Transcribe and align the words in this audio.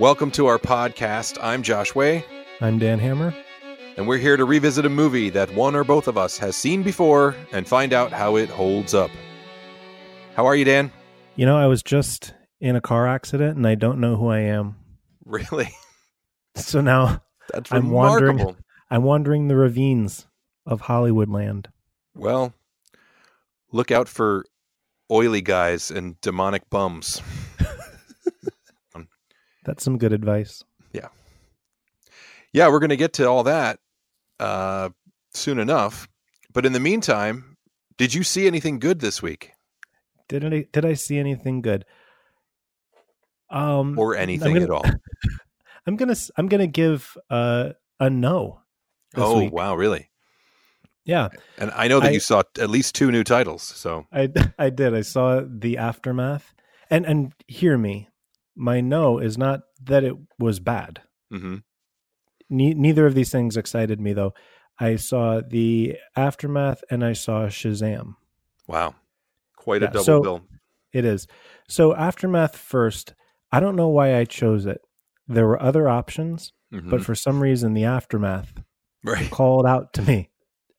Welcome 0.00 0.30
to 0.32 0.46
our 0.46 0.58
podcast. 0.58 1.36
I'm 1.42 1.62
Josh 1.62 1.94
Way, 1.94 2.24
I'm 2.60 2.78
Dan 2.78 2.98
Hammer. 2.98 3.34
and 3.98 4.08
we're 4.08 4.16
here 4.18 4.36
to 4.36 4.44
revisit 4.46 4.86
a 4.86 4.88
movie 4.88 5.28
that 5.30 5.54
one 5.54 5.74
or 5.76 5.84
both 5.84 6.08
of 6.08 6.16
us 6.16 6.38
has 6.38 6.56
seen 6.56 6.82
before 6.82 7.34
and 7.52 7.68
find 7.68 7.92
out 7.92 8.10
how 8.10 8.36
it 8.36 8.48
holds 8.48 8.94
up. 8.94 9.10
How 10.34 10.46
are 10.46 10.56
you, 10.56 10.64
Dan? 10.64 10.90
You 11.36 11.44
know, 11.44 11.58
I 11.58 11.66
was 11.66 11.82
just 11.82 12.32
in 12.60 12.76
a 12.76 12.80
car 12.80 13.06
accident 13.06 13.56
and 13.58 13.66
I 13.66 13.74
don't 13.74 14.00
know 14.00 14.16
who 14.16 14.28
I 14.28 14.40
am. 14.40 14.76
Really? 15.24 15.68
So 16.56 16.80
now 16.80 17.22
That's 17.52 17.70
I'm 17.70 17.90
wandering- 17.90 18.56
I'm 18.90 19.02
wandering 19.04 19.48
the 19.48 19.56
ravines 19.56 20.26
of 20.66 20.80
Hollywood 20.82 21.28
land. 21.28 21.68
Well, 22.14 22.54
look 23.70 23.90
out 23.92 24.08
for 24.08 24.44
oily 25.10 25.42
guys 25.42 25.90
and 25.90 26.20
demonic 26.20 26.68
bums. 26.70 27.22
That's 29.64 29.82
some 29.84 29.98
good 29.98 30.12
advice. 30.12 30.64
Yeah, 30.92 31.08
Yeah, 32.52 32.68
we're 32.68 32.78
going 32.80 32.90
to 32.90 32.96
get 32.96 33.12
to 33.14 33.26
all 33.28 33.42
that 33.44 33.78
uh, 34.40 34.88
soon 35.34 35.58
enough. 35.58 36.08
But 36.52 36.66
in 36.66 36.72
the 36.72 36.80
meantime, 36.80 37.56
did 37.96 38.12
you 38.14 38.22
see 38.24 38.46
anything 38.46 38.78
good 38.80 39.00
this 39.00 39.22
week 39.22 39.52
Did 40.28 40.44
I 40.52 40.66
did 40.72 40.84
I 40.84 40.94
see 40.94 41.18
anything 41.18 41.60
good? 41.62 41.84
Um 43.50 43.98
or 43.98 44.16
anything 44.16 44.54
gonna- 44.54 44.64
at 44.64 44.70
all? 44.70 44.84
I'm 45.86 45.96
going 45.96 46.14
to 46.14 46.32
I'm 46.36 46.46
going 46.48 46.60
to 46.60 46.66
give 46.66 47.16
uh, 47.30 47.70
a 47.98 48.10
no 48.10 48.60
this 49.14 49.24
Oh, 49.24 49.38
week. 49.38 49.52
wow, 49.52 49.74
really? 49.74 50.10
Yeah, 51.04 51.28
And 51.58 51.70
I 51.74 51.88
know 51.88 51.98
that 52.00 52.08
I- 52.10 52.12
you 52.12 52.20
saw 52.20 52.42
at 52.58 52.68
least 52.70 52.94
two 52.94 53.10
new 53.10 53.24
titles. 53.24 53.62
So, 53.62 54.06
I 54.12 54.28
I 54.58 54.70
did. 54.70 54.94
I 54.94 55.00
saw 55.00 55.40
the 55.46 55.78
aftermath. 55.78 56.52
And 56.90 57.06
and 57.06 57.32
hear 57.48 57.78
me. 57.78 58.08
My 58.56 58.80
no 58.80 59.18
is 59.18 59.38
not 59.38 59.60
that 59.84 60.04
it 60.04 60.14
was 60.38 60.60
bad. 60.60 61.02
hmm 61.30 61.56
Ne- 62.52 62.74
neither 62.74 63.06
of 63.06 63.14
these 63.14 63.30
things 63.30 63.56
excited 63.56 64.00
me 64.00 64.12
though. 64.12 64.34
I 64.78 64.96
saw 64.96 65.40
the 65.46 65.96
aftermath 66.16 66.82
and 66.90 67.04
I 67.04 67.12
saw 67.12 67.46
Shazam. 67.46 68.14
wow. 68.66 68.94
Quite 69.56 69.82
a 69.82 69.86
Yeah, 69.86 69.90
double 69.92 70.04
so- 70.04 70.22
bill. 70.22 70.42
It 70.92 71.04
is. 71.04 71.26
So 71.68 71.94
aftermath 71.94 72.56
first. 72.56 73.14
I 73.52 73.60
don't 73.60 73.76
know 73.76 73.88
why 73.88 74.16
I 74.16 74.24
chose 74.24 74.66
it. 74.66 74.80
There 75.28 75.46
were 75.46 75.60
other 75.62 75.88
options, 75.88 76.52
Mhm. 76.72 76.90
but 76.90 77.02
for 77.04 77.14
some 77.14 77.40
reason 77.42 77.74
the 77.74 77.84
aftermath 77.84 78.62
right. 79.04 79.30
called 79.30 79.66
out 79.66 79.92
to 79.94 80.02
me. 80.02 80.30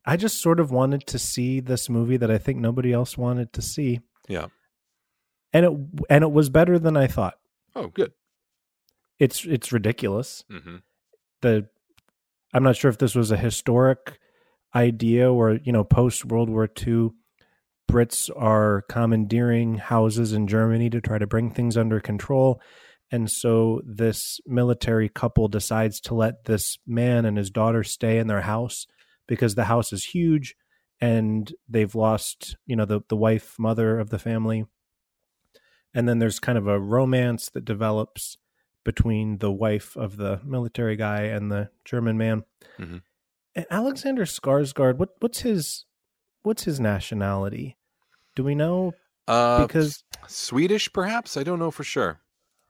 I 0.05 0.17
just 0.17 0.41
sort 0.41 0.59
of 0.59 0.71
wanted 0.71 1.05
to 1.07 1.19
see 1.19 1.59
this 1.61 1.89
movie 1.89 2.17
that 2.17 2.31
I 2.31 2.37
think 2.37 2.59
nobody 2.59 2.91
else 2.91 3.17
wanted 3.17 3.53
to 3.53 3.61
see. 3.61 4.01
Yeah. 4.27 4.47
And 5.53 5.65
it 5.65 5.71
and 6.09 6.23
it 6.23 6.31
was 6.31 6.49
better 6.49 6.77
than 6.79 6.97
I 6.97 7.07
thought. 7.07 7.35
Oh, 7.75 7.87
good. 7.87 8.11
It's 9.19 9.45
it's 9.45 9.71
ridiculous. 9.71 10.43
hmm 10.49 10.77
the 11.41 11.67
I'm 12.53 12.63
not 12.63 12.75
sure 12.75 12.89
if 12.89 12.97
this 12.97 13.15
was 13.15 13.31
a 13.31 13.37
historic 13.37 14.19
idea 14.75 15.31
or 15.31 15.59
you 15.63 15.71
know 15.71 15.83
post 15.83 16.25
World 16.25 16.49
War 16.49 16.69
II 16.87 17.11
Brits 17.89 18.29
are 18.35 18.83
commandeering 18.89 19.75
houses 19.75 20.33
in 20.33 20.47
Germany 20.47 20.89
to 20.91 21.01
try 21.01 21.17
to 21.17 21.27
bring 21.27 21.51
things 21.51 21.77
under 21.77 21.99
control 21.99 22.61
and 23.11 23.29
so 23.29 23.81
this 23.85 24.39
military 24.45 25.09
couple 25.09 25.47
decides 25.49 25.99
to 26.01 26.13
let 26.15 26.45
this 26.45 26.77
man 26.87 27.25
and 27.25 27.37
his 27.37 27.49
daughter 27.49 27.83
stay 27.83 28.17
in 28.19 28.27
their 28.27 28.41
house 28.41 28.87
because 29.27 29.55
the 29.55 29.65
house 29.65 29.91
is 29.91 30.05
huge 30.05 30.55
and 31.01 31.53
they've 31.67 31.95
lost 31.95 32.55
you 32.65 32.75
know 32.75 32.85
the 32.85 33.01
the 33.09 33.17
wife 33.17 33.55
mother 33.59 33.99
of 33.99 34.09
the 34.09 34.19
family 34.19 34.65
and 35.93 36.07
then 36.07 36.19
there's 36.19 36.39
kind 36.39 36.57
of 36.57 36.67
a 36.67 36.79
romance 36.79 37.49
that 37.49 37.65
develops 37.65 38.37
between 38.83 39.37
the 39.37 39.51
wife 39.51 39.95
of 39.95 40.17
the 40.17 40.41
military 40.43 40.95
guy 40.95 41.21
and 41.23 41.51
the 41.51 41.69
German 41.85 42.17
man. 42.17 42.43
Mhm. 42.79 43.01
And 43.55 43.65
Alexander 43.69 44.25
Skarsgård, 44.25 44.97
what 44.97 45.09
what's 45.19 45.39
his 45.41 45.85
what's 46.43 46.63
his 46.63 46.79
nationality? 46.79 47.77
Do 48.35 48.43
we 48.43 48.55
know? 48.55 48.93
Uh, 49.27 49.65
Because 49.67 50.03
Swedish, 50.27 50.91
perhaps? 50.91 51.37
I 51.37 51.43
don't 51.43 51.59
know 51.59 51.71
for 51.71 51.83
sure. 51.83 52.21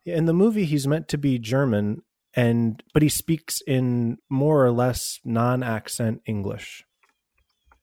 in 0.06 0.26
the 0.26 0.34
movie 0.34 0.66
he's 0.66 0.88
meant 0.88 1.08
to 1.10 1.18
be 1.18 1.38
German, 1.38 2.02
and 2.34 2.82
but 2.94 3.04
he 3.04 3.10
speaks 3.10 3.62
in 3.68 4.18
more 4.30 4.66
or 4.66 4.72
less 4.72 5.20
non-accent 5.24 6.22
English. 6.26 6.84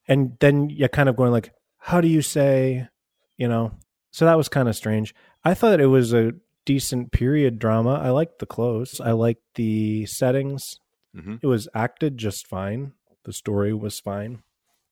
And 0.09 0.37
then 0.41 0.69
you're 0.69 0.88
kind 0.88 1.09
of 1.09 1.16
going 1.16 1.31
like, 1.32 1.53
how 1.78 2.00
do 2.00 2.09
you 2.09 2.22
say, 2.22 2.88
you 3.37 3.47
know? 3.47 3.72
So 4.10 4.25
that 4.25 4.37
was 4.37 4.48
kind 4.48 4.69
of 4.69 4.75
strange. 4.75 5.15
I 5.48 5.54
thought 5.54 5.81
it 5.81 5.86
was 5.86 6.12
a 6.12 6.32
decent 6.66 7.12
period 7.12 7.59
drama. 7.59 7.94
I 7.94 8.10
liked 8.10 8.38
the 8.38 8.47
clothes. 8.47 9.00
I 9.00 9.12
liked 9.12 9.42
the 9.54 10.04
settings. 10.06 10.78
hmm 11.14 11.36
It 11.42 11.47
was 11.47 11.69
acted 11.75 12.19
just 12.19 12.47
fine. 12.47 12.92
The 13.25 13.32
story 13.32 13.72
was 13.72 13.98
fine. 13.98 14.42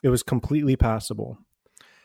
It 0.03 0.09
was 0.09 0.23
completely 0.23 0.77
passable, 0.77 1.39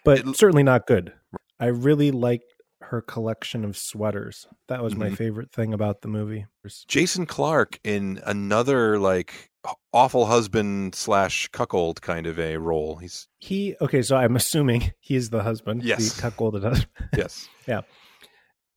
but 0.04 0.20
It- 0.20 0.36
certainly 0.36 0.64
not 0.64 0.86
good. 0.88 1.14
I 1.60 1.68
really 1.68 2.12
liked 2.12 2.46
her 2.82 3.02
collection 3.02 3.64
of 3.64 3.78
sweaters. 3.78 4.48
That 4.68 4.84
was 4.84 4.96
my 4.96 5.10
Mhm. 5.12 5.16
favorite 5.18 5.52
thing 5.54 5.74
about 5.74 6.02
the 6.02 6.08
movie. 6.10 6.46
Jason 6.88 7.26
Clarke 7.26 7.80
in 7.86 8.20
another 8.26 9.00
like 9.00 9.50
awful 9.94 10.26
husband 10.26 10.96
slash 10.96 11.48
cuckold 11.50 12.02
kind 12.02 12.26
of 12.28 12.38
a 12.40 12.58
role. 12.58 12.98
He's 12.98 13.28
He 13.38 13.76
okay, 13.80 14.02
so 14.02 14.18
I'm 14.18 14.36
assuming 14.36 14.92
he's 15.00 15.30
the 15.30 15.44
husband. 15.44 15.84
Yes. 15.84 16.14
the 16.16 16.22
cuckolded 16.22 16.64
husband. 16.64 16.90
yes, 17.16 17.48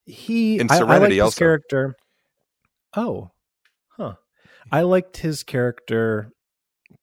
He 0.07 0.59
In 0.59 0.71
I, 0.71 0.75
I 0.75 0.79
Serenity 0.79 1.21
liked 1.21 1.33
his 1.33 1.39
character. 1.39 1.95
Oh, 2.97 3.31
huh. 3.97 4.15
I 4.71 4.83
liked 4.83 5.19
his 5.19 5.43
character 5.43 6.31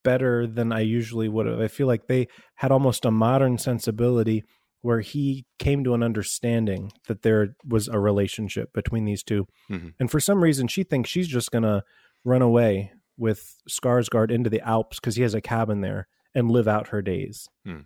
better 0.03 0.47
than 0.47 0.71
I 0.71 0.81
usually 0.81 1.27
would 1.27 1.45
have. 1.45 1.59
I 1.59 1.67
feel 1.67 1.87
like 1.87 2.07
they 2.07 2.27
had 2.55 2.71
almost 2.71 3.05
a 3.05 3.11
modern 3.11 3.57
sensibility 3.57 4.43
where 4.81 5.01
he 5.01 5.45
came 5.59 5.83
to 5.83 5.93
an 5.93 6.01
understanding 6.01 6.91
that 7.07 7.21
there 7.21 7.49
was 7.67 7.87
a 7.87 7.99
relationship 7.99 8.73
between 8.73 9.05
these 9.05 9.21
2 9.23 9.45
Mhm. 9.69 9.93
And 9.99 10.09
for 10.09 10.19
some 10.19 10.43
reason, 10.43 10.67
she 10.67 10.83
thinks 10.83 11.09
she's 11.09 11.27
just 11.27 11.51
going 11.51 11.63
to 11.63 11.83
run 12.23 12.41
away 12.41 12.91
with 13.17 13.55
Skarsgård 13.69 14.31
into 14.31 14.49
the 14.49 14.61
Alps 14.61 14.99
because 14.99 15.15
he 15.17 15.21
has 15.21 15.35
a 15.35 15.41
cabin 15.41 15.81
there 15.81 16.07
and 16.33 16.49
live 16.49 16.67
out 16.67 16.87
her 16.87 17.01
days. 17.03 17.47
Hmm. 17.63 17.81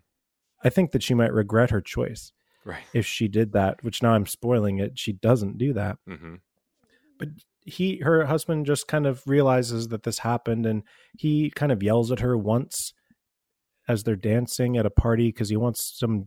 I 0.63 0.69
think 0.69 0.91
that 0.91 1.03
she 1.03 1.13
might 1.13 1.33
regret 1.33 1.69
her 1.71 1.81
choice 1.81 2.31
right. 2.65 2.83
if 2.93 3.05
she 3.05 3.27
did 3.29 3.53
that, 3.53 3.81
which 3.83 4.03
now 4.03 4.13
I'm 4.13 4.25
spoiling 4.25 4.79
it. 4.79 4.99
She 4.99 5.13
doesn't 5.13 5.57
do 5.57 5.71
that 5.73 5.97
hmm 6.07 6.35
But 7.17 7.29
he 7.61 7.97
her 7.99 8.25
husband 8.25 8.65
just 8.65 8.87
kind 8.87 9.07
of 9.07 9.23
realizes 9.25 9.87
that 9.87 10.03
this 10.03 10.19
happened 10.19 10.65
and 10.65 10.83
he 11.17 11.49
kind 11.55 11.71
of 11.71 11.81
yells 11.81 12.11
at 12.11 12.19
her 12.19 12.37
once 12.37 12.93
as 13.87 14.03
they're 14.03 14.15
dancing 14.15 14.77
at 14.77 14.85
a 14.85 14.89
party 14.91 15.29
because 15.29 15.49
he 15.49 15.55
wants 15.57 15.97
some 15.97 16.25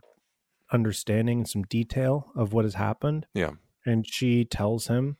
understanding 0.72 1.38
and 1.38 1.48
some 1.48 1.62
detail 1.62 2.30
of 2.36 2.52
what 2.52 2.64
has 2.64 2.74
happened 2.74 3.26
Yeah. 3.34 3.52
and 3.86 4.06
she 4.06 4.44
tells 4.44 4.86
him 4.88 5.16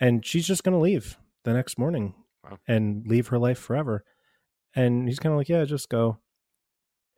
and 0.00 0.24
she's 0.24 0.46
just 0.46 0.64
going 0.64 0.72
to 0.74 0.78
leave 0.78 1.18
the 1.44 1.52
next 1.52 1.78
morning 1.78 2.14
Wow. 2.44 2.58
and 2.68 3.06
leave 3.06 3.28
her 3.28 3.38
life 3.38 3.58
forever 3.58 4.04
and 4.74 5.08
he's 5.08 5.18
kind 5.18 5.32
of 5.32 5.38
like 5.38 5.48
yeah 5.48 5.64
just 5.64 5.88
go 5.88 6.18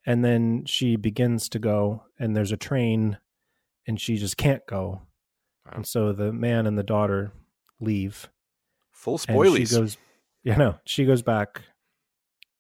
and 0.06 0.24
then 0.24 0.64
she 0.66 0.94
begins 0.96 1.48
to 1.48 1.58
go 1.58 2.04
and 2.18 2.36
there's 2.36 2.52
a 2.52 2.56
train 2.56 3.18
and 3.86 4.00
she 4.00 4.16
just 4.16 4.36
can't 4.36 4.66
go 4.66 5.02
Wow. 5.66 5.72
and 5.76 5.86
so 5.86 6.12
the 6.12 6.32
man 6.32 6.66
and 6.66 6.78
the 6.78 6.82
daughter 6.82 7.32
leave 7.80 8.28
Full 8.92 9.20
and 9.28 9.68
she 9.68 9.74
goes, 9.76 9.96
yeah, 10.42 10.56
no, 10.56 10.76
she 10.84 11.04
goes 11.04 11.22
back, 11.22 11.62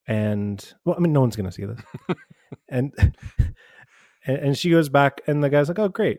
and 0.06 0.72
well, 0.84 0.96
I 0.96 1.00
mean, 1.00 1.12
no 1.12 1.20
one's 1.20 1.36
gonna 1.36 1.52
see 1.52 1.64
this, 1.64 1.80
and, 2.68 2.92
and 4.24 4.56
she 4.58 4.70
goes 4.70 4.88
back, 4.88 5.20
and 5.26 5.42
the 5.42 5.48
guy's 5.50 5.68
like, 5.68 5.78
"Oh, 5.78 5.88
great, 5.88 6.18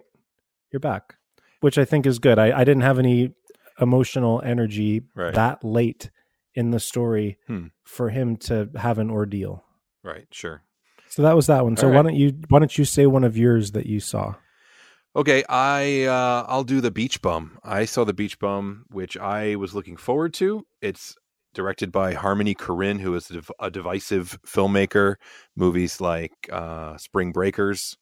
you're 0.72 0.80
back," 0.80 1.16
which 1.62 1.78
I 1.78 1.86
think 1.86 2.06
is 2.06 2.20
good. 2.20 2.40
I 2.40 2.58
I 2.58 2.64
didn't 2.64 2.82
have 2.84 3.00
any 3.00 3.34
emotional 3.80 4.42
energy 4.44 5.04
Right. 5.16 5.34
that 5.36 5.64
late 5.64 6.10
in 6.56 6.72
the 6.72 6.80
story 6.80 7.38
Hmm. 7.48 7.68
for 7.86 8.10
him 8.10 8.38
to 8.38 8.70
have 8.76 8.98
an 8.98 9.10
ordeal. 9.12 9.64
right. 10.04 10.26
Sure. 10.32 10.64
So 11.10 11.22
that 11.22 11.36
was 11.36 11.48
that 11.48 11.64
one. 11.64 11.78
So 11.78 11.88
All 11.88 11.94
why 11.94 12.02
don't 12.02 12.16
you 12.16 12.34
why 12.50 12.60
don't 12.60 12.78
you 12.78 12.86
say 12.86 13.06
one 13.06 13.24
of 13.24 13.38
yours 13.38 13.72
that 13.74 13.86
you 13.86 14.00
saw? 14.00 14.36
Okay, 15.18 15.44
I 15.50 16.04
uh, 16.04 16.46
I'll 16.48 16.64
do 16.64 16.80
the 16.80 16.92
Beach 16.92 17.24
Bum. 17.24 17.58
I 17.64 17.86
saw 17.86 18.04
the 18.04 18.14
Beach 18.14 18.38
Bum, 18.38 18.86
which 18.92 19.18
I 19.18 19.56
was 19.56 19.74
looking 19.74 19.98
forward 19.98 20.32
to. 20.36 20.64
It's 20.80 21.16
directed 21.56 21.92
by 21.92 22.14
Harmony 22.14 22.54
Korine, 22.54 23.00
who 23.00 23.16
is 23.16 23.28
a, 23.32 23.34
div- 23.34 23.52
a 23.60 23.72
divisive 23.72 24.38
filmmaker. 24.46 25.16
Movies 25.56 26.00
like 26.00 26.34
uh, 26.52 26.98
Spring 26.98 27.32
Breakers 27.32 27.98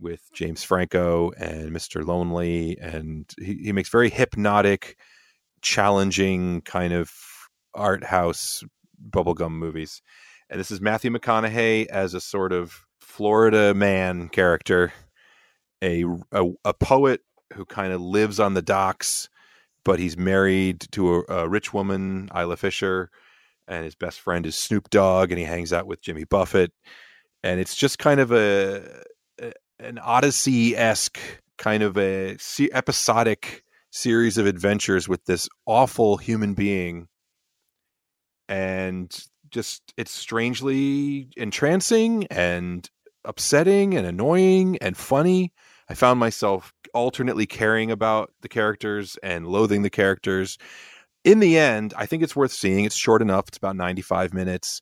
with 0.00 0.22
James 0.32 0.64
Franco 0.64 1.30
and 1.32 1.72
Mr. 1.72 2.06
Lonely, 2.06 2.78
and 2.80 3.30
he, 3.38 3.58
he 3.64 3.72
makes 3.72 3.90
very 3.90 4.08
hypnotic, 4.08 4.96
challenging 5.60 6.62
kind 6.62 6.94
of 6.94 7.12
art 7.74 8.02
house 8.02 8.64
bubblegum 9.10 9.52
movies. 9.52 10.00
And 10.48 10.58
this 10.58 10.70
is 10.70 10.80
Matthew 10.80 11.10
McConaughey 11.10 11.88
as 11.88 12.14
a 12.14 12.20
sort 12.20 12.54
of 12.54 12.86
Florida 12.98 13.74
man 13.74 14.30
character, 14.30 14.94
a 15.82 16.04
a, 16.32 16.44
a 16.64 16.74
poet 16.74 17.22
who 17.54 17.64
kind 17.64 17.92
of 17.92 18.00
lives 18.00 18.38
on 18.38 18.54
the 18.54 18.62
docks 18.62 19.28
but 19.84 19.98
he's 19.98 20.16
married 20.16 20.80
to 20.92 21.16
a, 21.16 21.22
a 21.28 21.48
rich 21.48 21.72
woman, 21.72 22.28
Isla 22.36 22.56
Fisher, 22.56 23.10
and 23.66 23.84
his 23.84 23.94
best 23.94 24.20
friend 24.20 24.44
is 24.46 24.56
Snoop 24.56 24.90
Dogg, 24.90 25.30
and 25.30 25.38
he 25.38 25.44
hangs 25.44 25.72
out 25.72 25.86
with 25.86 26.00
Jimmy 26.00 26.24
Buffett, 26.24 26.72
and 27.42 27.60
it's 27.60 27.74
just 27.74 27.98
kind 27.98 28.20
of 28.20 28.32
a, 28.32 29.02
a 29.40 29.52
an 29.78 29.98
Odyssey 29.98 30.76
esque 30.76 31.18
kind 31.56 31.82
of 31.82 31.96
a 31.96 32.36
se- 32.38 32.70
episodic 32.72 33.64
series 33.90 34.38
of 34.38 34.46
adventures 34.46 35.08
with 35.08 35.24
this 35.24 35.48
awful 35.66 36.16
human 36.16 36.54
being, 36.54 37.08
and 38.48 39.24
just 39.50 39.94
it's 39.96 40.12
strangely 40.12 41.28
entrancing 41.36 42.26
and 42.28 42.88
upsetting 43.24 43.94
and 43.94 44.06
annoying 44.06 44.78
and 44.80 44.96
funny. 44.96 45.52
I 45.90 45.94
found 45.94 46.20
myself 46.20 46.72
alternately 46.94 47.46
caring 47.46 47.90
about 47.90 48.32
the 48.42 48.48
characters 48.48 49.18
and 49.24 49.48
loathing 49.48 49.82
the 49.82 49.90
characters. 49.90 50.56
In 51.24 51.40
the 51.40 51.58
end, 51.58 51.92
I 51.96 52.06
think 52.06 52.22
it's 52.22 52.36
worth 52.36 52.52
seeing. 52.52 52.84
It's 52.84 52.94
short 52.94 53.20
enough. 53.20 53.48
It's 53.48 53.58
about 53.58 53.74
95 53.74 54.32
minutes. 54.32 54.80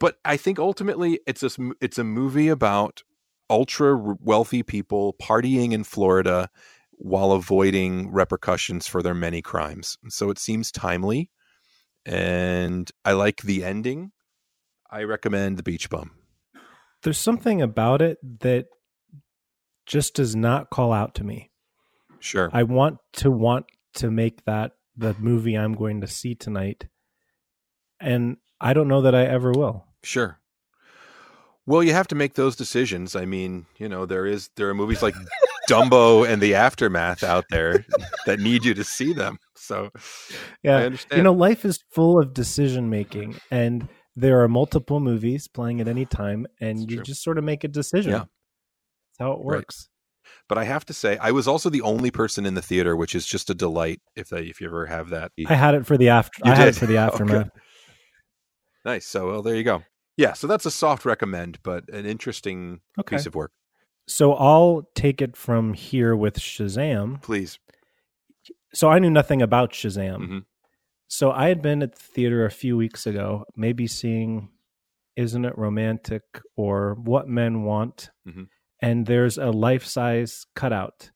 But 0.00 0.16
I 0.24 0.38
think 0.38 0.58
ultimately 0.58 1.20
it's 1.26 1.42
a, 1.42 1.50
it's 1.82 1.98
a 1.98 2.04
movie 2.04 2.48
about 2.48 3.02
ultra 3.50 3.94
wealthy 3.94 4.62
people 4.62 5.14
partying 5.20 5.72
in 5.72 5.84
Florida 5.84 6.48
while 6.92 7.32
avoiding 7.32 8.10
repercussions 8.10 8.88
for 8.88 9.02
their 9.02 9.14
many 9.14 9.42
crimes. 9.42 9.98
So 10.08 10.30
it 10.30 10.38
seems 10.38 10.72
timely 10.72 11.30
and 12.06 12.90
I 13.04 13.12
like 13.12 13.42
the 13.42 13.64
ending. 13.64 14.12
I 14.90 15.02
recommend 15.02 15.58
The 15.58 15.62
Beach 15.62 15.90
Bum. 15.90 16.12
There's 17.02 17.18
something 17.18 17.60
about 17.60 18.00
it 18.00 18.16
that 18.40 18.66
just 19.92 20.14
does 20.14 20.34
not 20.34 20.70
call 20.70 20.90
out 20.90 21.14
to 21.16 21.22
me. 21.22 21.50
Sure. 22.18 22.48
I 22.50 22.62
want 22.62 22.96
to 23.14 23.30
want 23.30 23.66
to 23.96 24.10
make 24.10 24.42
that 24.46 24.72
the 24.96 25.14
movie 25.18 25.54
I'm 25.54 25.74
going 25.74 26.00
to 26.00 26.06
see 26.06 26.34
tonight. 26.34 26.86
And 28.00 28.38
I 28.58 28.72
don't 28.72 28.88
know 28.88 29.02
that 29.02 29.14
I 29.14 29.26
ever 29.26 29.52
will. 29.52 29.84
Sure. 30.02 30.38
Well, 31.66 31.82
you 31.82 31.92
have 31.92 32.08
to 32.08 32.14
make 32.14 32.34
those 32.34 32.56
decisions. 32.56 33.14
I 33.14 33.26
mean, 33.26 33.66
you 33.76 33.86
know, 33.86 34.06
there 34.06 34.24
is 34.24 34.48
there 34.56 34.70
are 34.70 34.74
movies 34.74 35.02
like 35.02 35.14
Dumbo 35.68 36.26
and 36.26 36.40
the 36.40 36.54
Aftermath 36.54 37.22
out 37.22 37.44
there 37.50 37.84
that 38.24 38.40
need 38.40 38.64
you 38.64 38.72
to 38.72 38.84
see 38.84 39.12
them. 39.12 39.38
So, 39.56 39.90
yeah, 40.62 40.88
you 41.14 41.22
know, 41.22 41.34
life 41.34 41.66
is 41.66 41.84
full 41.90 42.18
of 42.18 42.32
decision 42.32 42.88
making, 42.88 43.36
and 43.50 43.88
there 44.16 44.42
are 44.42 44.48
multiple 44.48 45.00
movies 45.00 45.48
playing 45.48 45.82
at 45.82 45.86
any 45.86 46.06
time, 46.06 46.46
and 46.60 46.78
That's 46.78 46.90
you 46.90 46.96
true. 46.96 47.04
just 47.04 47.22
sort 47.22 47.36
of 47.36 47.44
make 47.44 47.62
a 47.62 47.68
decision. 47.68 48.12
Yeah, 48.12 48.24
how 49.22 49.32
it 49.32 49.44
works. 49.44 49.88
Right. 49.88 49.88
But 50.48 50.58
I 50.58 50.64
have 50.64 50.84
to 50.86 50.92
say, 50.92 51.16
I 51.18 51.30
was 51.30 51.48
also 51.48 51.70
the 51.70 51.82
only 51.82 52.10
person 52.10 52.44
in 52.44 52.54
the 52.54 52.62
theater, 52.62 52.96
which 52.96 53.14
is 53.14 53.26
just 53.26 53.48
a 53.48 53.54
delight. 53.54 54.00
If 54.16 54.28
they, 54.28 54.42
if 54.42 54.60
you 54.60 54.66
ever 54.66 54.86
have 54.86 55.10
that, 55.10 55.32
I 55.46 55.54
had 55.54 55.74
it 55.74 55.86
for 55.86 55.96
the 55.96 56.10
after. 56.10 56.42
You 56.44 56.52
I 56.52 56.54
did? 56.54 56.60
had 56.60 56.68
it 56.68 56.74
for 56.74 56.86
the 56.86 56.96
aftermath. 57.06 57.50
Oh, 57.54 57.60
nice. 58.84 59.06
So, 59.06 59.28
well, 59.28 59.42
there 59.42 59.56
you 59.56 59.64
go. 59.64 59.82
Yeah, 60.16 60.34
so 60.34 60.46
that's 60.46 60.66
a 60.66 60.70
soft 60.70 61.04
recommend, 61.04 61.58
but 61.62 61.88
an 61.88 62.04
interesting 62.04 62.80
okay. 62.98 63.16
piece 63.16 63.26
of 63.26 63.34
work. 63.34 63.52
So 64.06 64.34
I'll 64.34 64.82
take 64.94 65.22
it 65.22 65.36
from 65.36 65.74
here 65.74 66.14
with 66.14 66.38
Shazam. 66.38 67.22
Please. 67.22 67.58
So 68.74 68.90
I 68.90 68.98
knew 68.98 69.10
nothing 69.10 69.40
about 69.40 69.72
Shazam. 69.72 70.18
Mm-hmm. 70.18 70.38
So 71.08 71.30
I 71.30 71.48
had 71.48 71.62
been 71.62 71.82
at 71.82 71.94
the 71.94 72.02
theater 72.02 72.44
a 72.44 72.50
few 72.50 72.76
weeks 72.76 73.06
ago, 73.06 73.44
maybe 73.54 73.86
seeing 73.86 74.48
Isn't 75.16 75.44
It 75.44 75.56
Romantic 75.56 76.22
or 76.56 76.96
What 77.02 77.28
Men 77.28 77.64
Want. 77.64 78.10
Mm-hmm. 78.26 78.44
And 78.82 79.06
there's 79.06 79.38
a 79.38 79.50
life 79.50 79.86
size 79.86 80.44
cutout 80.54 81.10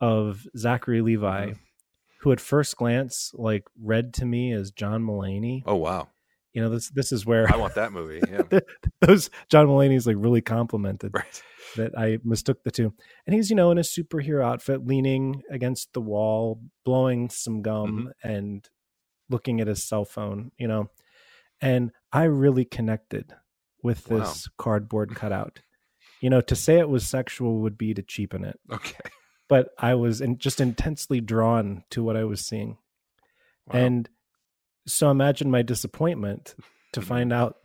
of 0.00 0.46
Zachary 0.56 1.00
Levi, 1.00 1.46
mm-hmm. 1.46 1.58
who 2.20 2.32
at 2.32 2.40
first 2.40 2.76
glance 2.76 3.30
like 3.34 3.64
read 3.80 4.12
to 4.14 4.26
me 4.26 4.52
as 4.52 4.70
John 4.70 5.02
Mulaney. 5.02 5.62
Oh 5.64 5.76
wow 5.76 6.08
you 6.56 6.62
know 6.62 6.70
this 6.70 6.88
this 6.88 7.12
is 7.12 7.26
where 7.26 7.52
I 7.52 7.58
want 7.58 7.74
that 7.74 7.92
movie. 7.92 8.22
Yeah, 8.26 8.60
those 9.02 9.28
John 9.50 9.66
Mulaney's 9.66 10.06
like 10.06 10.16
really 10.18 10.40
complimented 10.40 11.12
right. 11.12 11.42
that 11.76 11.92
I 11.98 12.16
mistook 12.24 12.64
the 12.64 12.70
two, 12.70 12.94
and 13.26 13.34
he's 13.36 13.50
you 13.50 13.56
know 13.56 13.70
in 13.70 13.76
a 13.76 13.82
superhero 13.82 14.42
outfit, 14.42 14.86
leaning 14.86 15.42
against 15.50 15.92
the 15.92 16.00
wall, 16.00 16.62
blowing 16.82 17.28
some 17.28 17.60
gum, 17.60 18.08
mm-hmm. 18.24 18.28
and 18.28 18.66
looking 19.28 19.60
at 19.60 19.66
his 19.66 19.86
cell 19.86 20.06
phone. 20.06 20.50
You 20.56 20.66
know, 20.66 20.90
and 21.60 21.92
I 22.10 22.24
really 22.24 22.64
connected 22.64 23.34
with 23.82 24.04
this 24.04 24.48
wow. 24.48 24.52
cardboard 24.56 25.14
cutout. 25.14 25.60
You 26.20 26.30
know, 26.30 26.40
to 26.42 26.56
say 26.56 26.78
it 26.78 26.88
was 26.88 27.06
sexual 27.06 27.60
would 27.60 27.76
be 27.76 27.94
to 27.94 28.02
cheapen 28.02 28.44
it. 28.44 28.58
Okay, 28.70 29.10
but 29.48 29.70
I 29.78 29.94
was 29.94 30.20
in, 30.20 30.38
just 30.38 30.60
intensely 30.60 31.20
drawn 31.20 31.84
to 31.90 32.02
what 32.02 32.16
I 32.16 32.24
was 32.24 32.46
seeing, 32.46 32.78
wow. 33.66 33.80
and 33.80 34.08
so 34.86 35.10
imagine 35.10 35.50
my 35.50 35.62
disappointment 35.62 36.54
to 36.92 37.00
mm-hmm. 37.00 37.08
find 37.08 37.32
out 37.32 37.56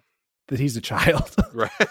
that 0.48 0.60
he's 0.60 0.78
a 0.78 0.82
child. 0.82 1.36
right. 1.54 1.72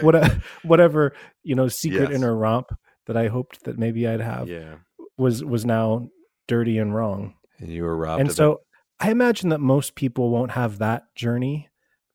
what 0.00 0.32
whatever, 0.64 1.14
you 1.42 1.54
know, 1.54 1.68
secret 1.68 2.10
yes. 2.10 2.18
inner 2.18 2.34
romp 2.34 2.70
that 3.06 3.16
I 3.16 3.28
hoped 3.28 3.64
that 3.64 3.78
maybe 3.78 4.06
I'd 4.06 4.20
have 4.20 4.48
yeah. 4.48 4.76
was 5.16 5.44
was 5.44 5.64
now 5.64 6.08
dirty 6.46 6.78
and 6.78 6.94
wrong. 6.94 7.34
And 7.58 7.70
you 7.70 7.84
were 7.84 7.96
robbed. 7.96 8.20
And 8.20 8.32
so 8.32 8.60
I 9.00 9.10
imagine 9.10 9.50
that 9.50 9.60
most 9.60 9.94
people 9.94 10.30
won't 10.30 10.52
have 10.52 10.78
that 10.78 11.14
journey. 11.14 11.68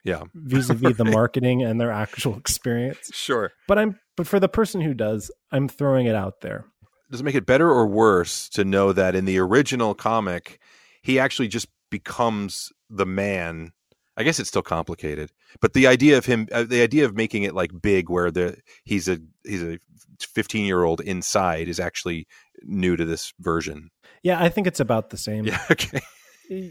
Yeah. 0.03 0.23
Vis-a-vis 0.33 0.83
right. 0.83 0.97
the 0.97 1.05
marketing 1.05 1.63
and 1.63 1.79
their 1.79 1.91
actual 1.91 2.37
experience. 2.37 3.09
Sure. 3.13 3.51
But 3.67 3.77
I'm 3.77 3.99
but 4.15 4.27
for 4.27 4.39
the 4.39 4.49
person 4.49 4.81
who 4.81 4.93
does, 4.93 5.31
I'm 5.51 5.67
throwing 5.67 6.05
it 6.05 6.15
out 6.15 6.41
there 6.41 6.65
does 7.13 7.21
it 7.21 7.25
make 7.25 7.35
it 7.35 7.45
better 7.45 7.69
or 7.69 7.85
worse 7.85 8.49
to 8.49 8.65
know 8.65 8.91
that 8.91 9.13
in 9.13 9.25
the 9.25 9.37
original 9.37 9.93
comic 9.93 10.59
he 11.03 11.19
actually 11.19 11.47
just 11.47 11.67
becomes 11.91 12.73
the 12.89 13.05
man 13.05 13.71
i 14.17 14.23
guess 14.23 14.39
it's 14.39 14.49
still 14.49 14.63
complicated 14.63 15.31
but 15.61 15.73
the 15.73 15.85
idea 15.85 16.17
of 16.17 16.25
him 16.25 16.47
uh, 16.51 16.63
the 16.63 16.81
idea 16.81 17.05
of 17.05 17.15
making 17.15 17.43
it 17.43 17.53
like 17.53 17.69
big 17.83 18.09
where 18.09 18.31
the 18.31 18.57
he's 18.83 19.07
a 19.07 19.19
he's 19.43 19.61
a 19.61 19.77
15 20.19 20.65
year 20.65 20.83
old 20.83 21.01
inside 21.01 21.67
is 21.67 21.79
actually 21.79 22.25
new 22.63 22.95
to 22.95 23.05
this 23.05 23.31
version 23.39 23.91
yeah 24.23 24.43
i 24.43 24.49
think 24.49 24.65
it's 24.65 24.79
about 24.79 25.11
the 25.11 25.17
same 25.17 25.45
yeah 25.45 25.61
okay 25.69 26.01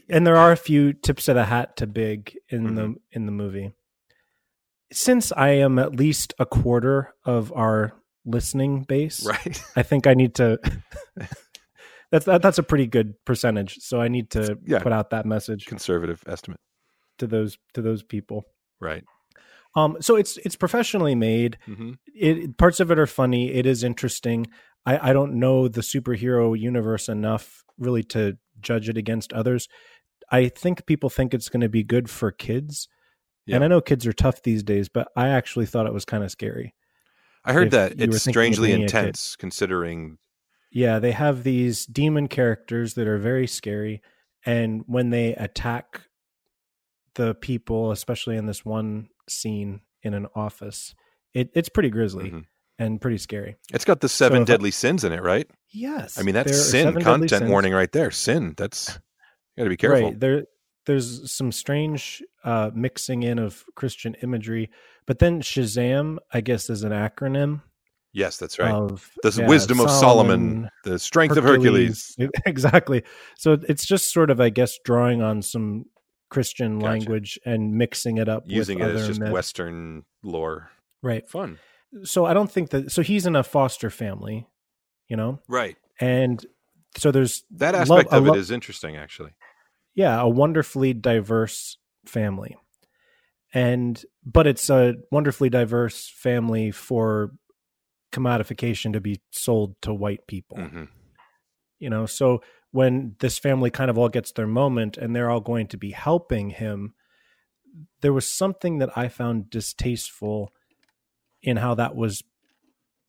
and 0.09 0.27
there 0.27 0.37
are 0.37 0.53
a 0.53 0.57
few 0.57 0.93
tips 0.93 1.29
of 1.29 1.35
the 1.35 1.45
hat 1.45 1.77
to 1.77 1.87
big 1.87 2.37
in 2.49 2.65
mm-hmm. 2.65 2.75
the 2.77 2.95
in 3.13 3.27
the 3.27 3.33
movie 3.33 3.73
since 4.93 5.33
i 5.33 5.51
am 5.51 5.79
at 5.79 5.97
least 5.97 6.35
a 6.39 6.47
quarter 6.47 7.15
of 7.25 7.53
our 7.53 7.95
listening 8.25 8.83
base. 8.83 9.25
Right. 9.27 9.63
I 9.77 9.83
think 9.83 10.07
I 10.07 10.15
need 10.15 10.35
to. 10.37 10.59
that's 12.11 12.27
that, 12.27 12.43
that's 12.43 12.59
a 12.59 12.63
pretty 12.63 12.87
good 12.87 13.15
percentage. 13.25 13.79
So 13.81 14.01
I 14.01 14.09
need 14.09 14.31
to 14.31 14.59
yeah, 14.65 14.81
put 14.81 14.93
out 14.93 15.11
that 15.11 15.27
message. 15.27 15.67
Conservative 15.67 16.23
estimate 16.27 16.61
to 17.19 17.27
those 17.27 17.59
to 17.75 17.83
those 17.83 18.03
people. 18.03 18.45
Right. 18.81 19.05
Um. 19.75 19.97
So 20.01 20.17
it's 20.17 20.37
it's 20.39 20.57
professionally 20.57 21.15
made. 21.15 21.59
Mm-hmm. 21.67 21.93
It 22.15 22.59
parts 22.59 22.81
of 22.81 22.91
it 22.91 22.99
are 22.99 23.07
funny. 23.07 23.53
It 23.53 23.67
is 23.67 23.85
interesting. 23.85 24.47
I 24.85 25.11
I 25.11 25.13
don't 25.13 25.35
know 25.35 25.69
the 25.69 25.81
superhero 25.81 26.59
universe 26.59 27.09
enough 27.09 27.65
really 27.79 28.03
to 28.03 28.37
judge 28.61 28.89
it 28.89 28.97
against 28.97 29.33
others. 29.33 29.69
I 30.31 30.49
think 30.49 30.87
people 30.87 31.11
think 31.11 31.35
it's 31.35 31.49
going 31.49 31.61
to 31.61 31.69
be 31.69 31.83
good 31.83 32.09
for 32.09 32.31
kids. 32.31 32.89
Yeah. 33.47 33.57
And 33.57 33.65
I 33.65 33.69
know 33.69 33.81
kids 33.81 34.07
are 34.07 34.13
tough 34.13 34.43
these 34.43 34.63
days, 34.63 34.89
but 34.89 35.09
I 35.17 35.29
actually 35.29 35.67
thought 35.67 35.87
it 35.87 35.93
was 35.93 36.05
kind 36.05 36.25
of 36.25 36.31
scary. 36.31 36.75
I 37.45 37.53
heard 37.53 37.73
that 37.73 38.01
it's 38.01 38.23
strangely 38.23 38.73
intense 38.73 39.37
considering. 39.37 40.19
Yeah, 40.71 41.01
they 41.01 41.13
have 41.13 41.43
these 41.43 41.87
demon 41.87 42.29
characters 42.29 42.95
that 42.95 43.09
are 43.09 43.19
very 43.19 43.47
scary, 43.47 44.01
and 44.47 44.85
when 44.87 45.11
they 45.11 45.35
attack 45.35 46.03
the 47.15 47.35
people, 47.35 47.91
especially 47.91 48.37
in 48.37 48.47
this 48.47 48.65
one 48.65 49.09
scene 49.29 49.81
in 50.03 50.15
an 50.15 50.29
office, 50.35 50.95
it, 51.35 51.51
it's 51.55 51.69
pretty 51.69 51.91
grisly 51.91 52.27
mm-hmm. 52.27 52.39
And 52.79 53.01
pretty 53.01 53.19
scary. 53.19 53.57
It's 53.73 53.85
got 53.85 54.01
the 54.01 54.09
seven 54.09 54.43
so 54.43 54.45
deadly 54.47 54.69
I, 54.69 54.71
sins 54.71 55.05
in 55.05 55.13
it, 55.13 55.23
right? 55.23 55.49
Yes. 55.71 56.19
I 56.19 56.23
mean, 56.23 56.35
that's 56.35 56.71
sin 56.71 57.01
content 57.01 57.49
warning 57.49 57.73
right 57.73 57.91
there. 57.93 58.11
Sin. 58.11 58.55
That's 58.57 58.89
you 59.57 59.63
got 59.63 59.65
to 59.65 59.71
be 59.71 59.77
careful. 59.77 60.09
Right. 60.11 60.21
There, 60.21 60.45
there's 60.87 61.33
some 61.33 61.53
strange 61.53 62.23
uh, 62.45 62.71
mixing 62.75 63.23
in 63.23 63.39
of 63.39 63.65
Christian 63.77 64.15
imagery, 64.23 64.71
but 65.07 65.19
then 65.19 65.41
Shazam, 65.41 66.19
I 66.33 66.41
guess, 66.41 66.69
is 66.71 66.83
an 66.83 66.93
acronym. 66.93 67.63
Yes, 68.13 68.37
that's 68.37 68.59
right. 68.59 68.71
Of, 68.71 69.11
the 69.23 69.31
yeah, 69.39 69.49
wisdom 69.49 69.79
Solomon, 69.79 69.95
of 69.95 70.01
Solomon, 70.01 70.71
the 70.85 70.99
strength 70.99 71.37
Hercules. 71.37 72.15
of 72.19 72.25
Hercules. 72.25 72.41
Exactly. 72.47 73.05
So 73.39 73.59
it's 73.69 73.87
just 73.87 74.13
sort 74.13 74.31
of, 74.31 74.39
I 74.41 74.51
guess, 74.51 74.79
drawing 74.85 75.23
on 75.23 75.41
some 75.41 75.87
Christian 76.29 76.79
gotcha. 76.79 76.91
language 76.91 77.39
and 77.47 77.73
mixing 77.75 78.19
it 78.19 78.29
up, 78.29 78.45
using 78.47 78.81
it 78.81 78.91
as 78.91 79.07
just 79.07 79.21
myths. 79.21 79.33
Western 79.33 80.05
lore. 80.23 80.71
Right. 81.03 81.27
Fun. 81.27 81.59
So 82.05 82.25
I 82.25 82.35
don't 82.35 82.51
think 82.51 82.71
that. 82.71 82.91
So 82.91 83.03
he's 83.03 83.27
in 83.27 83.37
a 83.37 83.43
foster 83.43 83.91
family, 83.91 84.47
you 85.09 85.17
know. 85.17 85.41
Right. 85.49 85.77
And 86.01 86.45
so 86.97 87.11
there's 87.11 87.45
that 87.53 87.75
aspect 87.75 88.13
love, 88.13 88.23
of 88.23 88.27
it 88.29 88.31
lo- 88.33 88.39
is 88.39 88.51
interesting, 88.51 88.97
actually 88.97 89.33
yeah, 89.95 90.21
a 90.21 90.29
wonderfully 90.29 90.95
diverse 90.95 91.77
family. 92.07 92.57
And 93.55 94.03
but 94.25 94.47
it's 94.47 94.71
a 94.71 94.95
wonderfully 95.11 95.51
diverse 95.51 96.09
family 96.09 96.71
for 96.71 97.33
commodification 98.13 98.93
to 98.95 99.01
be 99.01 99.21
sold 99.31 99.77
to 99.83 99.93
white 99.93 100.27
people. 100.27 100.59
Mm-hmm. 100.59 100.85
You 101.79 101.91
know, 101.91 102.07
so 102.07 102.43
when 102.71 103.17
this 103.19 103.39
family 103.39 103.71
kind 103.71 103.91
of 103.91 103.99
all 103.99 104.09
gets 104.09 104.33
their 104.33 104.47
moment 104.47 104.97
and 104.97 105.15
they're 105.15 105.31
all 105.31 105.41
going 105.41 105.67
to 105.69 105.77
be 105.77 105.91
helping 105.91 106.51
him, 106.51 106.95
there 108.01 108.13
was 108.13 108.27
something 108.27 108.79
that 108.79 108.97
I 108.97 109.09
found 109.09 109.51
distasteful 109.51 110.53
in 111.43 111.57
how 111.59 111.75
that 111.75 111.95
was 111.97 112.23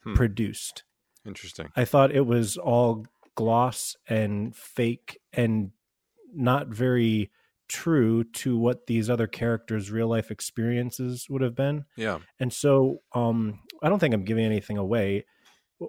Hmm. 0.04 0.16
produced. 0.16 0.84
Interesting. 1.26 1.70
I 1.78 1.86
thought 1.86 2.12
it 2.12 2.26
was 2.26 2.58
all 2.58 3.06
gloss 3.36 3.96
and 4.10 4.54
fake 4.56 5.20
and 5.32 5.72
not 6.34 6.68
very 6.68 7.32
true 7.70 8.26
to 8.26 8.58
what 8.58 8.88
these 8.88 9.10
other 9.10 9.26
characters' 9.28 9.90
real 9.92 10.08
life 10.10 10.30
experiences 10.30 11.28
would 11.30 11.42
have 11.42 11.56
been. 11.56 11.86
Yeah. 11.96 12.20
And 12.40 12.52
so 12.52 13.02
um, 13.14 13.62
I 13.82 13.88
don't 13.88 14.00
think 14.00 14.14
I'm 14.14 14.26
giving 14.26 14.44
anything 14.46 14.78
away 14.78 15.24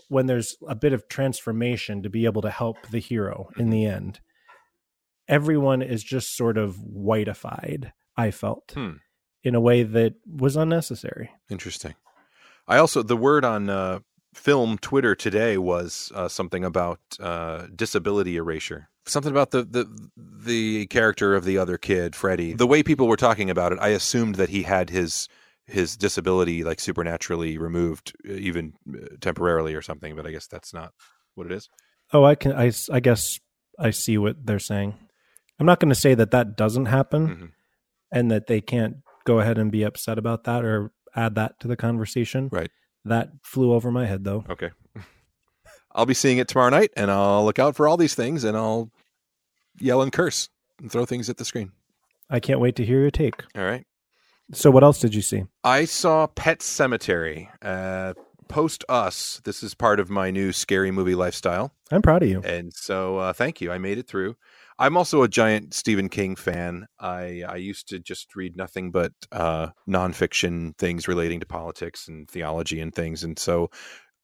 when 0.09 0.27
there's 0.27 0.57
a 0.69 0.77
bit 0.77 0.93
of 0.93 1.09
transformation 1.09 2.03
to 2.05 2.09
be 2.11 2.25
able 2.25 2.43
to 2.43 2.51
help 2.51 2.77
the 2.91 3.01
hero 3.01 3.49
in 3.59 3.71
the 3.71 3.85
end. 3.87 4.21
Everyone 5.27 5.83
is 5.83 6.05
just 6.05 6.37
sort 6.37 6.59
of 6.59 6.77
whiteified, 6.77 7.93
I 8.17 8.31
felt, 8.31 8.73
Hmm. 8.75 8.99
in 9.43 9.55
a 9.55 9.61
way 9.61 9.83
that 9.83 10.15
was 10.27 10.55
unnecessary. 10.57 11.31
Interesting. 11.51 11.95
I 12.67 12.79
also 12.79 13.03
the 13.03 13.17
word 13.17 13.45
on 13.45 13.69
uh, 13.69 14.01
film 14.35 14.79
Twitter 14.79 15.15
today 15.15 15.59
was 15.59 16.11
uh, 16.15 16.29
something 16.29 16.65
about 16.65 16.99
uh, 17.21 17.67
disability 17.75 18.37
erasure. 18.37 18.89
Something 19.07 19.33
about 19.33 19.51
the, 19.51 19.65
the 19.65 20.09
the 20.17 20.87
character 20.87 21.35
of 21.35 21.45
the 21.45 21.59
other 21.59 21.77
kid, 21.77 22.17
Freddie. 22.17 22.55
The 22.55 22.67
way 22.67 22.83
people 22.83 23.07
were 23.07 23.17
talking 23.19 23.51
about 23.51 23.73
it, 23.73 23.79
I 23.81 23.89
assumed 23.89 24.37
that 24.37 24.49
he 24.49 24.63
had 24.63 24.89
his 24.91 25.29
his 25.67 25.97
disability 25.97 26.65
like 26.65 26.81
supernaturally 26.81 27.59
removed, 27.59 28.15
uh, 28.29 28.33
even 28.33 28.73
uh, 28.89 29.17
temporarily 29.21 29.75
or 29.75 29.83
something. 29.83 30.17
But 30.17 30.27
I 30.27 30.31
guess 30.31 30.47
that's 30.47 30.73
not 30.73 30.93
what 31.35 31.47
it 31.47 31.53
is. 31.53 31.69
Oh, 32.15 32.25
I 32.25 32.35
can. 32.35 32.53
I 32.53 32.73
I 32.91 33.01
guess 33.01 33.39
I 33.79 33.91
see 33.91 34.17
what 34.17 34.47
they're 34.47 34.59
saying. 34.59 34.95
I'm 35.61 35.67
not 35.67 35.81
going 35.81 35.91
to 35.91 35.95
say 35.95 36.15
that 36.15 36.31
that 36.31 36.57
doesn't 36.57 36.87
happen 36.87 37.29
Mhm. 37.29 37.51
and 38.11 38.31
that 38.31 38.47
they 38.47 38.61
can't 38.61 38.97
go 39.25 39.39
ahead 39.41 39.59
and 39.59 39.71
be 39.71 39.83
upset 39.83 40.19
about 40.19 40.45
that 40.45 40.65
or 40.65 40.93
add 41.15 41.35
that 41.37 41.61
to 41.61 41.69
the 41.69 41.77
conversation. 41.77 42.49
Right. 42.53 42.71
That 43.05 43.31
flew 43.43 43.73
over 43.73 43.91
my 43.91 44.07
head 44.07 44.25
though. 44.25 44.45
Okay. 44.49 44.71
I'll 45.93 46.07
be 46.07 46.15
seeing 46.15 46.39
it 46.39 46.49
tomorrow 46.49 46.71
night, 46.71 46.91
and 46.97 47.11
I'll 47.11 47.45
look 47.45 47.59
out 47.59 47.77
for 47.77 47.87
all 47.87 47.97
these 47.97 48.15
things, 48.15 48.43
and 48.45 48.57
I'll 48.57 48.91
yell 49.79 50.03
and 50.03 50.13
curse 50.13 50.49
and 50.81 50.91
throw 50.91 51.05
things 51.05 51.31
at 51.31 51.37
the 51.37 51.45
screen. 51.45 51.73
I 52.29 52.41
can't 52.41 52.59
wait 52.61 52.77
to 52.77 52.85
hear 52.85 53.01
your 53.01 53.11
take. 53.11 53.45
All 53.57 53.65
right. 53.65 53.87
So, 54.53 54.71
what 54.71 54.83
else 54.83 54.99
did 54.99 55.15
you 55.15 55.23
see? 55.23 55.45
I 55.63 55.85
saw 55.85 56.27
Pet 56.27 56.59
Sematary. 56.61 57.49
Uh, 57.63 58.15
post 58.49 58.85
Us. 58.89 59.41
This 59.45 59.63
is 59.63 59.75
part 59.75 60.01
of 60.01 60.11
my 60.11 60.31
new 60.31 60.53
scary 60.53 60.91
movie 60.91 61.15
lifestyle, 61.15 61.73
I'm 61.91 62.03
proud 62.03 62.23
of 62.23 62.29
you. 62.29 62.41
and 62.45 62.73
so 62.73 63.19
uh, 63.19 63.33
thank 63.33 63.61
you. 63.61 63.73
I 63.73 63.79
made 63.79 63.99
it 63.99 64.07
through. 64.07 64.37
I'm 64.79 64.97
also 64.97 65.23
a 65.23 65.29
giant 65.29 65.73
Stephen 65.73 66.09
King 66.09 66.35
fan. 66.37 66.87
I 66.99 67.43
I 67.49 67.57
used 67.57 67.89
to 67.89 68.01
just 68.01 68.35
read 68.35 68.57
nothing 68.57 68.91
but 68.91 69.13
uh, 69.33 69.69
nonfiction 69.89 70.77
things 70.79 71.07
relating 71.09 71.41
to 71.41 71.47
politics 71.47 72.09
and 72.09 72.29
theology 72.29 72.81
and 72.81 72.95
things, 72.95 73.23
and 73.25 73.39
so 73.39 73.71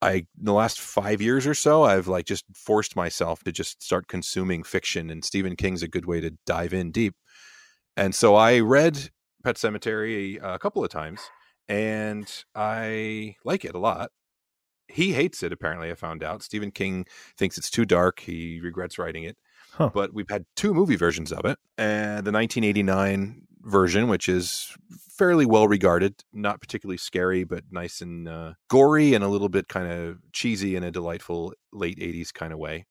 I 0.02 0.12
in 0.12 0.26
the 0.38 0.52
last 0.52 0.80
five 0.80 1.22
years 1.22 1.46
or 1.46 1.54
so, 1.54 1.84
I've 1.84 2.08
like 2.08 2.26
just 2.26 2.44
forced 2.54 2.96
myself 2.96 3.44
to 3.44 3.52
just 3.52 3.82
start 3.82 4.08
consuming 4.08 4.64
fiction, 4.64 5.10
and 5.10 5.24
Stephen 5.24 5.56
King's 5.56 5.82
a 5.82 5.88
good 5.88 6.06
way 6.06 6.20
to 6.20 6.32
dive 6.46 6.74
in 6.74 6.90
deep. 6.92 7.14
And 7.96 8.14
so 8.14 8.34
I 8.36 8.60
read 8.60 9.10
Pet 9.44 9.56
Sematary 9.56 10.38
a 10.42 10.58
couple 10.58 10.84
of 10.84 10.90
times, 10.90 11.20
and 11.68 12.26
I 12.54 13.36
like 13.44 13.64
it 13.64 13.74
a 13.74 13.78
lot. 13.78 14.10
He 14.88 15.12
hates 15.12 15.42
it, 15.42 15.52
apparently. 15.52 15.90
I 15.90 15.94
found 15.94 16.24
out 16.24 16.42
Stephen 16.42 16.72
King 16.72 17.06
thinks 17.38 17.58
it's 17.58 17.70
too 17.70 17.84
dark. 17.84 18.20
He 18.20 18.60
regrets 18.62 18.98
writing 18.98 19.24
it. 19.24 19.36
Huh. 19.72 19.90
But 19.92 20.12
we've 20.12 20.28
had 20.28 20.44
two 20.56 20.74
movie 20.74 20.96
versions 20.96 21.32
of 21.32 21.44
it, 21.44 21.58
and 21.78 22.26
the 22.26 22.32
1989 22.32 23.46
version, 23.62 24.08
which 24.08 24.28
is 24.28 24.74
fairly 25.16 25.46
well 25.46 25.68
regarded, 25.68 26.24
not 26.32 26.60
particularly 26.60 26.96
scary, 26.96 27.44
but 27.44 27.64
nice 27.70 28.00
and 28.00 28.28
uh, 28.28 28.54
gory 28.68 29.14
and 29.14 29.22
a 29.22 29.28
little 29.28 29.48
bit 29.48 29.68
kind 29.68 29.90
of 29.90 30.18
cheesy 30.32 30.76
in 30.76 30.82
a 30.82 30.90
delightful 30.90 31.52
late 31.72 31.98
80s 31.98 32.32
kind 32.32 32.52
of 32.52 32.58
way. 32.58 32.86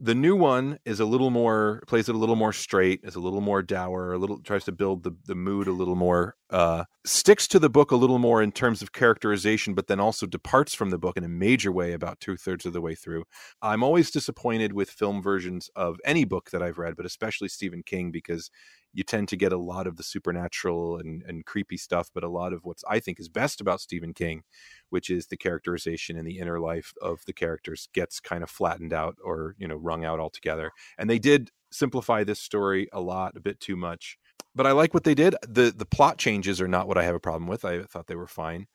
The 0.00 0.14
new 0.14 0.34
one 0.34 0.78
is 0.84 0.98
a 0.98 1.04
little 1.04 1.30
more 1.30 1.82
plays 1.86 2.08
it 2.08 2.16
a 2.16 2.18
little 2.18 2.34
more 2.34 2.52
straight, 2.52 3.00
is 3.04 3.14
a 3.14 3.20
little 3.20 3.40
more 3.40 3.62
dour, 3.62 4.12
a 4.12 4.18
little 4.18 4.40
tries 4.40 4.64
to 4.64 4.72
build 4.72 5.04
the 5.04 5.16
the 5.26 5.36
mood 5.36 5.68
a 5.68 5.72
little 5.72 5.94
more, 5.94 6.34
uh, 6.50 6.84
sticks 7.06 7.46
to 7.48 7.60
the 7.60 7.70
book 7.70 7.92
a 7.92 7.96
little 7.96 8.18
more 8.18 8.42
in 8.42 8.50
terms 8.50 8.82
of 8.82 8.92
characterization, 8.92 9.72
but 9.72 9.86
then 9.86 10.00
also 10.00 10.26
departs 10.26 10.74
from 10.74 10.90
the 10.90 10.98
book 10.98 11.16
in 11.16 11.22
a 11.22 11.28
major 11.28 11.70
way 11.70 11.92
about 11.92 12.18
two 12.18 12.36
thirds 12.36 12.66
of 12.66 12.72
the 12.72 12.80
way 12.80 12.96
through. 12.96 13.24
I'm 13.62 13.84
always 13.84 14.10
disappointed 14.10 14.72
with 14.72 14.90
film 14.90 15.22
versions 15.22 15.70
of 15.76 16.00
any 16.04 16.24
book 16.24 16.50
that 16.50 16.62
I've 16.62 16.78
read, 16.78 16.96
but 16.96 17.06
especially 17.06 17.48
Stephen 17.48 17.84
King 17.84 18.10
because 18.10 18.50
you 18.94 19.02
tend 19.02 19.28
to 19.28 19.36
get 19.36 19.52
a 19.52 19.58
lot 19.58 19.86
of 19.86 19.96
the 19.96 20.02
supernatural 20.02 20.98
and, 20.98 21.22
and 21.24 21.44
creepy 21.44 21.76
stuff, 21.76 22.10
but 22.14 22.24
a 22.24 22.28
lot 22.28 22.52
of 22.52 22.64
what's 22.64 22.84
I 22.88 23.00
think 23.00 23.20
is 23.20 23.28
best 23.28 23.60
about 23.60 23.80
Stephen 23.80 24.14
King, 24.14 24.44
which 24.88 25.10
is 25.10 25.26
the 25.26 25.36
characterization 25.36 26.16
and 26.16 26.26
the 26.26 26.38
inner 26.38 26.60
life 26.60 26.94
of 27.02 27.24
the 27.26 27.32
characters, 27.32 27.88
gets 27.92 28.20
kind 28.20 28.42
of 28.42 28.50
flattened 28.50 28.92
out 28.92 29.16
or 29.22 29.56
you 29.58 29.68
know 29.68 29.76
wrung 29.76 30.04
out 30.04 30.20
altogether. 30.20 30.70
And 30.96 31.10
they 31.10 31.18
did 31.18 31.50
simplify 31.72 32.22
this 32.24 32.40
story 32.40 32.88
a 32.92 33.00
lot, 33.00 33.36
a 33.36 33.40
bit 33.40 33.60
too 33.60 33.76
much. 33.76 34.16
But 34.54 34.66
I 34.66 34.72
like 34.72 34.94
what 34.94 35.04
they 35.04 35.14
did. 35.14 35.34
the 35.42 35.72
The 35.76 35.86
plot 35.86 36.18
changes 36.18 36.60
are 36.60 36.68
not 36.68 36.86
what 36.88 36.98
I 36.98 37.04
have 37.04 37.16
a 37.16 37.20
problem 37.20 37.48
with. 37.48 37.64
I 37.64 37.82
thought 37.82 38.06
they 38.06 38.14
were 38.14 38.28
fine, 38.28 38.66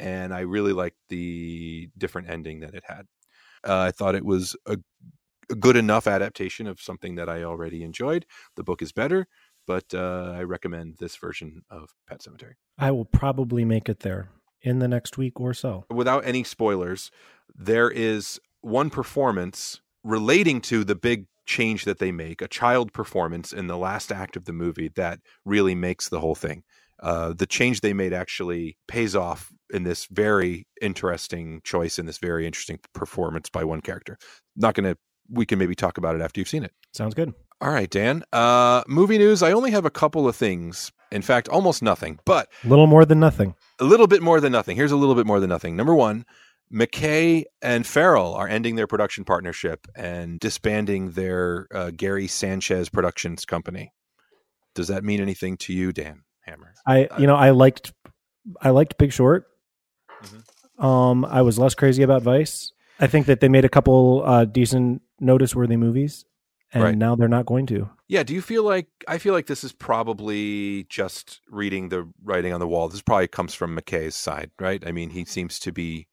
and 0.00 0.32
I 0.32 0.40
really 0.40 0.72
liked 0.72 0.96
the 1.10 1.90
different 1.98 2.30
ending 2.30 2.60
that 2.60 2.74
it 2.74 2.84
had. 2.86 3.06
Uh, 3.66 3.80
I 3.80 3.90
thought 3.90 4.14
it 4.14 4.24
was 4.24 4.56
a, 4.66 4.78
a 5.50 5.54
good 5.54 5.76
enough 5.76 6.06
adaptation 6.06 6.66
of 6.66 6.80
something 6.80 7.16
that 7.16 7.28
I 7.28 7.42
already 7.42 7.82
enjoyed. 7.82 8.26
The 8.56 8.64
book 8.64 8.82
is 8.82 8.92
better, 8.92 9.26
but 9.68 9.92
uh, 9.92 10.32
I 10.34 10.42
recommend 10.44 10.96
this 10.98 11.14
version 11.16 11.62
of 11.70 11.94
Pet 12.08 12.20
Sematary. 12.20 12.54
I 12.78 12.90
will 12.90 13.04
probably 13.04 13.66
make 13.66 13.88
it 13.90 14.00
there 14.00 14.30
in 14.62 14.78
the 14.78 14.88
next 14.88 15.18
week 15.18 15.38
or 15.38 15.52
so. 15.52 15.84
Without 15.90 16.24
any 16.24 16.42
spoilers, 16.42 17.10
there 17.54 17.90
is 17.90 18.40
one 18.62 18.88
performance 18.88 19.80
relating 20.02 20.62
to 20.62 20.84
the 20.84 20.94
big 20.94 21.26
change 21.44 21.84
that 21.84 21.98
they 21.98 22.10
make, 22.10 22.40
a 22.40 22.48
child 22.48 22.94
performance 22.94 23.52
in 23.52 23.66
the 23.66 23.76
last 23.76 24.10
act 24.10 24.36
of 24.36 24.46
the 24.46 24.52
movie 24.54 24.90
that 24.96 25.20
really 25.44 25.74
makes 25.74 26.08
the 26.08 26.20
whole 26.20 26.34
thing. 26.34 26.62
Uh, 27.00 27.34
the 27.34 27.46
change 27.46 27.82
they 27.82 27.92
made 27.92 28.14
actually 28.14 28.78
pays 28.88 29.14
off 29.14 29.52
in 29.70 29.82
this 29.84 30.06
very 30.10 30.66
interesting 30.80 31.60
choice 31.62 31.98
in 31.98 32.06
this 32.06 32.18
very 32.18 32.46
interesting 32.46 32.78
performance 32.94 33.50
by 33.50 33.64
one 33.64 33.82
character. 33.82 34.16
Not 34.56 34.74
going 34.74 34.94
to, 34.94 34.98
we 35.30 35.44
can 35.44 35.58
maybe 35.58 35.74
talk 35.74 35.98
about 35.98 36.16
it 36.16 36.22
after 36.22 36.40
you've 36.40 36.48
seen 36.48 36.64
it. 36.64 36.72
Sounds 36.94 37.14
good. 37.14 37.34
All 37.60 37.70
right, 37.70 37.90
Dan. 37.90 38.22
Uh, 38.32 38.82
movie 38.86 39.18
news. 39.18 39.42
I 39.42 39.52
only 39.52 39.70
have 39.72 39.84
a 39.84 39.90
couple 39.90 40.28
of 40.28 40.36
things. 40.36 40.92
In 41.10 41.22
fact, 41.22 41.48
almost 41.48 41.82
nothing, 41.82 42.18
but 42.26 42.48
A 42.64 42.68
little 42.68 42.86
more 42.86 43.04
than 43.06 43.18
nothing. 43.18 43.54
a 43.80 43.84
little 43.84 44.06
bit 44.06 44.22
more 44.22 44.40
than 44.40 44.52
nothing. 44.52 44.76
Here's 44.76 44.92
a 44.92 44.96
little 44.96 45.14
bit 45.14 45.26
more 45.26 45.40
than 45.40 45.48
nothing. 45.48 45.74
Number 45.74 45.94
one, 45.94 46.26
McKay 46.72 47.44
and 47.62 47.86
Farrell 47.86 48.34
are 48.34 48.46
ending 48.46 48.76
their 48.76 48.86
production 48.86 49.24
partnership 49.24 49.86
and 49.96 50.38
disbanding 50.38 51.12
their 51.12 51.66
uh, 51.74 51.90
Gary 51.96 52.26
Sanchez 52.28 52.90
Productions 52.90 53.46
company. 53.46 53.92
Does 54.74 54.88
that 54.88 55.02
mean 55.02 55.20
anything 55.22 55.56
to 55.58 55.72
you, 55.72 55.92
Dan 55.92 56.24
Hammer? 56.42 56.74
I 56.86 57.08
you 57.18 57.26
know 57.26 57.34
I 57.36 57.50
liked 57.50 57.92
I 58.60 58.70
liked 58.70 58.98
Big 58.98 59.12
Short. 59.12 59.46
Mhm. 60.22 60.84
Um, 60.84 61.24
I 61.24 61.40
was 61.42 61.58
less 61.58 61.74
crazy 61.74 62.02
about 62.02 62.22
Vice. 62.22 62.70
I 63.00 63.06
think 63.06 63.26
that 63.26 63.40
they 63.40 63.48
made 63.48 63.64
a 63.64 63.68
couple 63.70 64.22
uh, 64.26 64.44
decent 64.44 65.00
notice 65.20 65.54
worthy 65.56 65.76
movies, 65.76 66.24
and 66.72 66.82
Right. 66.82 66.96
now 66.98 67.14
they're 67.16 67.28
not 67.28 67.46
going 67.46 67.66
to. 67.66 67.88
Yeah. 68.08 68.22
Do 68.22 68.34
you 68.34 68.42
feel 68.42 68.62
like 68.62 68.88
I 69.06 69.18
feel 69.18 69.32
like 69.34 69.46
this 69.46 69.64
is 69.64 69.72
probably 69.72 70.84
just 70.88 71.40
reading 71.50 71.88
the 71.88 72.08
writing 72.22 72.52
on 72.52 72.60
the 72.60 72.68
wall? 72.68 72.88
This 72.88 73.02
probably 73.02 73.28
comes 73.28 73.54
from 73.54 73.76
McKay's 73.76 74.14
side, 74.16 74.50
right? 74.58 74.82
I 74.86 74.92
mean, 74.92 75.10
he 75.10 75.24
seems 75.24 75.58
to 75.60 75.72
be 75.72 76.06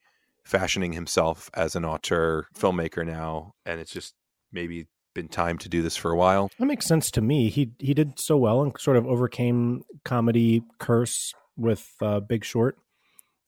fashioning 0.44 0.94
himself 0.94 1.50
as 1.54 1.76
an 1.76 1.84
auteur 1.86 2.46
filmmaker 2.56 3.06
now, 3.06 3.54
and 3.66 3.80
it's 3.80 3.92
just 3.92 4.14
maybe 4.52 4.86
been 5.14 5.28
time 5.28 5.58
to 5.58 5.70
do 5.70 5.82
this 5.82 5.96
for 5.98 6.12
a 6.12 6.16
while. 6.18 6.50
That 6.60 6.66
makes 6.66 6.86
sense 6.86 7.10
to 7.12 7.22
me. 7.22 7.50
He 7.50 7.72
he 7.80 7.94
did 7.94 8.20
so 8.20 8.38
well 8.38 8.62
and 8.62 8.74
sort 8.80 8.98
of 8.98 9.08
overcame 9.08 9.84
comedy 10.04 10.62
curse 10.80 11.34
with 11.58 11.90
uh, 12.02 12.20
Big 12.20 12.44
Short, 12.46 12.78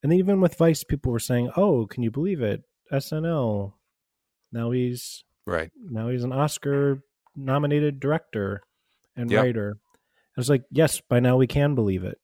and 0.01 0.11
even 0.13 0.39
with 0.41 0.57
Vice, 0.57 0.83
people 0.83 1.11
were 1.11 1.19
saying, 1.19 1.51
"Oh, 1.57 1.85
can 1.85 2.03
you 2.03 2.11
believe 2.11 2.41
it? 2.41 2.63
SNL." 2.91 3.73
Now 4.51 4.71
he's 4.71 5.23
Right. 5.47 5.71
now 5.89 6.09
he's 6.09 6.23
an 6.23 6.33
Oscar 6.33 7.01
nominated 7.35 7.99
director 7.99 8.61
and 9.15 9.31
Yep. 9.31 9.43
writer. 9.43 9.77
I 9.95 10.39
was 10.39 10.49
like, 10.49 10.63
yes, 10.69 11.01
by 11.01 11.19
now 11.19 11.37
we 11.37 11.47
can 11.47 11.73
believe 11.73 12.03
it. 12.03 12.19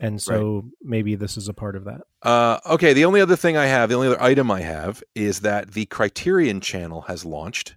And 0.00 0.20
so 0.20 0.70
maybe 0.82 1.14
this 1.14 1.36
is 1.36 1.48
a 1.48 1.54
part 1.54 1.74
of 1.76 1.84
that. 1.84 2.02
Uh, 2.22 2.58
okay, 2.66 2.92
the 2.92 3.04
only 3.04 3.20
other 3.20 3.36
thing 3.36 3.56
I 3.56 3.66
have, 3.66 3.88
the 3.88 3.94
only 3.94 4.08
other 4.08 4.22
item 4.22 4.50
I 4.50 4.60
have 4.62 5.02
is 5.14 5.40
that 5.40 5.72
the 5.72 5.86
Criterion 5.86 6.60
channel 6.60 7.02
has 7.02 7.24
launched. 7.24 7.76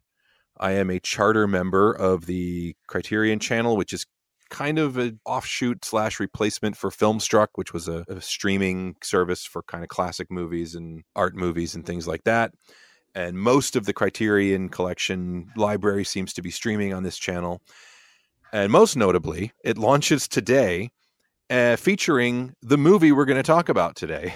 I 0.58 0.72
am 0.74 0.90
a 0.90 1.00
charter 1.00 1.48
member 1.48 1.94
of 1.94 2.26
the 2.26 2.76
Criterion 2.88 3.40
channel, 3.40 3.78
which 3.78 3.94
is 3.94 4.06
kind 4.50 4.80
of 4.80 4.98
an 4.98 5.20
offshoot 5.26 5.86
slash 5.86 6.20
replacement 6.20 6.76
for 6.76 6.90
Filmstruck, 6.90 7.50
which 7.56 7.72
was 7.72 7.88
a, 7.88 8.04
a 8.10 8.20
streaming 8.20 8.96
service 9.02 9.46
for 9.46 9.62
kind 9.64 9.84
of 9.84 9.90
classic 9.90 10.30
movies 10.30 10.76
and 10.76 11.04
art 11.16 11.36
movies 11.36 11.76
and 11.76 11.86
things 11.86 12.08
like 12.08 12.24
that. 12.26 12.52
And 13.20 13.38
most 13.38 13.76
of 13.76 13.86
the 13.86 13.92
Criterion 13.92 14.70
Collection 14.70 15.52
library 15.58 16.06
seems 16.06 16.32
to 16.34 16.42
be 16.42 16.52
streaming 16.52 16.94
on 16.94 17.04
this 17.04 17.18
channel. 17.18 17.62
And 18.54 18.72
most 18.72 18.96
notably, 18.96 19.52
it 19.62 19.78
launches 19.78 20.26
today, 20.26 20.92
uh, 21.50 21.76
featuring 21.76 22.54
the 22.62 22.78
movie 22.78 23.12
we're 23.12 23.26
going 23.26 23.36
to 23.36 23.44
talk 23.44 23.68
about 23.68 23.98
today. 23.98 24.34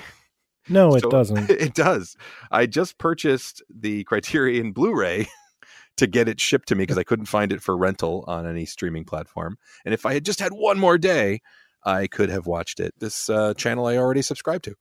No, 0.67 0.95
it 0.95 1.01
so, 1.01 1.09
doesn't. 1.09 1.49
It 1.49 1.73
does. 1.75 2.17
I 2.51 2.65
just 2.65 2.97
purchased 2.97 3.63
the 3.69 4.03
Criterion 4.03 4.73
Blu-ray 4.73 5.27
to 5.97 6.05
get 6.05 6.27
it 6.27 6.41
shipped 6.41 6.67
to 6.67 6.75
me 6.75 6.83
because 6.83 6.97
I 6.97 7.03
couldn't 7.03 7.27
find 7.27 7.53
it 7.53 7.61
for 7.61 7.77
rental 7.77 8.25
on 8.27 8.45
any 8.45 8.65
streaming 8.65 9.05
platform. 9.05 9.57
And 9.85 9.93
if 9.93 10.05
I 10.05 10.13
had 10.13 10.25
just 10.25 10.41
had 10.41 10.51
one 10.51 10.77
more 10.77 10.97
day, 10.97 11.39
I 11.85 12.07
could 12.07 12.29
have 12.29 12.47
watched 12.47 12.81
it. 12.81 12.93
This 12.97 13.29
uh, 13.29 13.53
channel 13.53 13.85
I 13.85 13.95
already 13.95 14.21
subscribed 14.21 14.65
to. 14.65 14.75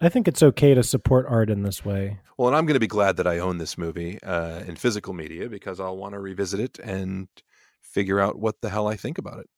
I 0.00 0.08
think 0.08 0.28
it's 0.28 0.42
okay 0.42 0.74
to 0.74 0.82
support 0.82 1.26
art 1.28 1.48
in 1.48 1.62
this 1.62 1.84
way. 1.84 2.18
Well, 2.36 2.48
and 2.48 2.56
I'm 2.56 2.66
going 2.66 2.74
to 2.74 2.80
be 2.80 2.86
glad 2.86 3.16
that 3.16 3.26
I 3.26 3.38
own 3.38 3.58
this 3.58 3.78
movie 3.78 4.22
uh, 4.22 4.60
in 4.60 4.76
physical 4.76 5.14
media 5.14 5.48
because 5.48 5.80
I'll 5.80 5.96
want 5.96 6.12
to 6.12 6.20
revisit 6.20 6.60
it 6.60 6.78
and 6.78 7.28
figure 7.80 8.20
out 8.20 8.38
what 8.38 8.60
the 8.60 8.68
hell 8.68 8.88
I 8.88 8.96
think 8.96 9.16
about 9.16 9.38
it. 9.38 9.48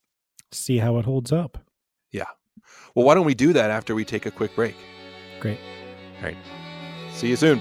See 0.52 0.78
how 0.78 0.98
it 0.98 1.04
holds 1.04 1.32
up. 1.32 1.58
Yeah. 2.12 2.26
Well, 2.94 3.04
why 3.04 3.14
don't 3.14 3.26
we 3.26 3.34
do 3.34 3.52
that 3.52 3.70
after 3.70 3.94
we 3.94 4.04
take 4.04 4.26
a 4.26 4.30
quick 4.30 4.54
break? 4.54 4.76
Great. 5.40 5.58
All 6.18 6.24
right. 6.24 6.36
See 7.12 7.28
you 7.28 7.36
soon. 7.36 7.60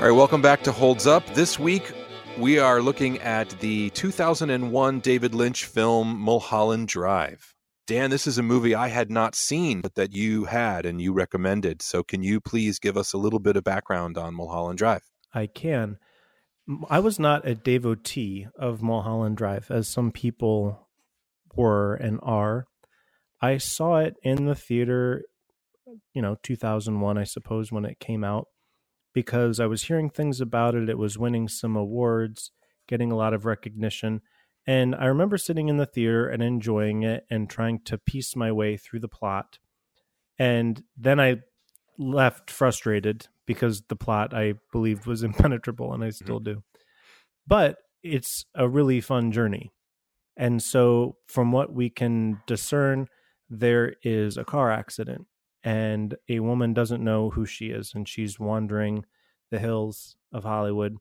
All 0.00 0.06
right, 0.06 0.12
welcome 0.12 0.40
back 0.40 0.62
to 0.62 0.72
Holds 0.72 1.06
Up. 1.06 1.26
This 1.34 1.58
week 1.58 1.92
we 2.38 2.58
are 2.58 2.80
looking 2.80 3.18
at 3.18 3.50
the 3.60 3.90
2001 3.90 5.00
David 5.00 5.34
Lynch 5.34 5.66
film 5.66 6.18
Mulholland 6.18 6.88
Drive. 6.88 7.54
Dan, 7.86 8.08
this 8.08 8.26
is 8.26 8.38
a 8.38 8.42
movie 8.42 8.74
I 8.74 8.88
had 8.88 9.10
not 9.10 9.34
seen, 9.34 9.82
but 9.82 9.96
that 9.96 10.14
you 10.14 10.46
had 10.46 10.86
and 10.86 11.02
you 11.02 11.12
recommended. 11.12 11.82
So, 11.82 12.02
can 12.02 12.22
you 12.22 12.40
please 12.40 12.78
give 12.78 12.96
us 12.96 13.12
a 13.12 13.18
little 13.18 13.40
bit 13.40 13.58
of 13.58 13.64
background 13.64 14.16
on 14.16 14.34
Mulholland 14.34 14.78
Drive? 14.78 15.02
I 15.34 15.46
can. 15.46 15.98
I 16.88 16.98
was 17.00 17.18
not 17.18 17.46
a 17.46 17.54
devotee 17.54 18.46
of 18.58 18.80
Mulholland 18.82 19.36
Drive, 19.36 19.70
as 19.70 19.86
some 19.86 20.12
people 20.12 20.88
were 21.54 21.94
and 21.94 22.18
are. 22.22 22.64
I 23.42 23.58
saw 23.58 23.98
it 23.98 24.14
in 24.22 24.46
the 24.46 24.54
theater, 24.54 25.24
you 26.14 26.22
know, 26.22 26.36
2001, 26.42 27.18
I 27.18 27.24
suppose, 27.24 27.70
when 27.70 27.84
it 27.84 28.00
came 28.00 28.24
out 28.24 28.46
because 29.12 29.60
I 29.60 29.66
was 29.66 29.84
hearing 29.84 30.10
things 30.10 30.40
about 30.40 30.74
it. 30.74 30.88
It 30.88 30.98
was 30.98 31.18
winning 31.18 31.48
some 31.48 31.76
awards, 31.76 32.50
getting 32.88 33.10
a 33.10 33.16
lot 33.16 33.34
of 33.34 33.44
recognition. 33.44 34.20
And 34.66 34.94
I 34.94 35.06
remember 35.06 35.38
sitting 35.38 35.68
in 35.68 35.78
the 35.78 35.86
theater 35.86 36.28
and 36.28 36.42
enjoying 36.42 37.02
it 37.02 37.24
and 37.30 37.48
trying 37.48 37.80
to 37.86 37.98
piece 37.98 38.36
my 38.36 38.52
way 38.52 38.76
through 38.76 39.00
the 39.00 39.08
plot. 39.08 39.58
And 40.38 40.82
then 40.96 41.18
I 41.18 41.36
left 41.98 42.50
frustrated 42.50 43.26
because 43.46 43.82
the 43.88 43.96
plot 43.96 44.34
I 44.34 44.54
believed 44.72 45.06
was 45.06 45.22
impenetrable 45.24 45.92
and 45.92 46.02
I 46.02 46.08
mm-hmm. 46.08 46.24
still 46.24 46.40
mm-hmm. 46.40 46.54
do. 46.54 46.62
But 47.46 47.78
it's 48.02 48.44
a 48.54 48.68
really 48.68 49.00
fun 49.00 49.32
journey. 49.32 49.72
And 50.36 50.62
so, 50.62 51.16
from 51.26 51.52
what 51.52 51.72
we 51.72 51.90
can 51.90 52.40
discern, 52.46 53.08
there 53.50 53.94
is 54.02 54.36
a 54.36 54.44
car 54.44 54.70
accident 54.70 55.26
and 55.62 56.16
a 56.28 56.40
woman 56.40 56.72
doesn't 56.72 57.04
know 57.04 57.30
who 57.30 57.44
she 57.44 57.66
is 57.66 57.92
and 57.94 58.08
she's 58.08 58.40
wandering 58.40 59.04
the 59.50 59.58
hills 59.58 60.16
of 60.32 60.44
Hollywood 60.44 60.96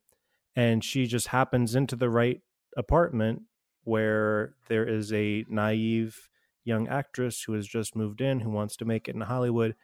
and 0.56 0.84
she 0.84 1.06
just 1.06 1.28
happens 1.28 1.76
into 1.76 1.96
the 1.96 2.10
right 2.10 2.42
apartment 2.76 3.44
where 3.84 4.56
there 4.68 4.86
is 4.86 5.14
a 5.14 5.46
naive 5.48 6.30
young 6.64 6.88
actress 6.88 7.44
who 7.44 7.54
has 7.54 7.68
just 7.68 7.96
moved 7.96 8.22
in 8.22 8.42
who 8.42 8.50
wants 8.50 8.76
to 8.78 8.86
make 8.86 9.08
it 9.08 9.16
in 9.16 9.22
Hollywood. 9.22 9.76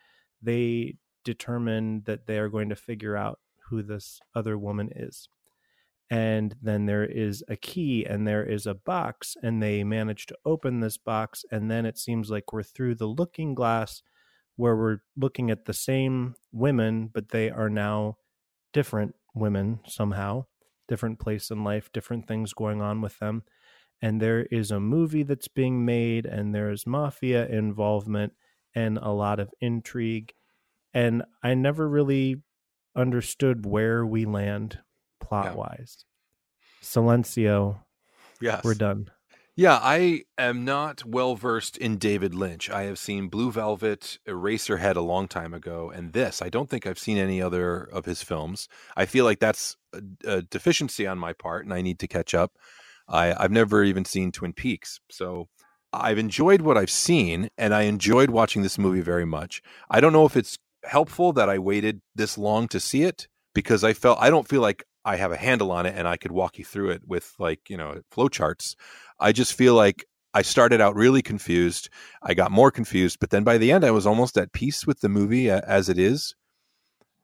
They 0.41 0.97
determine 1.23 2.03
that 2.05 2.27
they 2.27 2.37
are 2.37 2.49
going 2.49 2.69
to 2.69 2.75
figure 2.75 3.15
out 3.15 3.39
who 3.69 3.81
this 3.81 4.19
other 4.35 4.57
woman 4.57 4.89
is. 4.95 5.27
And 6.09 6.55
then 6.61 6.85
there 6.85 7.03
is 7.03 7.43
a 7.47 7.55
key 7.55 8.05
and 8.05 8.27
there 8.27 8.43
is 8.43 8.67
a 8.67 8.75
box 8.75 9.35
and 9.41 9.61
they 9.61 9.83
manage 9.83 10.27
to 10.27 10.37
open 10.45 10.79
this 10.79 10.97
box 10.97 11.43
and 11.51 11.71
then 11.71 11.85
it 11.85 11.97
seems 11.97 12.29
like 12.29 12.53
we're 12.53 12.61
through 12.61 12.95
the 12.95 13.07
looking 13.07 13.55
glass 13.55 14.03
where 14.55 14.75
we're 14.75 14.99
looking 15.17 15.51
at 15.51 15.65
the 15.65 15.73
same 15.73 16.35
women, 16.51 17.09
but 17.13 17.29
they 17.29 17.49
are 17.49 17.69
now 17.69 18.17
different 18.73 19.15
women 19.33 19.79
somehow, 19.87 20.45
different 20.87 21.19
place 21.19 21.51
in 21.51 21.63
life, 21.63 21.91
different 21.91 22.27
things 22.27 22.53
going 22.53 22.81
on 22.81 23.01
with 23.01 23.19
them. 23.19 23.43
And 24.01 24.21
there 24.21 24.43
is 24.51 24.71
a 24.71 24.79
movie 24.79 25.23
that's 25.23 25.47
being 25.47 25.85
made, 25.85 26.25
and 26.25 26.53
there's 26.53 26.85
mafia 26.85 27.47
involvement 27.47 28.33
and 28.73 28.97
a 28.97 29.11
lot 29.11 29.39
of 29.39 29.53
intrigue. 29.61 30.33
And 30.93 31.23
I 31.41 31.53
never 31.53 31.87
really 31.87 32.41
understood 32.95 33.65
where 33.65 34.05
we 34.05 34.25
land 34.25 34.79
plot 35.19 35.55
wise. 35.55 36.05
Yeah. 36.81 36.87
Silencio. 36.87 37.79
Yes. 38.41 38.63
We're 38.63 38.75
done. 38.75 39.09
Yeah, 39.57 39.79
I 39.81 40.23
am 40.37 40.65
not 40.65 41.05
well 41.05 41.35
versed 41.35 41.77
in 41.77 41.97
David 41.97 42.35
Lynch. 42.35 42.69
I 42.69 42.83
have 42.83 42.99
seen 42.99 43.29
Blue 43.29 43.53
Velvet, 43.53 44.19
Eraserhead 44.27 44.97
a 44.97 45.01
long 45.01 45.29
time 45.29 45.53
ago, 45.53 45.89
and 45.89 46.11
this. 46.11 46.41
I 46.41 46.49
don't 46.49 46.69
think 46.69 46.85
I've 46.85 46.99
seen 46.99 47.17
any 47.17 47.41
other 47.41 47.83
of 47.83 48.03
his 48.03 48.21
films. 48.21 48.67
I 48.97 49.05
feel 49.05 49.23
like 49.23 49.39
that's 49.39 49.77
a, 49.93 50.01
a 50.27 50.41
deficiency 50.41 51.07
on 51.07 51.17
my 51.17 51.31
part, 51.31 51.63
and 51.63 51.73
I 51.73 51.81
need 51.81 51.99
to 51.99 52.07
catch 52.07 52.33
up. 52.33 52.51
I, 53.07 53.33
I've 53.41 53.51
never 53.51 53.81
even 53.83 54.03
seen 54.03 54.33
Twin 54.33 54.51
Peaks, 54.51 54.99
so 55.09 55.47
I've 55.93 56.17
enjoyed 56.17 56.59
what 56.61 56.77
I've 56.77 56.89
seen, 56.89 57.49
and 57.57 57.73
I 57.73 57.83
enjoyed 57.83 58.31
watching 58.31 58.61
this 58.61 58.77
movie 58.77 59.01
very 59.01 59.25
much. 59.25 59.61
I 59.89 60.01
don't 60.01 60.11
know 60.11 60.25
if 60.25 60.35
it's 60.35 60.57
helpful 60.83 61.31
that 61.31 61.49
I 61.49 61.59
waited 61.59 62.01
this 62.13 62.37
long 62.37 62.67
to 62.69 62.79
see 62.81 63.03
it 63.03 63.29
because 63.53 63.85
I 63.85 63.93
felt 63.93 64.19
I 64.19 64.29
don't 64.29 64.49
feel 64.49 64.61
like 64.61 64.83
I 65.05 65.17
have 65.17 65.31
a 65.31 65.37
handle 65.37 65.71
on 65.71 65.85
it 65.85 65.93
and 65.95 66.07
I 66.07 66.17
could 66.17 66.31
walk 66.31 66.57
you 66.57 66.65
through 66.65 66.89
it 66.89 67.03
with 67.07 67.33
like 67.39 67.69
you 67.69 67.77
know 67.77 68.01
flowcharts. 68.13 68.75
I 69.19 69.31
just 69.31 69.53
feel 69.53 69.73
like 69.73 70.05
I 70.33 70.41
started 70.41 70.81
out 70.81 70.95
really 70.95 71.21
confused. 71.21 71.89
I 72.21 72.33
got 72.33 72.51
more 72.51 72.71
confused, 72.71 73.19
but 73.19 73.29
then 73.29 73.43
by 73.43 73.57
the 73.57 73.71
end, 73.71 73.85
I 73.85 73.91
was 73.91 74.05
almost 74.05 74.37
at 74.37 74.51
peace 74.51 74.85
with 74.85 74.99
the 74.99 75.09
movie 75.09 75.49
as 75.49 75.87
it 75.87 75.97
is. 75.97 76.35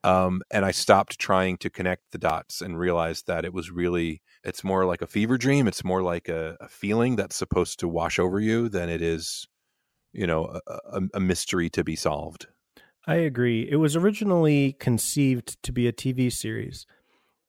Um, 0.03 0.41
and 0.49 0.65
I 0.65 0.71
stopped 0.71 1.19
trying 1.19 1.57
to 1.57 1.69
connect 1.69 2.03
the 2.11 2.17
dots 2.17 2.61
and 2.61 2.79
realized 2.79 3.27
that 3.27 3.45
it 3.45 3.53
was 3.53 3.69
really, 3.69 4.21
it's 4.43 4.63
more 4.63 4.85
like 4.85 5.01
a 5.01 5.07
fever 5.07 5.37
dream. 5.37 5.67
It's 5.67 5.83
more 5.83 6.01
like 6.01 6.27
a, 6.27 6.57
a 6.59 6.67
feeling 6.69 7.17
that's 7.17 7.35
supposed 7.35 7.79
to 7.81 7.87
wash 7.87 8.17
over 8.17 8.39
you 8.39 8.67
than 8.67 8.89
it 8.89 9.01
is, 9.01 9.47
you 10.11 10.25
know, 10.25 10.59
a, 10.65 10.71
a, 10.93 11.01
a 11.15 11.19
mystery 11.19 11.69
to 11.71 11.83
be 11.83 11.95
solved. 11.95 12.47
I 13.05 13.15
agree. 13.15 13.67
It 13.69 13.75
was 13.75 13.95
originally 13.95 14.73
conceived 14.79 15.61
to 15.63 15.71
be 15.71 15.87
a 15.87 15.93
TV 15.93 16.31
series 16.31 16.87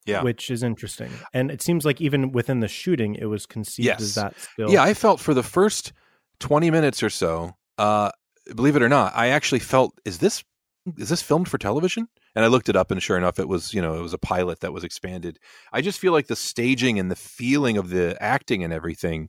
yeah. 0.07 0.23
which 0.23 0.51
is 0.51 0.63
interesting. 0.63 1.11
And 1.33 1.51
it 1.51 1.63
seems 1.63 1.85
like 1.85 2.01
even 2.01 2.33
within 2.33 2.61
the 2.61 2.69
shooting, 2.69 3.15
it 3.15 3.27
was 3.27 3.47
conceived 3.47 3.87
yes. 3.87 4.01
as 4.01 4.15
that 4.15 4.35
still. 4.39 4.71
Yeah, 4.71 4.83
I 4.83 4.95
felt 4.95 5.21
for 5.21 5.35
the 5.35 5.43
first 5.43 5.93
20 6.41 6.71
minutes 6.71 7.03
or 7.03 7.11
so, 7.11 7.55
uh, 7.79 8.11
believe 8.55 8.77
it 8.77 8.83
or 8.83 8.89
not, 8.89 9.13
I 9.15 9.29
actually 9.29 9.61
felt, 9.61 9.99
is 10.05 10.19
this 10.19 10.45
is 10.99 11.09
this 11.09 11.23
filmed 11.23 11.49
for 11.49 11.59
television? 11.59 12.09
And 12.35 12.45
I 12.45 12.49
looked 12.49 12.69
it 12.69 12.77
up, 12.77 12.91
and 12.91 13.03
sure 13.03 13.17
enough, 13.17 13.39
it 13.39 13.49
was 13.49 13.73
you 13.73 13.81
know 13.81 13.97
it 13.97 14.03
was 14.03 14.15
a 14.15 14.19
pilot 14.19 14.61
that 14.61 14.73
was 14.73 14.85
expanded. 14.85 15.39
I 15.73 15.81
just 15.81 15.99
feel 16.01 16.13
like 16.13 16.27
the 16.27 16.37
staging 16.37 16.99
and 16.99 17.11
the 17.11 17.17
feeling 17.17 17.77
of 17.77 17.91
the 17.91 18.17
acting 18.21 18.65
and 18.65 18.73
everything 18.73 19.29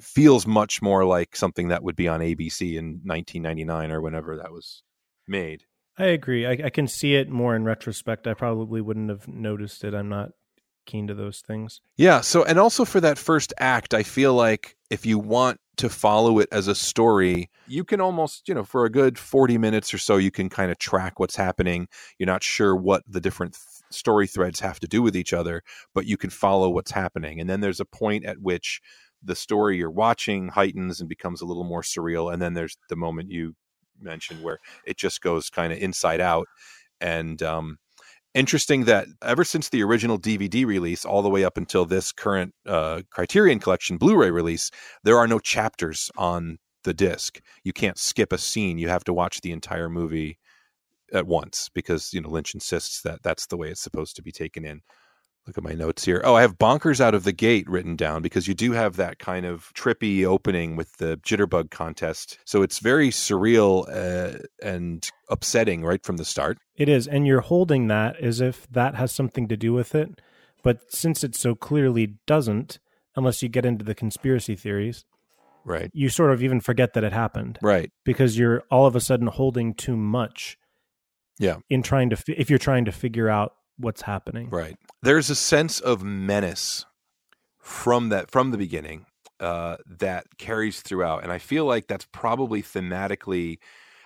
feels 0.00 0.46
much 0.46 0.80
more 0.80 1.04
like 1.04 1.34
something 1.34 1.68
that 1.68 1.82
would 1.82 1.96
be 1.96 2.08
on 2.08 2.20
ABC 2.20 2.78
in 2.78 3.00
1999 3.04 3.90
or 3.90 4.00
whenever 4.00 4.36
that 4.36 4.52
was 4.52 4.82
made. 5.26 5.64
I 5.98 6.06
agree. 6.06 6.46
I, 6.46 6.66
I, 6.66 6.70
can 6.70 6.86
see 6.86 7.16
it 7.16 7.28
more 7.28 7.56
in 7.56 7.64
retrospect. 7.64 8.26
I 8.28 8.34
probably 8.34 8.80
wouldn't 8.80 9.10
have 9.10 9.26
noticed 9.26 9.82
it. 9.82 9.94
I'm 9.94 10.08
not 10.08 10.30
keen 10.86 11.06
to 11.08 11.14
those 11.14 11.40
things. 11.40 11.80
Yeah. 11.96 12.20
So, 12.20 12.44
and 12.44 12.58
also 12.58 12.84
for 12.84 13.00
that 13.00 13.18
first 13.18 13.52
act, 13.58 13.94
I 13.94 14.02
feel 14.02 14.34
like 14.34 14.76
if 14.90 15.04
you 15.04 15.18
want 15.18 15.60
to 15.76 15.88
follow 15.88 16.38
it 16.38 16.48
as 16.50 16.66
a 16.66 16.74
story, 16.74 17.50
you 17.66 17.84
can 17.84 18.00
almost, 18.00 18.48
you 18.48 18.54
know, 18.54 18.64
for 18.64 18.84
a 18.84 18.90
good 18.90 19.18
40 19.18 19.58
minutes 19.58 19.92
or 19.92 19.98
so, 19.98 20.16
you 20.16 20.30
can 20.30 20.48
kind 20.48 20.70
of 20.70 20.78
track 20.78 21.20
what's 21.20 21.36
happening. 21.36 21.88
You're 22.18 22.26
not 22.26 22.42
sure 22.42 22.74
what 22.74 23.02
the 23.06 23.20
different 23.20 23.54
th- 23.54 23.62
story 23.90 24.26
threads 24.26 24.60
have 24.60 24.80
to 24.80 24.88
do 24.88 25.02
with 25.02 25.16
each 25.16 25.32
other, 25.32 25.62
but 25.94 26.06
you 26.06 26.16
can 26.16 26.30
follow 26.30 26.70
what's 26.70 26.90
happening. 26.90 27.40
And 27.40 27.48
then 27.48 27.60
there's 27.60 27.80
a 27.80 27.84
point 27.84 28.24
at 28.24 28.40
which 28.40 28.80
the 29.22 29.36
story 29.36 29.76
you're 29.76 29.90
watching 29.90 30.48
heightens 30.48 31.00
and 31.00 31.08
becomes 31.08 31.40
a 31.40 31.46
little 31.46 31.64
more 31.64 31.82
surreal. 31.82 32.32
And 32.32 32.40
then 32.40 32.54
there's 32.54 32.76
the 32.88 32.96
moment 32.96 33.30
you 33.30 33.54
mentioned, 34.00 34.42
where 34.42 34.58
it 34.86 34.96
just 34.96 35.20
goes 35.20 35.50
kind 35.50 35.72
of 35.72 35.78
inside 35.78 36.20
out. 36.20 36.46
And 37.00 37.42
um, 37.42 37.78
interesting 38.34 38.84
that 38.84 39.06
ever 39.22 39.44
since 39.44 39.68
the 39.68 39.82
original 39.82 40.18
DVD 40.18 40.66
release, 40.66 41.04
all 41.04 41.22
the 41.22 41.30
way 41.30 41.44
up 41.44 41.56
until 41.56 41.84
this 41.84 42.12
current 42.12 42.54
uh, 42.66 43.02
Criterion 43.10 43.58
Collection 43.58 43.96
Blu-ray 43.96 44.30
release, 44.30 44.70
there 45.04 45.18
are 45.18 45.26
no 45.26 45.38
chapters 45.38 46.10
on 46.16 46.58
the 46.84 46.94
disc. 46.94 47.40
You 47.64 47.72
can't 47.72 47.98
skip 47.98 48.32
a 48.32 48.38
scene. 48.38 48.78
You 48.78 48.88
have 48.88 49.04
to 49.04 49.12
watch 49.12 49.40
the 49.40 49.52
entire 49.52 49.88
movie 49.88 50.38
at 51.12 51.26
once 51.26 51.68
because 51.74 52.12
you 52.12 52.20
know 52.20 52.28
Lynch 52.28 52.54
insists 52.54 53.02
that 53.02 53.22
that's 53.22 53.46
the 53.46 53.56
way 53.56 53.68
it's 53.68 53.82
supposed 53.82 54.16
to 54.16 54.22
be 54.22 54.32
taken 54.32 54.64
in. 54.64 54.82
Look 55.48 55.56
at 55.56 55.64
my 55.64 55.72
notes 55.72 56.04
here. 56.04 56.20
Oh, 56.24 56.34
I 56.34 56.42
have 56.42 56.58
bonkers 56.58 57.00
out 57.00 57.14
of 57.14 57.24
the 57.24 57.32
gate 57.32 57.66
written 57.70 57.96
down 57.96 58.20
because 58.20 58.46
you 58.46 58.52
do 58.52 58.72
have 58.72 58.96
that 58.96 59.18
kind 59.18 59.46
of 59.46 59.72
trippy 59.72 60.22
opening 60.26 60.76
with 60.76 60.98
the 60.98 61.16
jitterbug 61.24 61.70
contest. 61.70 62.38
So 62.44 62.60
it's 62.60 62.80
very 62.80 63.08
surreal 63.08 63.86
uh, 63.88 64.40
and 64.62 65.08
upsetting 65.30 65.84
right 65.86 66.04
from 66.04 66.18
the 66.18 66.26
start. 66.26 66.58
It 66.76 66.90
is. 66.90 67.08
And 67.08 67.26
you're 67.26 67.40
holding 67.40 67.86
that 67.86 68.20
as 68.20 68.42
if 68.42 68.68
that 68.70 68.94
has 68.96 69.10
something 69.10 69.48
to 69.48 69.56
do 69.56 69.72
with 69.72 69.94
it. 69.94 70.20
But 70.62 70.92
since 70.92 71.24
it 71.24 71.34
so 71.34 71.54
clearly 71.54 72.18
doesn't, 72.26 72.78
unless 73.16 73.42
you 73.42 73.48
get 73.48 73.64
into 73.64 73.86
the 73.86 73.94
conspiracy 73.94 74.54
theories, 74.54 75.06
Right. 75.64 75.90
you 75.94 76.10
sort 76.10 76.30
of 76.32 76.42
even 76.42 76.60
forget 76.60 76.92
that 76.92 77.04
it 77.04 77.14
happened 77.14 77.58
Right. 77.62 77.90
because 78.04 78.36
you're 78.38 78.64
all 78.70 78.86
of 78.86 78.94
a 78.94 79.00
sudden 79.00 79.28
holding 79.28 79.72
too 79.72 79.96
much. 79.96 80.58
Yeah. 81.38 81.56
In 81.70 81.82
trying 81.82 82.10
to, 82.10 82.22
if 82.38 82.50
you're 82.50 82.58
trying 82.58 82.84
to 82.84 82.92
figure 82.92 83.30
out 83.30 83.52
what's 83.78 84.02
happening. 84.02 84.50
Right. 84.50 84.76
There's 85.02 85.30
a 85.30 85.34
sense 85.34 85.80
of 85.80 86.02
menace 86.02 86.84
from 87.60 88.08
that 88.10 88.30
from 88.30 88.50
the 88.50 88.58
beginning 88.58 89.06
uh, 89.40 89.76
that 89.86 90.26
carries 90.38 90.80
throughout, 90.80 91.22
and 91.22 91.32
I 91.32 91.38
feel 91.38 91.64
like 91.64 91.86
that's 91.86 92.06
probably 92.12 92.62
thematically. 92.62 93.58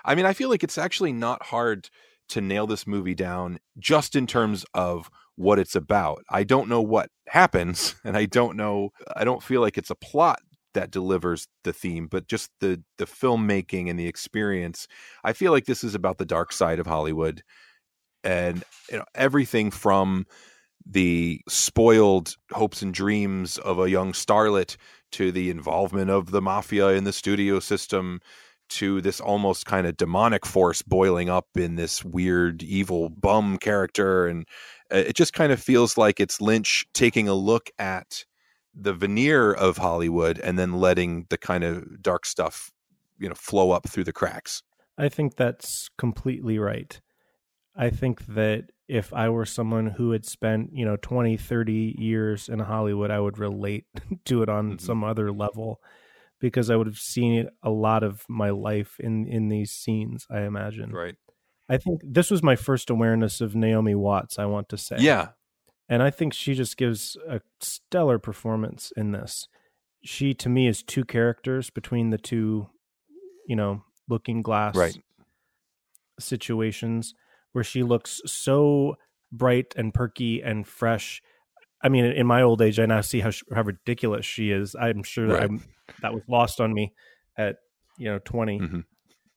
I 0.04 0.14
mean, 0.14 0.26
I 0.26 0.32
feel 0.32 0.48
like 0.48 0.64
it's 0.64 0.78
actually 0.78 1.12
not 1.12 1.44
hard 1.44 1.88
to 2.30 2.40
nail 2.40 2.66
this 2.66 2.86
movie 2.86 3.14
down 3.14 3.58
just 3.78 4.16
in 4.16 4.26
terms 4.26 4.64
of 4.74 5.10
what 5.36 5.58
it's 5.58 5.76
about. 5.76 6.22
I 6.28 6.44
don't 6.44 6.68
know 6.68 6.82
what 6.82 7.10
happens, 7.28 7.94
and 8.04 8.16
I 8.16 8.26
don't 8.26 8.56
know. 8.56 8.90
I 9.16 9.24
don't 9.24 9.42
feel 9.42 9.60
like 9.60 9.78
it's 9.78 9.90
a 9.90 9.96
plot 9.96 10.40
that 10.74 10.90
delivers 10.90 11.48
the 11.64 11.72
theme, 11.72 12.06
but 12.06 12.28
just 12.28 12.50
the 12.60 12.82
the 12.98 13.06
filmmaking 13.06 13.88
and 13.88 13.98
the 13.98 14.08
experience. 14.08 14.86
I 15.24 15.32
feel 15.32 15.52
like 15.52 15.66
this 15.66 15.84
is 15.84 15.94
about 15.94 16.18
the 16.18 16.24
dark 16.24 16.52
side 16.52 16.78
of 16.78 16.86
Hollywood, 16.86 17.42
and 18.24 18.64
you 18.90 18.98
know 18.98 19.04
everything 19.14 19.70
from 19.70 20.26
the 20.84 21.40
spoiled 21.48 22.36
hopes 22.50 22.82
and 22.82 22.92
dreams 22.92 23.58
of 23.58 23.78
a 23.78 23.90
young 23.90 24.12
starlet 24.12 24.76
to 25.12 25.30
the 25.30 25.50
involvement 25.50 26.10
of 26.10 26.30
the 26.30 26.42
mafia 26.42 26.88
in 26.88 27.04
the 27.04 27.12
studio 27.12 27.60
system 27.60 28.20
to 28.68 29.00
this 29.00 29.20
almost 29.20 29.66
kind 29.66 29.86
of 29.86 29.96
demonic 29.96 30.46
force 30.46 30.82
boiling 30.82 31.28
up 31.28 31.46
in 31.56 31.76
this 31.76 32.04
weird 32.04 32.62
evil 32.62 33.10
bum 33.10 33.58
character 33.58 34.26
and 34.26 34.46
uh, 34.92 34.96
it 34.96 35.14
just 35.14 35.32
kind 35.32 35.52
of 35.52 35.62
feels 35.62 35.96
like 35.96 36.20
it's 36.20 36.40
Lynch 36.40 36.84
taking 36.92 37.28
a 37.28 37.34
look 37.34 37.70
at 37.78 38.24
the 38.74 38.92
veneer 38.92 39.52
of 39.52 39.78
Hollywood 39.78 40.38
and 40.38 40.58
then 40.58 40.74
letting 40.74 41.26
the 41.28 41.38
kind 41.38 41.64
of 41.64 42.02
dark 42.02 42.26
stuff 42.26 42.70
you 43.18 43.28
know 43.28 43.34
flow 43.34 43.70
up 43.70 43.88
through 43.88 44.04
the 44.04 44.12
cracks. 44.12 44.62
I 44.98 45.08
think 45.08 45.36
that's 45.36 45.88
completely 45.96 46.58
right. 46.58 47.00
I 47.74 47.90
think 47.90 48.26
that 48.26 48.70
if 48.88 49.12
I 49.14 49.28
were 49.30 49.46
someone 49.46 49.86
who 49.86 50.10
had 50.10 50.26
spent, 50.26 50.70
you 50.74 50.84
know, 50.84 50.96
20, 50.96 51.36
30 51.38 51.96
years 51.98 52.48
in 52.48 52.58
Hollywood, 52.58 53.10
I 53.10 53.18
would 53.20 53.38
relate 53.38 53.86
to 54.26 54.42
it 54.42 54.48
on 54.48 54.72
Mhm. 54.76 54.80
some 54.80 55.02
other 55.04 55.32
level 55.32 55.80
because 56.38 56.68
I 56.68 56.76
would 56.76 56.86
have 56.86 56.98
seen 56.98 57.48
a 57.62 57.70
lot 57.70 58.02
of 58.02 58.24
my 58.28 58.50
life 58.50 58.98
in 59.00 59.26
in 59.26 59.48
these 59.48 59.70
scenes, 59.72 60.26
I 60.30 60.40
imagine. 60.42 60.90
Right. 60.92 61.16
I 61.68 61.78
think 61.78 62.02
this 62.04 62.30
was 62.30 62.42
my 62.42 62.56
first 62.56 62.90
awareness 62.90 63.40
of 63.40 63.54
Naomi 63.54 63.94
Watts, 63.94 64.38
I 64.38 64.44
want 64.46 64.68
to 64.70 64.76
say. 64.76 64.96
Yeah. 64.98 65.28
And 65.88 66.02
I 66.02 66.10
think 66.10 66.34
she 66.34 66.54
just 66.54 66.76
gives 66.76 67.16
a 67.28 67.40
stellar 67.60 68.18
performance 68.18 68.92
in 68.96 69.12
this. 69.12 69.48
She 70.04 70.34
to 70.34 70.48
me 70.48 70.66
is 70.66 70.82
two 70.82 71.04
characters 71.04 71.70
between 71.70 72.10
the 72.10 72.18
two, 72.18 72.68
you 73.46 73.56
know, 73.56 73.84
looking 74.08 74.42
glass 74.42 74.76
Right. 74.76 74.98
situations 76.18 77.14
where 77.52 77.64
she 77.64 77.82
looks 77.82 78.20
so 78.26 78.96
bright 79.30 79.72
and 79.76 79.92
perky 79.94 80.42
and 80.42 80.66
fresh. 80.66 81.22
I 81.82 81.88
mean, 81.88 82.04
in 82.04 82.26
my 82.26 82.42
old 82.42 82.60
age, 82.62 82.78
I 82.78 82.86
now 82.86 83.00
see 83.00 83.20
how 83.20 83.30
how 83.54 83.62
ridiculous 83.62 84.24
she 84.26 84.50
is. 84.50 84.74
I'm 84.74 85.02
sure 85.02 85.26
that 85.28 85.34
Right. 85.34 85.42
I'm, 85.44 85.62
that 86.00 86.14
was 86.14 86.22
lost 86.28 86.60
on 86.60 86.72
me 86.74 86.92
at 87.36 87.56
you 87.98 88.06
know 88.08 88.18
20, 88.18 88.60
Mhm. 88.60 88.84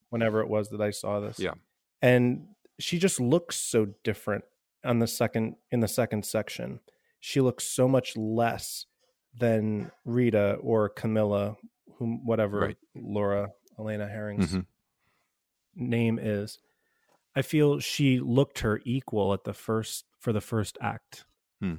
whenever 0.10 0.42
it 0.42 0.48
was 0.48 0.70
that 0.70 0.82
I 0.82 0.92
saw 0.92 1.20
this. 1.20 1.40
Yeah. 1.40 1.54
and 2.02 2.48
she 2.78 3.00
just 3.00 3.20
looks 3.22 3.56
so 3.56 3.86
different 4.04 4.44
on 4.84 5.00
the 5.00 5.08
second 5.08 5.56
in 5.72 5.80
the 5.80 5.88
second 5.88 6.26
section. 6.26 6.82
She 7.22 7.40
looks 7.42 7.64
so 7.64 7.88
much 7.88 8.16
less 8.18 8.86
than 9.34 9.92
Rita 10.04 10.56
or 10.62 10.90
Camilla, 10.90 11.56
whom 11.98 12.26
whatever 12.26 12.60
Right. 12.60 12.78
Laura 12.94 13.52
Elena 13.80 14.08
Harring's 14.08 14.54
Mhm. 14.54 14.66
name 15.76 16.20
is. 16.22 16.60
I 17.36 17.42
feel 17.42 17.80
she 17.80 18.20
looked 18.20 18.60
her 18.60 18.82
equal 18.86 19.34
at 19.34 19.44
the 19.44 19.54
first 19.54 20.06
for 20.20 20.32
the 20.32 20.42
first 20.42 20.78
act. 20.82 21.26
Hmm. 21.60 21.76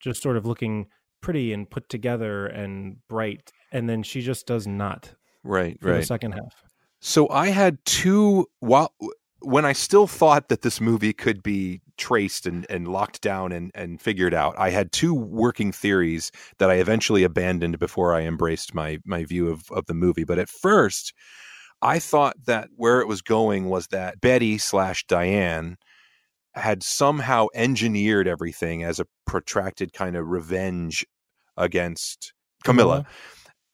Just 0.00 0.22
sort 0.22 0.36
of 0.36 0.46
looking 0.46 0.86
pretty 1.20 1.52
and 1.52 1.68
put 1.68 1.88
together 1.88 2.46
and 2.46 2.96
bright, 3.08 3.52
and 3.72 3.88
then 3.88 4.02
she 4.02 4.20
just 4.20 4.46
does 4.46 4.66
not 4.66 5.14
Right. 5.44 5.80
for 5.80 5.92
the 5.92 6.02
second 6.02 6.32
half. 6.32 6.62
So 7.00 7.28
I 7.28 7.48
had 7.48 7.78
two 7.84 8.46
while 8.60 8.92
when 9.40 9.64
I 9.64 9.72
still 9.72 10.06
thought 10.08 10.48
that 10.48 10.62
this 10.62 10.80
movie 10.80 11.12
could 11.12 11.42
be 11.42 11.80
traced 11.96 12.44
and, 12.46 12.66
and 12.68 12.88
locked 12.88 13.20
down 13.20 13.52
and, 13.52 13.70
and 13.74 14.00
figured 14.00 14.34
out, 14.34 14.56
I 14.58 14.70
had 14.70 14.90
two 14.90 15.14
working 15.14 15.70
theories 15.70 16.32
that 16.58 16.70
I 16.70 16.74
eventually 16.74 17.22
abandoned 17.22 17.78
before 17.78 18.14
I 18.14 18.22
embraced 18.22 18.74
my 18.74 18.98
my 19.04 19.24
view 19.24 19.48
of, 19.48 19.70
of 19.70 19.86
the 19.86 19.94
movie. 19.94 20.24
But 20.24 20.38
at 20.38 20.48
first, 20.48 21.12
I 21.80 21.98
thought 21.98 22.36
that 22.46 22.70
where 22.76 23.00
it 23.00 23.08
was 23.08 23.22
going 23.22 23.68
was 23.68 23.88
that 23.88 24.20
Betty 24.20 24.58
slash 24.58 25.04
Diane 25.06 25.76
had 26.54 26.82
somehow 26.82 27.46
engineered 27.54 28.26
everything 28.26 28.82
as 28.82 28.98
a 28.98 29.06
protracted 29.26 29.92
kind 29.92 30.16
of 30.16 30.26
revenge 30.26 31.06
against 31.56 32.32
Camilla 32.64 33.06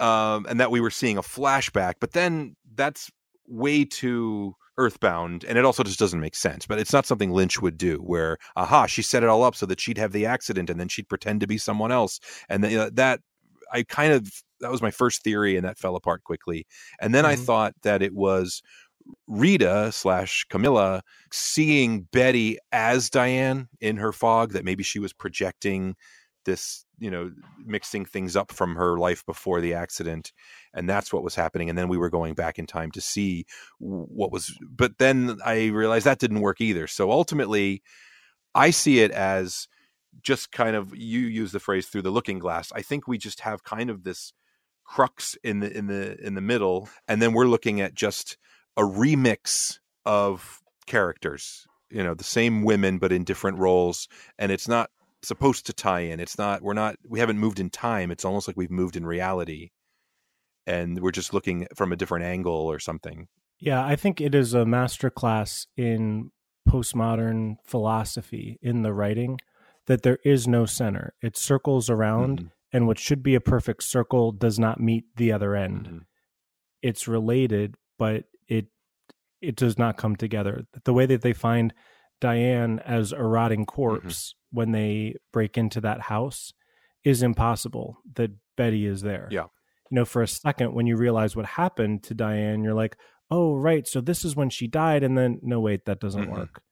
um, 0.01 0.47
and 0.49 0.61
that 0.61 0.71
we 0.71 0.81
were 0.81 0.91
seeing 0.91 1.19
a 1.19 1.23
flashback. 1.23 1.95
But 2.01 2.13
then 2.13 2.57
that's 2.75 3.11
way 3.47 3.85
too 3.85 4.55
earthbound, 4.77 5.45
and 5.45 5.57
it 5.57 5.65
also 5.65 5.83
just 5.83 5.99
doesn't 5.99 6.21
make 6.21 6.35
sense. 6.35 6.67
But 6.67 6.79
it's 6.79 6.93
not 6.93 7.07
something 7.07 7.31
Lynch 7.31 7.63
would 7.63 7.79
do. 7.79 7.99
Where 7.99 8.39
aha, 8.57 8.87
she 8.87 9.03
set 9.03 9.23
it 9.23 9.29
all 9.29 9.45
up 9.45 9.55
so 9.55 9.67
that 9.67 9.81
she'd 9.81 9.99
have 9.99 10.13
the 10.13 10.27
accident, 10.27 10.71
and 10.71 10.81
then 10.81 10.89
she'd 10.89 11.09
pretend 11.09 11.41
to 11.41 11.47
be 11.47 11.59
someone 11.59 11.93
else, 11.93 12.21
and 12.49 12.63
then, 12.63 12.71
you 12.71 12.79
know, 12.79 12.91
that 12.91 13.21
I 13.73 13.83
kind 13.83 14.13
of 14.13 14.31
that 14.61 14.71
was 14.71 14.83
my 14.83 14.91
first 14.91 15.23
theory, 15.23 15.57
and 15.57 15.65
that 15.65 15.79
fell 15.79 15.97
apart 15.97 16.25
quickly. 16.25 16.67
And 17.01 17.15
then 17.15 17.27
I 17.27 17.37
Mhm. 17.37 17.45
thought 17.47 17.75
that 17.83 18.03
it 18.03 18.15
was. 18.15 18.63
Rita 19.27 19.91
slash 19.93 20.47
Camilla 20.49 21.03
seeing 21.31 22.09
Betty 22.11 22.57
as 22.73 23.11
Diane 23.11 23.69
in 23.83 23.99
her 23.99 24.13
fog, 24.13 24.53
that 24.53 24.65
maybe 24.65 24.83
she 24.83 24.99
was 24.99 25.13
projecting 25.13 25.95
this, 26.47 26.87
you 26.99 27.11
know, 27.11 27.31
mixing 27.67 28.07
things 28.07 28.35
up 28.35 28.51
from 28.51 28.77
her 28.77 28.97
life 28.97 29.23
before 29.27 29.61
the 29.61 29.75
accident. 29.75 30.33
And 30.73 30.89
that's 30.89 31.13
what 31.13 31.23
was 31.23 31.35
happening. 31.35 31.69
And 31.69 31.77
then 31.77 31.89
we 31.89 31.99
were 31.99 32.09
going 32.09 32.33
back 32.33 32.59
in 32.59 32.65
time 32.67 32.91
to 32.93 33.03
see 33.03 33.45
what 33.79 34.33
was, 34.33 34.57
but 34.71 34.97
then 34.97 35.37
I 35.45 35.67
realized 35.67 36.07
that 36.07 36.19
didn't 36.19 36.41
work 36.41 36.63
either. 36.63 36.87
So 36.87 37.11
ultimately, 37.11 37.83
I 38.55 38.71
see 38.71 39.01
it 39.01 39.11
as 39.11 39.69
just 40.23 40.53
kind 40.53 40.77
of, 40.77 40.95
you 40.97 41.21
use 41.21 41.53
the 41.53 41.61
phrase 41.61 41.87
through 41.87 42.03
the 42.03 42.11
looking 42.11 42.39
glass. 42.39 42.73
I 42.75 42.83
think 42.83 43.07
we 43.07 43.19
just 43.19 43.41
have 43.41 43.65
kind 43.65 43.91
of 43.91 44.05
this 44.05 44.33
crux 44.85 45.37
in 45.43 45.61
the 45.61 45.77
in 45.77 45.87
the 45.87 46.15
in 46.25 46.35
the 46.35 46.41
middle 46.43 46.91
and 47.09 47.21
then 47.23 47.33
we're 47.33 47.47
looking 47.47 47.81
at 47.81 47.95
just 47.95 48.37
a 48.77 48.83
remix 48.83 49.79
of 50.05 50.61
characters 50.87 51.67
you 51.91 52.03
know 52.03 52.13
the 52.13 52.23
same 52.23 52.63
women 52.65 52.99
but 52.99 53.11
in 53.11 53.25
different 53.25 53.59
roles 53.59 54.09
and 54.39 54.53
it's 54.53 54.69
not 54.69 54.91
supposed 55.23 55.65
to 55.65 55.73
tie 55.73 56.01
in 56.01 56.21
it's 56.21 56.37
not 56.37 56.61
we're 56.61 56.75
not 56.75 56.97
we 57.09 57.19
haven't 57.19 57.39
moved 57.39 57.59
in 57.59 57.71
time 57.71 58.11
it's 58.11 58.27
almost 58.27 58.47
like 58.47 58.59
we've 58.59 58.71
moved 58.71 58.95
in 58.95 59.07
reality 59.07 59.71
and 60.67 61.01
we're 61.01 61.11
just 61.11 61.33
looking 61.33 61.67
from 61.75 61.91
a 61.91 61.97
different 61.97 62.27
angle 62.27 62.53
or 62.53 62.79
something 62.79 63.27
Yeah, 63.59 63.85
I 63.85 63.97
think 63.97 64.21
it 64.21 64.35
is 64.35 64.53
a 64.53 64.65
masterclass 64.65 65.67
in 65.77 66.31
postmodern 66.69 67.57
philosophy 67.65 68.59
in 68.63 68.83
the 68.83 68.93
writing 68.93 69.39
that 69.87 70.03
there 70.03 70.19
is 70.25 70.47
no 70.49 70.67
center. 70.67 71.15
It 71.23 71.37
circles 71.37 71.91
around, 71.91 72.41
Mhm. 72.41 72.51
and 72.73 72.87
what 72.87 72.99
should 72.99 73.23
be 73.23 73.35
a 73.35 73.41
perfect 73.41 73.83
circle 73.83 74.33
does 74.33 74.59
not 74.59 74.81
meet 74.81 75.05
the 75.17 75.31
other 75.33 75.55
end. 75.55 75.87
Mhm. 75.89 76.01
It's 76.83 77.07
related, 77.09 77.77
but 77.99 78.25
it 78.49 78.67
it 79.41 79.57
does 79.57 79.77
not 79.79 79.99
come 79.99 80.17
together. 80.17 80.67
The 80.85 80.95
way 80.95 81.05
that 81.05 81.21
they 81.21 81.35
find 81.35 81.75
Diane 82.19 82.79
as 82.79 83.13
a 83.13 83.23
rotting 83.23 83.67
corpse 83.67 84.35
when 84.51 84.73
they 84.73 85.17
break 85.33 85.59
into 85.59 85.83
that 85.83 86.03
house 86.03 86.55
is 87.05 87.23
impossible. 87.23 87.99
That 88.15 88.31
Betty 88.57 88.87
is 88.87 89.03
there. 89.03 89.29
Yeah. 89.31 89.49
You 89.91 89.97
know, 89.97 90.05
for 90.07 90.23
a 90.23 90.27
second, 90.29 90.73
when 90.73 90.87
you 90.87 90.97
realize 90.97 91.37
what 91.37 91.45
happened 91.45 92.03
to 92.05 92.15
Diane, 92.15 92.63
you're 92.65 92.73
like, 92.73 92.97
oh, 93.31 93.55
right. 93.55 93.87
So 93.87 94.01
this 94.01 94.25
is 94.25 94.35
when 94.35 94.49
she 94.49 94.67
died. 94.67 95.03
And 95.03 95.19
then, 95.19 95.41
no, 95.43 95.61
wait, 95.61 95.85
that 95.85 96.01
doesn't 96.01 96.25
Mhm. 96.27 96.33
work. 96.33 96.63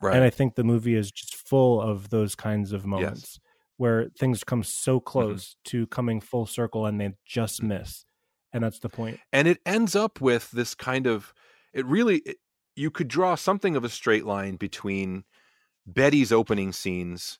right 0.00 0.14
And 0.16 0.24
I 0.24 0.30
think 0.30 0.54
the 0.54 0.64
movie 0.64 0.94
is 0.96 1.12
just 1.12 1.31
full 1.46 1.80
of 1.80 2.10
those 2.10 2.34
kinds 2.34 2.72
of 2.72 2.84
moments 2.86 3.38
where 3.76 4.08
things 4.18 4.44
come 4.44 4.62
so 4.62 4.98
Mm-hmm. 4.98 5.04
close 5.04 5.56
to 5.64 5.86
coming 5.88 6.20
full 6.20 6.46
circle 6.46 6.86
and 6.86 7.00
they 7.00 7.10
just 7.24 7.62
miss. 7.62 8.04
And 8.52 8.62
that's 8.62 8.78
the 8.80 8.88
point. 8.90 9.18
and 9.32 9.48
it 9.48 9.58
ends 9.64 9.96
up 9.96 10.20
with 10.20 10.50
this 10.50 10.74
kind 10.74 11.06
of 11.06 11.32
it 11.72 11.86
really 11.86 12.18
it, 12.26 12.36
you 12.76 12.90
could 12.90 13.08
draw 13.08 13.34
something 13.34 13.76
of 13.76 13.84
a 13.84 13.88
straight 13.88 14.24
line 14.26 14.56
between 14.56 15.24
Betty's 15.86 16.32
opening 16.32 16.72
scenes 16.72 17.38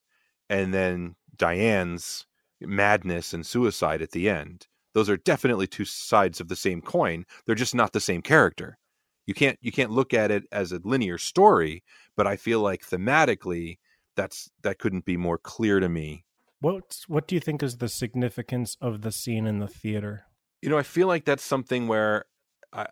and 0.50 0.72
then 0.74 1.14
Diane's 1.36 2.26
madness 2.60 3.32
and 3.34 3.44
suicide 3.46 4.02
at 4.02 4.10
the 4.12 4.28
end. 4.28 4.66
Those 4.94 5.08
are 5.10 5.16
definitely 5.16 5.66
two 5.66 5.84
sides 5.84 6.40
of 6.40 6.48
the 6.48 6.56
same 6.56 6.80
coin. 6.82 7.24
They're 7.46 7.54
just 7.54 7.74
not 7.74 7.92
the 7.92 8.00
same 8.00 8.22
character. 8.22 8.78
You 9.26 9.34
can't 9.34 9.58
you 9.62 9.70
can't 9.72 9.90
look 9.90 10.12
at 10.14 10.30
it 10.30 10.44
as 10.50 10.72
a 10.72 10.80
linear 10.82 11.18
story, 11.18 11.82
but 12.16 12.26
I 12.26 12.36
feel 12.36 12.60
like 12.60 12.82
thematically 12.86 13.78
that's 14.16 14.50
that 14.62 14.78
couldn't 14.78 15.04
be 15.04 15.16
more 15.16 15.38
clear 15.38 15.80
to 15.80 15.88
me. 15.88 16.24
What 16.60 17.00
what 17.08 17.26
do 17.26 17.34
you 17.34 17.40
think 17.40 17.62
is 17.62 17.78
the 17.78 17.88
significance 17.88 18.76
of 18.80 19.02
the 19.02 19.12
scene 19.12 19.46
in 19.46 19.58
the 19.58 19.68
theater? 19.68 20.26
You 20.60 20.70
know, 20.70 20.78
I 20.78 20.84
feel 20.84 21.08
like 21.08 21.24
that's 21.24 21.42
something 21.42 21.88
where 21.88 22.26
I, 22.72 22.86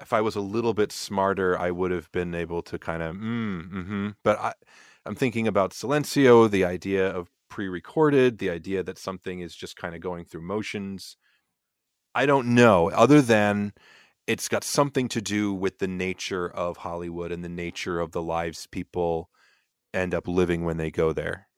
if 0.00 0.12
I 0.12 0.20
was 0.20 0.36
a 0.36 0.40
little 0.40 0.74
bit 0.74 0.90
smarter, 0.92 1.58
I 1.58 1.70
would 1.70 1.90
have 1.90 2.10
been 2.10 2.34
able 2.34 2.62
to 2.62 2.78
kind 2.78 3.02
of, 3.02 3.14
mm, 3.14 3.70
mm-hmm. 3.70 4.08
but 4.24 4.38
I, 4.40 4.52
I'm 5.06 5.14
thinking 5.14 5.46
about 5.46 5.70
Silencio, 5.70 6.50
the 6.50 6.64
idea 6.64 7.06
of 7.08 7.30
pre-recorded, 7.48 8.38
the 8.38 8.50
idea 8.50 8.82
that 8.82 8.98
something 8.98 9.40
is 9.40 9.54
just 9.54 9.76
kind 9.76 9.94
of 9.94 10.00
going 10.00 10.24
through 10.24 10.42
motions. 10.42 11.16
I 12.14 12.26
don't 12.26 12.54
know, 12.54 12.90
other 12.90 13.22
than 13.22 13.72
it's 14.26 14.48
got 14.48 14.64
something 14.64 15.08
to 15.08 15.20
do 15.20 15.52
with 15.52 15.78
the 15.78 15.88
nature 15.88 16.48
of 16.48 16.78
Hollywood 16.78 17.30
and 17.30 17.44
the 17.44 17.48
nature 17.48 18.00
of 18.00 18.12
the 18.12 18.22
lives 18.22 18.66
people 18.66 19.30
end 19.94 20.14
up 20.14 20.28
living 20.28 20.64
when 20.64 20.76
they 20.76 20.90
go 20.90 21.12
there. 21.12 21.48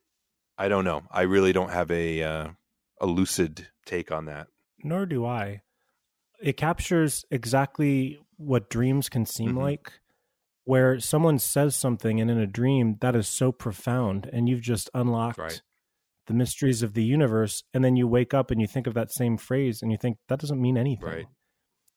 I 0.58 0.68
don't 0.68 0.84
know. 0.84 1.02
I 1.10 1.22
really 1.22 1.52
don't 1.52 1.70
have 1.70 1.90
a 1.90 2.22
uh, 2.22 2.48
a 3.00 3.06
lucid 3.06 3.68
take 3.84 4.10
on 4.10 4.26
that. 4.26 4.48
Nor 4.82 5.06
do 5.06 5.24
I. 5.26 5.62
It 6.40 6.56
captures 6.56 7.24
exactly 7.30 8.18
what 8.36 8.70
dreams 8.70 9.08
can 9.08 9.26
seem 9.26 9.50
mm-hmm. 9.50 9.58
like 9.58 9.92
where 10.66 10.98
someone 10.98 11.38
says 11.38 11.76
something 11.76 12.20
and 12.20 12.28
in 12.28 12.38
a 12.38 12.46
dream 12.46 12.96
that 13.00 13.14
is 13.14 13.28
so 13.28 13.52
profound 13.52 14.28
and 14.32 14.48
you've 14.48 14.60
just 14.60 14.90
unlocked 14.92 15.38
right. 15.38 15.62
the 16.26 16.34
mysteries 16.34 16.82
of 16.82 16.92
the 16.92 17.04
universe 17.04 17.62
and 17.72 17.84
then 17.84 17.96
you 17.96 18.06
wake 18.06 18.34
up 18.34 18.50
and 18.50 18.60
you 18.60 18.66
think 18.66 18.86
of 18.86 18.94
that 18.94 19.12
same 19.12 19.38
phrase 19.38 19.80
and 19.80 19.90
you 19.90 19.96
think 19.96 20.18
that 20.28 20.40
doesn't 20.40 20.60
mean 20.60 20.76
anything 20.76 21.08
right 21.08 21.26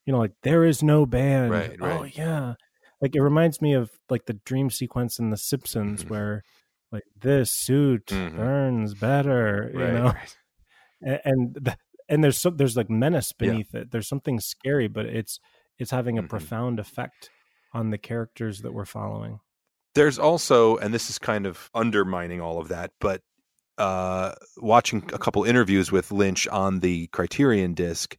you 0.06 0.14
know 0.14 0.20
like 0.20 0.34
there 0.44 0.64
is 0.64 0.82
no 0.82 1.06
band 1.06 1.52
right, 1.52 1.76
oh, 1.82 1.86
right. 1.86 2.00
oh 2.00 2.04
yeah 2.14 2.54
like 3.02 3.16
it 3.16 3.22
reminds 3.22 3.62
me 3.62 3.74
of 3.74 3.92
like 4.10 4.26
the 4.26 4.34
dream 4.34 4.70
sequence 4.70 5.20
in 5.20 5.30
the 5.30 5.38
simpsons 5.38 6.02
mm-hmm. 6.02 6.14
where 6.14 6.44
like 6.92 7.04
this 7.20 7.52
suit 7.52 8.08
mm-hmm. 8.08 8.38
burns 8.38 8.94
better 8.94 9.72
you 9.74 9.80
know 9.80 10.14
and, 11.02 11.20
and 11.26 11.54
the, 11.56 11.78
and 12.08 12.24
there's 12.24 12.38
so 12.38 12.50
there's 12.50 12.78
like 12.78 12.90
menace 12.90 13.32
beneath 13.32 13.70
yeah. 13.74 13.82
it 13.82 13.92
there's 13.92 14.08
something 14.08 14.40
scary 14.40 14.88
but 14.88 15.06
it's 15.06 15.40
it's 15.80 15.92
having 15.92 16.18
a 16.18 16.22
mm-hmm. 16.22 16.28
profound 16.28 16.80
effect 16.80 17.30
on 17.74 17.90
the 17.90 17.98
characters 17.98 18.62
that 18.62 18.74
we're 18.74 18.86
following. 18.86 19.40
There's 19.96 20.20
also, 20.20 20.78
and 20.78 20.94
this 20.94 21.10
is 21.10 21.18
kind 21.18 21.46
of 21.46 21.70
undermining 21.74 22.42
all 22.42 22.60
of 22.60 22.68
that, 22.68 22.92
but 23.00 23.22
uh, 23.78 24.34
watching 24.58 25.10
a 25.14 25.18
couple 25.18 25.44
interviews 25.46 25.92
with 25.92 26.12
Lynch 26.12 26.48
on 26.48 26.80
the 26.80 27.08
Criterion 27.08 27.74
disc, 27.74 28.18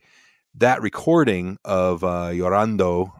that 0.55 0.83
recording 0.83 1.59
of 1.65 2.03
uh, 2.03 2.31
Llorando, 2.31 3.13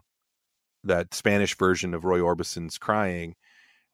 that 0.85 1.15
Spanish 1.15 1.57
version 1.57 1.95
of 1.95 2.05
Roy 2.05 2.21
Orbison's 2.21 2.79
Crying, 2.79 3.35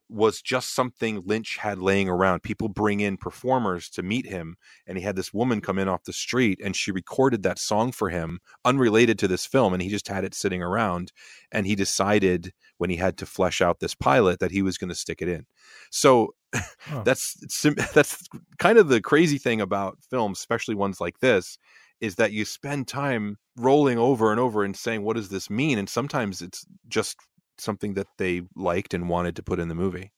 was 0.09 0.40
just 0.40 0.75
something 0.75 1.22
Lynch 1.25 1.57
had 1.57 1.79
laying 1.79 2.09
around. 2.09 2.42
People 2.42 2.68
bring 2.68 3.01
in 3.01 3.16
performers 3.16 3.88
to 3.90 4.03
meet 4.03 4.27
him, 4.27 4.57
and 4.87 4.96
he 4.96 5.05
had 5.05 5.16
this 5.16 5.35
woman 5.35 5.61
come 5.61 5.79
in 5.79 5.88
off 5.88 6.05
the 6.05 6.12
street, 6.12 6.61
and 6.62 6.77
she 6.77 6.92
recorded 6.92 7.42
that 7.42 7.59
song 7.59 7.92
for 7.92 8.09
him, 8.09 8.38
unrelated 8.64 9.18
to 9.18 9.29
this 9.29 9.46
film, 9.46 9.72
and 9.72 9.83
he 9.83 9.88
just 9.88 10.09
had 10.09 10.25
it 10.25 10.35
sitting 10.35 10.62
around. 10.62 11.12
And 11.51 11.66
he 11.66 11.75
decided 11.75 12.53
when 12.79 12.90
he 12.90 12.96
had 12.96 13.16
to 13.18 13.27
flesh 13.27 13.61
out 13.61 13.81
this 13.81 13.94
pilot 13.94 14.38
that 14.40 14.53
he 14.53 14.62
was 14.62 14.79
going 14.79 14.90
to 14.90 14.94
stick 14.94 15.22
it 15.22 15.29
in. 15.29 15.46
So 15.90 16.35
huh. 16.55 17.03
that's 17.05 17.35
that's 17.94 18.29
kind 18.59 18.79
of 18.79 18.88
the 18.88 19.01
crazy 19.01 19.38
thing 19.38 19.61
about 19.61 19.99
films, 20.09 20.38
especially 20.38 20.75
ones 20.75 21.01
like 21.01 21.18
this, 21.18 21.59
is 22.00 22.16
that 22.16 22.32
you 22.32 22.44
spend 22.44 22.88
time 22.88 23.38
rolling 23.56 23.98
over 23.98 24.30
and 24.30 24.40
over 24.40 24.64
and 24.64 24.76
saying, 24.76 25.02
"What 25.02 25.16
does 25.16 25.28
this 25.28 25.48
mean?" 25.50 25.78
And 25.78 25.88
sometimes 25.88 26.42
it's 26.42 26.66
just 26.88 27.16
something 27.59 27.94
that 27.94 28.09
they 28.18 28.42
liked 28.54 28.94
and 28.94 29.09
wanted 29.09 29.37
to 29.37 29.42
put 29.42 29.59
in 29.59 29.68
the 29.68 29.74
movie. 29.74 30.12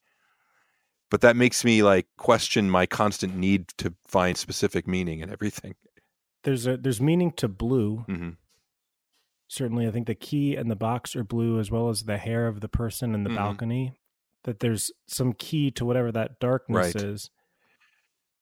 But 1.09 1.21
that 1.21 1.35
makes 1.35 1.65
me 1.65 1.81
like 1.81 2.07
question 2.17 2.69
my 2.69 2.85
constant 2.85 3.35
need 3.35 3.69
to 3.77 3.93
find 4.07 4.37
specific 4.37 4.87
meaning 4.87 5.21
in 5.21 5.31
everything. 5.31 5.75
There's 6.43 6.67
a 6.67 6.77
there's 6.77 7.01
meaning 7.01 7.31
to 7.33 7.47
blue. 7.47 8.05
Mm-hmm. 8.07 8.29
Certainly, 9.47 9.87
I 9.87 9.91
think 9.91 10.05
the 10.05 10.15
key 10.15 10.55
and 10.55 10.69
the 10.69 10.75
box 10.75 11.15
are 11.15 11.23
blue, 11.23 11.59
as 11.59 11.71
well 11.71 11.89
as 11.89 12.03
the 12.03 12.17
hair 12.17 12.47
of 12.47 12.61
the 12.61 12.69
person 12.69 13.15
in 13.15 13.23
the 13.23 13.29
mm-hmm. 13.29 13.37
balcony. 13.37 13.93
That 14.43 14.59
there's 14.59 14.91
some 15.07 15.33
key 15.33 15.69
to 15.71 15.83
whatever 15.83 16.11
that 16.11 16.39
darkness 16.39 16.95
right. 16.95 17.03
is, 17.03 17.29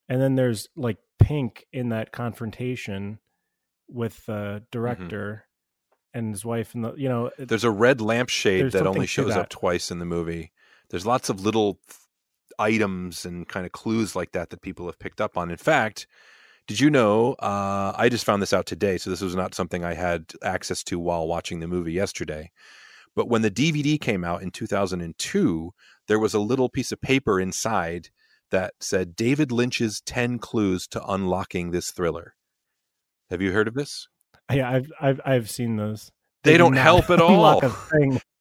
and 0.08 0.22
then 0.22 0.36
there's 0.36 0.68
like 0.76 0.98
pink 1.18 1.66
in 1.74 1.90
that 1.90 2.12
confrontation 2.12 3.20
with 3.90 4.26
the 4.26 4.32
mm-hmm. 4.32 4.64
director 4.72 5.48
and 6.14 6.34
his 6.34 6.46
wife 6.46 6.74
and 6.74 6.84
the 6.84 6.94
you 6.96 7.08
know 7.08 7.30
there's 7.38 7.64
a 7.64 7.72
red 7.72 8.02
lampshade 8.02 8.72
that 8.72 8.88
only 8.88 9.06
shows 9.06 9.30
that. 9.34 9.40
up 9.40 9.50
twice 9.50 9.92
in 9.92 10.00
the 10.00 10.06
movie 10.06 10.52
there's 10.90 11.06
lots 11.06 11.30
of 11.30 11.42
little 11.42 11.80
items 12.60 13.26
and 13.26 13.48
kind 13.48 13.66
of 13.66 13.72
clues 13.72 14.16
like 14.16 14.32
that 14.32 14.50
that 14.50 14.62
people 14.62 14.86
have 14.86 15.00
picked 15.00 15.22
up 15.22 15.38
on 15.38 15.52
in 15.52 15.58
fact 15.58 16.08
did 16.68 16.80
you 16.80 16.90
know 16.90 17.34
uh, 17.34 17.94
i 17.96 18.10
just 18.10 18.26
found 18.26 18.42
this 18.42 18.54
out 18.54 18.66
today 18.66 18.98
so 18.98 19.10
this 19.10 19.22
was 19.22 19.36
not 19.36 19.54
something 19.54 19.84
i 19.84 19.94
had 19.94 20.34
access 20.44 20.84
to 20.84 21.00
while 21.00 21.28
watching 21.28 21.60
the 21.60 21.68
movie 21.68 21.94
yesterday 21.94 22.52
but 23.16 23.30
when 23.30 23.42
the 23.42 23.52
dvd 23.52 24.00
came 24.00 24.24
out 24.24 24.42
in 24.42 24.50
2002 24.50 25.72
there 26.08 26.20
was 26.20 26.34
a 26.34 26.40
little 26.40 26.70
piece 26.70 26.92
of 26.92 27.02
paper 27.02 27.40
inside 27.40 28.10
that 28.50 28.74
said 28.80 29.16
david 29.16 29.52
lynch's 29.52 30.02
10 30.02 30.40
clues 30.40 30.88
to 30.88 31.04
unlocking 31.06 31.72
this 31.72 31.92
thriller 31.92 32.34
have 33.30 33.42
you 33.42 33.52
heard 33.52 33.68
of 33.68 33.74
this 33.74 34.08
yeah, 34.54 34.70
I've 34.70 34.92
I've 35.00 35.22
I've 35.26 35.50
seen 35.50 35.76
those. 35.76 36.12
They, 36.44 36.52
they 36.52 36.58
don't 36.58 36.76
help 36.76 37.10
at 37.10 37.20
all. 37.22 37.62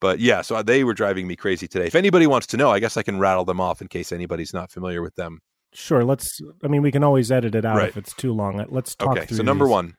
But 0.00 0.20
yeah, 0.20 0.42
so 0.42 0.56
uh, 0.56 0.62
they 0.62 0.84
were 0.84 0.94
driving 0.94 1.26
me 1.26 1.36
crazy 1.36 1.66
today. 1.66 1.86
If 1.86 1.94
anybody 1.94 2.26
wants 2.26 2.46
to 2.48 2.56
know, 2.56 2.70
I 2.70 2.78
guess 2.78 2.96
I 2.96 3.02
can 3.02 3.18
rattle 3.18 3.44
them 3.44 3.60
off 3.60 3.80
in 3.80 3.88
case 3.88 4.12
anybody's 4.12 4.54
not 4.54 4.70
familiar 4.70 5.02
with 5.02 5.14
them. 5.16 5.40
Sure. 5.72 6.04
Let's. 6.04 6.40
I 6.62 6.68
mean, 6.68 6.82
we 6.82 6.92
can 6.92 7.02
always 7.02 7.32
edit 7.32 7.54
it 7.54 7.64
out 7.64 7.76
right. 7.76 7.88
if 7.88 7.96
it's 7.96 8.14
too 8.14 8.32
long. 8.32 8.64
Let's 8.68 8.94
talk. 8.94 9.16
Okay. 9.18 9.34
so 9.34 9.42
number 9.42 9.64
these. 9.64 9.72
one, 9.72 9.94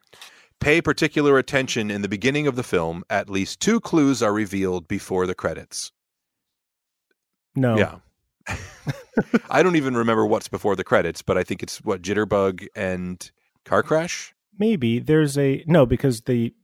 pay 0.60 0.80
particular 0.80 1.38
attention 1.38 1.90
in 1.90 2.02
the 2.02 2.08
beginning 2.08 2.46
of 2.46 2.56
the 2.56 2.62
film. 2.62 3.02
At 3.10 3.28
least 3.28 3.60
two 3.60 3.80
clues 3.80 4.22
are 4.22 4.32
revealed 4.32 4.88
before 4.88 5.26
the 5.26 5.34
credits. 5.34 5.92
No. 7.54 7.76
Yeah. 7.76 7.96
I 9.50 9.62
don't 9.62 9.76
even 9.76 9.96
remember 9.96 10.24
what's 10.24 10.48
before 10.48 10.74
the 10.74 10.84
credits, 10.84 11.22
but 11.22 11.36
I 11.36 11.42
think 11.42 11.62
it's 11.62 11.82
what 11.84 12.00
Jitterbug 12.00 12.66
and 12.74 13.30
Car 13.64 13.82
Crash. 13.82 14.32
Maybe 14.58 14.98
there's 14.98 15.38
a 15.38 15.62
no 15.66 15.86
because 15.86 16.22
the 16.22 16.54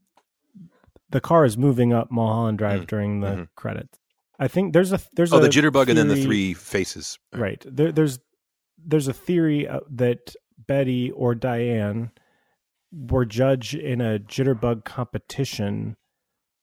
the 1.10 1.20
car 1.20 1.44
is 1.44 1.56
moving 1.56 1.92
up 1.92 2.10
Mulholland 2.10 2.58
Drive 2.58 2.82
mm 2.82 2.86
during 2.86 3.20
the 3.20 3.28
mm-hmm. 3.28 3.42
credits. 3.56 3.98
I 4.38 4.48
think 4.48 4.72
there's 4.72 4.92
a 4.92 5.00
there's 5.12 5.32
oh 5.32 5.38
a 5.38 5.42
the 5.42 5.48
jitterbug 5.48 5.86
theory, 5.86 5.90
and 5.90 5.98
then 5.98 6.08
the 6.08 6.22
three 6.22 6.54
faces. 6.54 7.18
Right. 7.32 7.64
There, 7.66 7.92
there's 7.92 8.18
there's 8.84 9.08
a 9.08 9.12
theory 9.12 9.68
uh, 9.68 9.80
that 9.90 10.34
Betty 10.66 11.10
or 11.12 11.34
Diane 11.34 12.10
were 12.92 13.24
judged 13.24 13.74
in 13.74 14.00
a 14.00 14.18
jitterbug 14.18 14.84
competition 14.84 15.96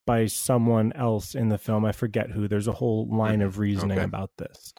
by 0.05 0.25
someone 0.25 0.91
else 0.93 1.35
in 1.35 1.49
the 1.49 1.57
film. 1.57 1.85
I 1.85 1.91
forget 1.91 2.31
who. 2.31 2.47
There's 2.47 2.67
a 2.67 2.73
whole 2.73 3.07
line 3.09 3.39
mm-hmm. 3.39 3.47
of 3.47 3.59
reasoning 3.59 3.99
okay. 3.99 4.05
about 4.05 4.31
this 4.37 4.73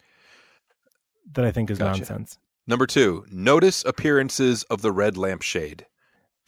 that 1.33 1.45
I 1.45 1.51
think 1.51 1.71
is 1.71 1.79
gotcha. 1.79 2.01
nonsense. 2.01 2.39
Number 2.67 2.87
two, 2.87 3.25
notice 3.31 3.85
appearances 3.85 4.63
of 4.65 4.83
the 4.83 4.93
red 4.93 5.17
lampshade. 5.17 5.87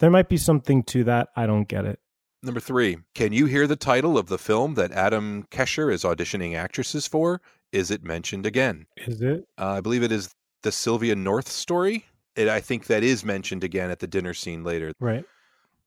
There 0.04 0.10
might 0.10 0.28
be 0.28 0.36
something 0.36 0.82
to 0.82 1.04
that. 1.04 1.30
I 1.34 1.46
don't 1.46 1.66
get 1.66 1.86
it. 1.86 1.98
Number 2.42 2.60
three, 2.60 2.98
can 3.14 3.32
you 3.32 3.46
hear 3.46 3.66
the 3.66 3.74
title 3.74 4.18
of 4.18 4.26
the 4.26 4.36
film 4.36 4.74
that 4.74 4.92
Adam 4.92 5.46
Kesher 5.50 5.90
is 5.90 6.04
auditioning 6.04 6.54
actresses 6.54 7.06
for? 7.06 7.40
Is 7.72 7.90
it 7.90 8.04
mentioned 8.04 8.44
again? 8.44 8.84
Is 8.98 9.22
it? 9.22 9.46
Uh, 9.58 9.68
I 9.68 9.80
believe 9.80 10.02
it 10.02 10.12
is 10.12 10.34
the 10.62 10.70
Sylvia 10.70 11.16
North 11.16 11.48
story. 11.48 12.04
It, 12.36 12.50
I 12.50 12.60
think 12.60 12.84
that 12.88 13.02
is 13.02 13.24
mentioned 13.24 13.64
again 13.64 13.90
at 13.90 14.00
the 14.00 14.06
dinner 14.06 14.34
scene 14.34 14.62
later. 14.62 14.92
Right. 15.00 15.24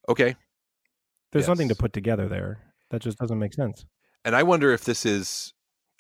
Okay. 0.10 0.36
There's 1.32 1.44
yes. 1.44 1.46
something 1.46 1.70
to 1.70 1.76
put 1.76 1.94
together 1.94 2.28
there. 2.28 2.58
That 2.90 3.04
just 3.04 3.20
doesn't 3.20 3.38
make 3.38 3.54
sense. 3.54 3.86
And 4.26 4.36
I 4.36 4.42
wonder 4.42 4.74
if 4.74 4.84
this 4.84 5.06
is 5.06 5.54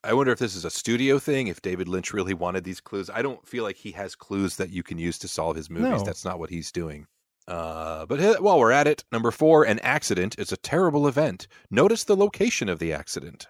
I 0.03 0.15
wonder 0.15 0.31
if 0.31 0.39
this 0.39 0.55
is 0.55 0.65
a 0.65 0.71
studio 0.71 1.19
thing, 1.19 1.49
if 1.49 1.61
David 1.61 1.87
Lynch 1.87 2.13
really 2.13 2.33
wanted 2.33 2.63
these 2.63 2.81
clues. 2.81 3.11
I 3.11 3.21
don't 3.21 3.47
feel 3.47 3.63
like 3.63 3.75
he 3.75 3.91
has 3.91 4.15
clues 4.15 4.55
that 4.55 4.71
you 4.71 4.81
can 4.81 4.97
use 4.97 5.19
to 5.19 5.27
solve 5.27 5.55
his 5.55 5.69
movies. 5.69 5.99
No. 5.99 6.03
That's 6.03 6.25
not 6.25 6.39
what 6.39 6.49
he's 6.49 6.71
doing. 6.71 7.05
Uh, 7.47 8.05
but 8.05 8.41
while 8.41 8.59
we're 8.59 8.71
at 8.71 8.87
it, 8.87 9.05
number 9.11 9.31
four, 9.31 9.63
an 9.63 9.79
accident 9.79 10.35
is 10.37 10.51
a 10.51 10.57
terrible 10.57 11.07
event. 11.07 11.47
Notice 11.71 12.03
the 12.03 12.15
location 12.15 12.67
of 12.67 12.79
the 12.79 12.91
accident. 12.91 13.47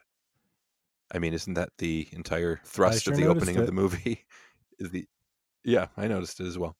I 1.12 1.20
mean, 1.20 1.34
isn't 1.34 1.56
that 1.56 1.70
the 1.78 2.08
entire 2.12 2.62
thrust 2.66 3.06
sure 3.06 3.14
of 3.14 3.20
the 3.20 3.28
opening 3.28 3.56
it. 3.56 3.62
of 3.62 3.66
the 3.66 3.72
movie? 3.72 4.26
Is 4.80 4.92
the 4.92 5.08
yeah, 5.64 5.88
I 5.98 6.08
noticed 6.08 6.40
it 6.40 6.46
as 6.46 6.58
well. 6.58 6.76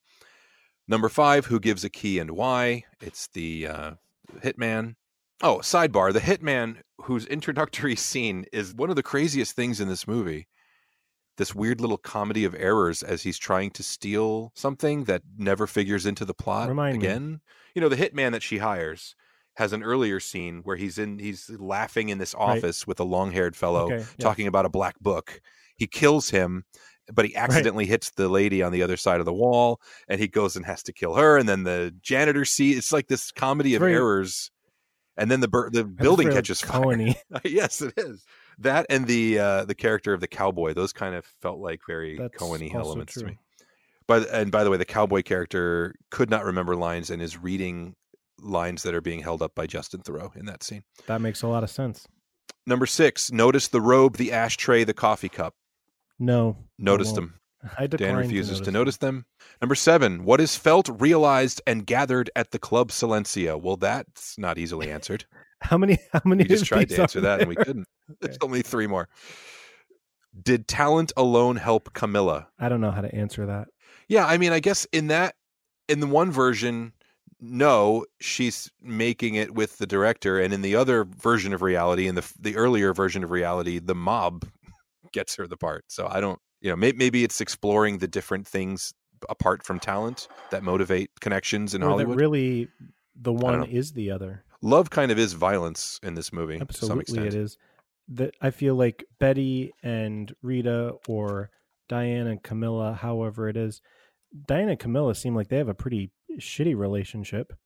Number 0.88 1.10
five, 1.10 1.48
who 1.48 1.60
gives 1.60 1.84
a 1.84 1.90
key 1.90 2.20
and 2.20 2.32
why? 2.32 2.84
It's 3.02 3.28
the 3.28 3.68
uh, 3.68 3.92
hitman. 4.40 4.96
Oh, 5.42 5.60
sidebar: 5.60 6.14
the 6.14 6.20
hitman 6.20 6.78
whose 7.02 7.26
introductory 7.26 7.96
scene 7.98 8.46
is 8.54 8.76
one 8.76 8.90
of 8.90 8.96
the 8.96 9.04
craziest 9.04 9.56
things 9.56 9.80
in 9.80 9.88
this 9.88 10.08
movie. 10.08 10.48
This 11.38 11.54
weird 11.56 11.80
little 11.82 11.98
comedy 11.98 12.46
of 12.46 12.56
errors 12.56 13.04
as 13.04 13.24
he's 13.24 13.38
trying 13.38 13.72
to 13.72 13.84
steal 13.84 14.52
something 14.56 15.04
that 15.06 15.22
never 15.38 15.68
figures 15.68 16.06
into 16.06 16.26
the 16.26 16.34
plot 16.34 16.70
Remind 16.70 16.98
me. 17.00 17.06
again. 17.06 17.42
You 17.76 17.82
know, 17.82 17.90
the 17.90 17.96
hitman 17.96 18.32
that 18.32 18.42
she 18.44 18.58
hires 18.58 19.16
has 19.56 19.72
an 19.74 19.84
earlier 19.84 20.20
scene 20.20 20.62
where 20.64 20.76
he's 20.78 20.98
in 20.98 21.20
he's 21.20 21.50
laughing 21.60 22.10
in 22.10 22.18
this 22.18 22.34
Right. 22.38 22.58
office 22.58 22.86
with 22.88 23.00
a 23.00 23.04
long-haired 23.04 23.56
fellow 23.56 23.86
Okay, 23.86 23.98
yeah. 23.98 24.04
talking 24.20 24.48
about 24.48 24.66
a 24.66 24.70
black 24.70 25.00
book. 25.00 25.40
He 25.78 25.86
kills 25.88 26.30
him, 26.32 26.66
but 27.14 27.26
he 27.26 27.36
accidentally 27.36 27.86
hits 27.86 28.10
the 28.12 28.30
lady 28.30 28.62
on 28.64 28.72
the 28.72 28.82
other 28.82 28.98
side 28.98 29.20
of 29.20 29.26
the 29.28 29.34
wall, 29.34 29.80
and 30.08 30.20
he 30.20 30.28
goes 30.28 30.56
and 30.56 30.66
has 30.66 30.82
to 30.84 30.94
kill 30.94 31.16
her. 31.16 31.38
And 31.38 31.48
then 31.48 31.64
the 31.64 31.94
janitor 32.02 32.46
see 32.46 32.72
it's 32.72 32.92
like 32.92 33.08
this 33.08 33.32
comedy 33.32 33.76
of 33.76 33.84
errors. 33.84 34.50
And 35.20 35.30
then 35.32 35.40
the 35.40 35.48
bur- 35.48 35.70
the 35.72 35.84
building 35.84 36.32
catches 36.32 36.62
fire. 36.62 37.16
Yes, 37.44 37.82
it 37.82 37.94
is. 37.98 38.24
That 38.60 38.86
and 38.90 39.06
the 39.06 39.40
uh, 39.40 39.66
the 39.66 39.76
character 39.76 40.14
of 40.14 40.22
the 40.22 40.28
cowboy; 40.28 40.74
those 40.74 40.94
kind 40.94 41.16
of 41.16 41.26
felt 41.42 41.60
like 41.60 41.82
very 41.88 42.18
That's 42.18 42.42
also 42.42 42.66
elements 42.74 43.14
to 43.16 43.26
me. 43.26 43.38
But 44.08 44.30
and 44.30 44.52
by 44.52 44.64
the 44.64 44.72
way, 44.72 44.78
the 44.78 44.86
cowboy 44.86 45.22
character 45.22 45.94
could 46.10 46.30
not 46.30 46.46
remember 46.46 46.76
lines 46.76 47.10
and 47.10 47.22
is 47.22 47.38
reading 47.38 47.96
lines 48.42 48.84
that 48.84 48.94
are 48.94 49.02
being 49.02 49.20
held 49.20 49.42
up 49.42 49.54
by 49.54 49.68
Justin 49.68 50.02
Theroux 50.02 50.36
in 50.36 50.46
that 50.46 50.64
scene. 50.64 50.84
That 51.08 51.22
makes 51.22 51.42
a 51.42 51.48
lot 51.48 51.64
of 51.64 51.70
sense. 51.70 52.08
Number 52.66 52.86
six, 52.86 53.32
notice 53.32 53.68
the 53.68 53.82
robe, 53.82 54.18
the 54.18 54.32
ashtray, 54.32 54.84
the 54.84 54.94
coffee 54.94 55.30
cup. 55.30 55.56
No. 56.20 56.58
I 56.60 56.64
Noticed 56.78 57.16
them. 57.16 57.36
I 57.78 57.88
Dan 57.88 58.16
refuses 58.16 58.60
to 58.60 58.66
to 58.66 58.72
notice. 58.72 58.74
notice 58.74 58.98
them. 58.98 59.26
Number 59.62 59.76
seven, 59.76 60.24
what 60.24 60.40
is 60.40 60.56
felt, 60.56 60.90
realized, 61.00 61.62
and 61.66 61.86
gathered 61.86 62.30
at 62.36 62.52
the 62.52 62.60
Club 62.60 62.90
Silencio? 62.90 63.60
Well, 63.60 63.78
that's 63.78 64.38
not 64.38 64.58
easily 64.58 64.92
answered. 64.92 65.26
How 65.62 65.78
many? 65.78 65.98
How 66.14 66.22
many? 66.26 66.44
We 66.44 66.50
just 66.50 66.66
tried 66.66 66.90
to 66.90 67.02
answer 67.02 67.22
that 67.22 67.40
and 67.40 67.50
we 67.50 67.56
couldn't. 67.56 67.88
There's 68.22 68.36
Okay. 68.36 68.46
only 68.46 68.62
three 68.62 68.88
more. 68.88 69.10
Did 70.42 70.68
talent 70.68 71.12
alone 71.18 71.56
help 71.56 71.94
Camilla? 71.94 72.48
I 72.60 72.70
don't 72.70 72.82
know 72.82 72.92
how 72.92 73.02
to 73.02 73.14
answer 73.14 73.46
that. 73.48 73.70
Yeah, 74.08 74.26
I 74.26 74.38
mean, 74.38 74.52
I 74.52 74.60
guess 74.60 74.86
in 74.92 75.08
that, 75.08 75.36
in 75.90 76.00
the 76.00 76.08
one 76.08 76.32
version, 76.32 76.94
no, 77.40 78.06
she's 78.22 78.70
making 78.82 79.36
it 79.36 79.54
with 79.56 79.78
the 79.78 79.88
director, 79.88 80.40
and 80.40 80.54
in 80.54 80.62
the 80.62 80.76
other 80.76 81.06
version 81.06 81.54
of 81.54 81.62
reality, 81.62 82.08
in 82.08 82.16
the 82.16 82.34
the 82.40 82.56
earlier 82.56 82.94
version 82.94 83.24
of 83.24 83.32
reality, 83.32 83.80
the 83.80 83.96
mob 83.96 84.46
gets 85.12 85.36
her 85.36 85.48
the 85.48 85.58
part. 85.58 85.86
So 85.88 86.08
I 86.10 86.20
don't, 86.20 86.40
you 86.62 86.70
know, 86.70 86.76
may, 86.76 86.92
maybe 86.92 87.24
it's 87.24 87.42
exploring 87.42 87.98
the 87.98 88.08
different 88.08 88.48
things 88.48 88.94
apart 89.30 89.64
from 89.66 89.80
talent 89.80 90.28
that 90.52 90.62
motivate 90.64 91.10
connections 91.20 91.74
in 91.74 91.82
or 91.84 91.90
Hollywood. 91.90 92.20
really 92.20 92.68
the 93.16 93.34
one 93.34 93.64
is 93.66 93.94
the 93.94 94.12
other. 94.12 94.44
Love 94.62 94.90
kind 94.90 95.12
of 95.12 95.20
is 95.20 95.34
violence 95.34 96.00
in 96.04 96.16
this 96.16 96.34
movie 96.34 96.58
to 96.60 96.66
some 96.74 97.00
Absolutely, 97.00 97.02
extent. 97.02 97.26
it 97.28 97.34
is. 97.36 97.58
That 98.10 98.34
I 98.42 98.52
feel 98.52 98.76
like 98.76 99.04
Betty 99.20 99.74
and 99.84 100.34
Rita 100.42 100.96
or 101.08 101.50
Diane 101.90 102.28
and 102.28 102.42
Camilla, 102.42 102.94
however 102.94 103.50
it 103.50 103.58
is, 103.58 103.82
Diane 104.48 104.70
and 104.70 104.80
Camilla 104.80 105.14
seem 105.16 105.36
like 105.36 105.50
they 105.50 105.58
have 105.58 105.68
a 105.70 105.74
pretty 105.74 106.12
shitty 106.40 106.76
relationship. 106.76 107.54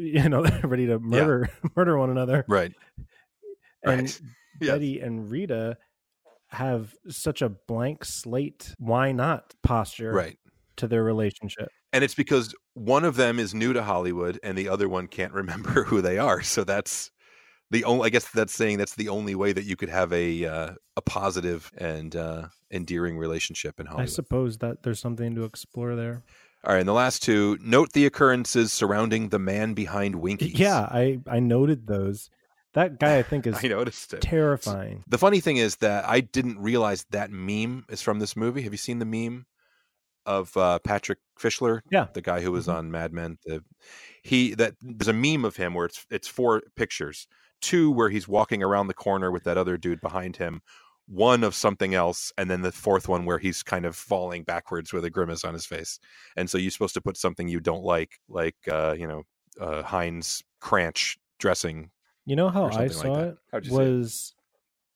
You 0.00 0.28
know, 0.28 0.44
they're 0.44 0.60
ready 0.62 0.86
to 0.86 1.00
murder 1.00 1.50
murder 1.76 1.98
one 1.98 2.10
another. 2.10 2.44
Right. 2.46 2.72
And 3.82 4.02
Right. 4.02 4.20
Betty 4.60 5.00
and 5.00 5.28
Rita 5.28 5.76
have 6.50 6.94
such 7.08 7.42
a 7.42 7.48
blank 7.48 8.04
slate, 8.04 8.74
why 8.78 9.10
not 9.10 9.54
posture 9.64 10.12
Right. 10.12 10.38
to 10.76 10.86
their 10.86 11.02
relationship. 11.02 11.68
And 11.92 12.04
it's 12.04 12.14
because 12.14 12.54
one 12.74 13.04
of 13.04 13.16
them 13.16 13.38
is 13.38 13.54
new 13.54 13.72
to 13.72 13.82
Hollywood 13.82 14.38
and 14.42 14.56
the 14.56 14.68
other 14.68 14.88
one 14.88 15.06
can't 15.06 15.32
remember 15.42 15.84
who 15.84 16.00
they 16.00 16.18
are. 16.18 16.42
So 16.42 16.64
that's 16.64 17.10
the 17.70 17.84
only. 17.84 18.06
I 18.06 18.10
guess 18.10 18.28
that's 18.30 18.54
saying 18.54 18.78
that's 18.78 18.94
the 18.94 19.08
only 19.08 19.34
way 19.34 19.52
that 19.52 19.64
you 19.64 19.76
could 19.76 19.88
have 19.88 20.12
a 20.12 20.44
uh, 20.44 20.70
a 20.96 21.02
positive 21.02 21.70
and 21.76 22.14
uh, 22.16 22.48
endearing 22.70 23.18
relationship 23.18 23.78
in 23.78 23.86
Hollywood. 23.86 24.08
I 24.08 24.10
suppose 24.10 24.58
that 24.58 24.82
there's 24.82 25.00
something 25.00 25.34
to 25.34 25.44
explore 25.44 25.94
there. 25.94 26.22
All 26.64 26.72
right, 26.72 26.80
and 26.80 26.88
the 26.88 26.92
last 26.94 27.22
two. 27.22 27.56
Note 27.62 27.92
the 27.92 28.06
occurrences 28.06 28.72
surrounding 28.72 29.28
the 29.28 29.38
man 29.38 29.74
behind 29.74 30.16
Winkies. 30.16 30.58
Yeah, 30.58 30.80
I 30.80 31.20
I 31.26 31.40
noted 31.40 31.86
those. 31.86 32.30
That 32.74 32.98
guy 32.98 33.18
I 33.18 33.22
think 33.22 33.46
is 33.46 33.62
I 33.62 33.68
noticed 33.68 34.14
it. 34.14 34.22
terrifying. 34.22 35.04
The 35.06 35.18
funny 35.18 35.40
thing 35.40 35.58
is 35.58 35.76
that 35.76 36.08
I 36.08 36.20
didn't 36.20 36.58
realize 36.58 37.04
that 37.10 37.30
meme 37.30 37.84
is 37.88 38.02
from 38.02 38.18
this 38.18 38.34
movie. 38.34 38.62
Have 38.62 38.72
you 38.72 38.78
seen 38.78 38.98
the 38.98 39.04
meme 39.04 39.46
of 40.28 40.56
uh, 40.56 40.78
Patrick 40.80 41.18
Fischler? 41.40 41.80
Yeah. 41.90 42.06
the 42.14 42.20
guy 42.22 42.40
who 42.40 42.52
was 42.52 42.66
Mhm. 42.68 42.74
on 42.74 42.90
Mad 42.90 43.12
Men. 43.12 43.38
The 43.44 43.64
he 44.22 44.54
that 44.54 44.74
there's 44.80 45.08
a 45.08 45.12
meme 45.12 45.44
of 45.44 45.56
him 45.56 45.74
where 45.74 45.86
it's 45.86 46.06
it's 46.10 46.28
four 46.28 46.62
pictures. 46.76 47.26
Two 47.60 47.90
where 47.90 48.10
he's 48.10 48.28
walking 48.28 48.62
around 48.62 48.86
the 48.86 48.94
corner 48.94 49.30
with 49.32 49.44
that 49.44 49.56
other 49.58 49.76
dude 49.76 50.00
behind 50.00 50.36
him. 50.36 50.60
One 51.06 51.42
of 51.42 51.54
something 51.54 51.94
else, 51.94 52.32
and 52.36 52.50
then 52.50 52.60
the 52.62 52.70
fourth 52.70 53.08
one 53.08 53.24
where 53.24 53.38
he's 53.38 53.62
kind 53.62 53.86
of 53.86 53.96
falling 53.96 54.42
backwards 54.44 54.92
with 54.92 55.04
a 55.04 55.10
grimace 55.10 55.42
on 55.44 55.54
his 55.54 55.64
face. 55.66 55.98
And 56.36 56.50
so 56.50 56.58
you're 56.58 56.70
supposed 56.70 56.94
to 56.94 57.00
put 57.00 57.16
something 57.16 57.48
you 57.48 57.60
don't 57.60 57.82
like, 57.82 58.20
like 58.28 58.56
uh, 58.70 58.94
you 58.98 59.06
know 59.08 59.22
uh, 59.60 59.82
Heinz 59.82 60.42
Cranch 60.60 61.16
dressing 61.38 61.90
You 62.26 62.36
know 62.36 62.48
how 62.50 62.66
I 62.66 62.88
saw 62.88 63.08
like 63.08 63.26
it 63.28 63.38
How'd 63.52 63.64
you 63.64 63.70
see 63.70 63.76
it? 63.76 63.78
was 63.78 64.34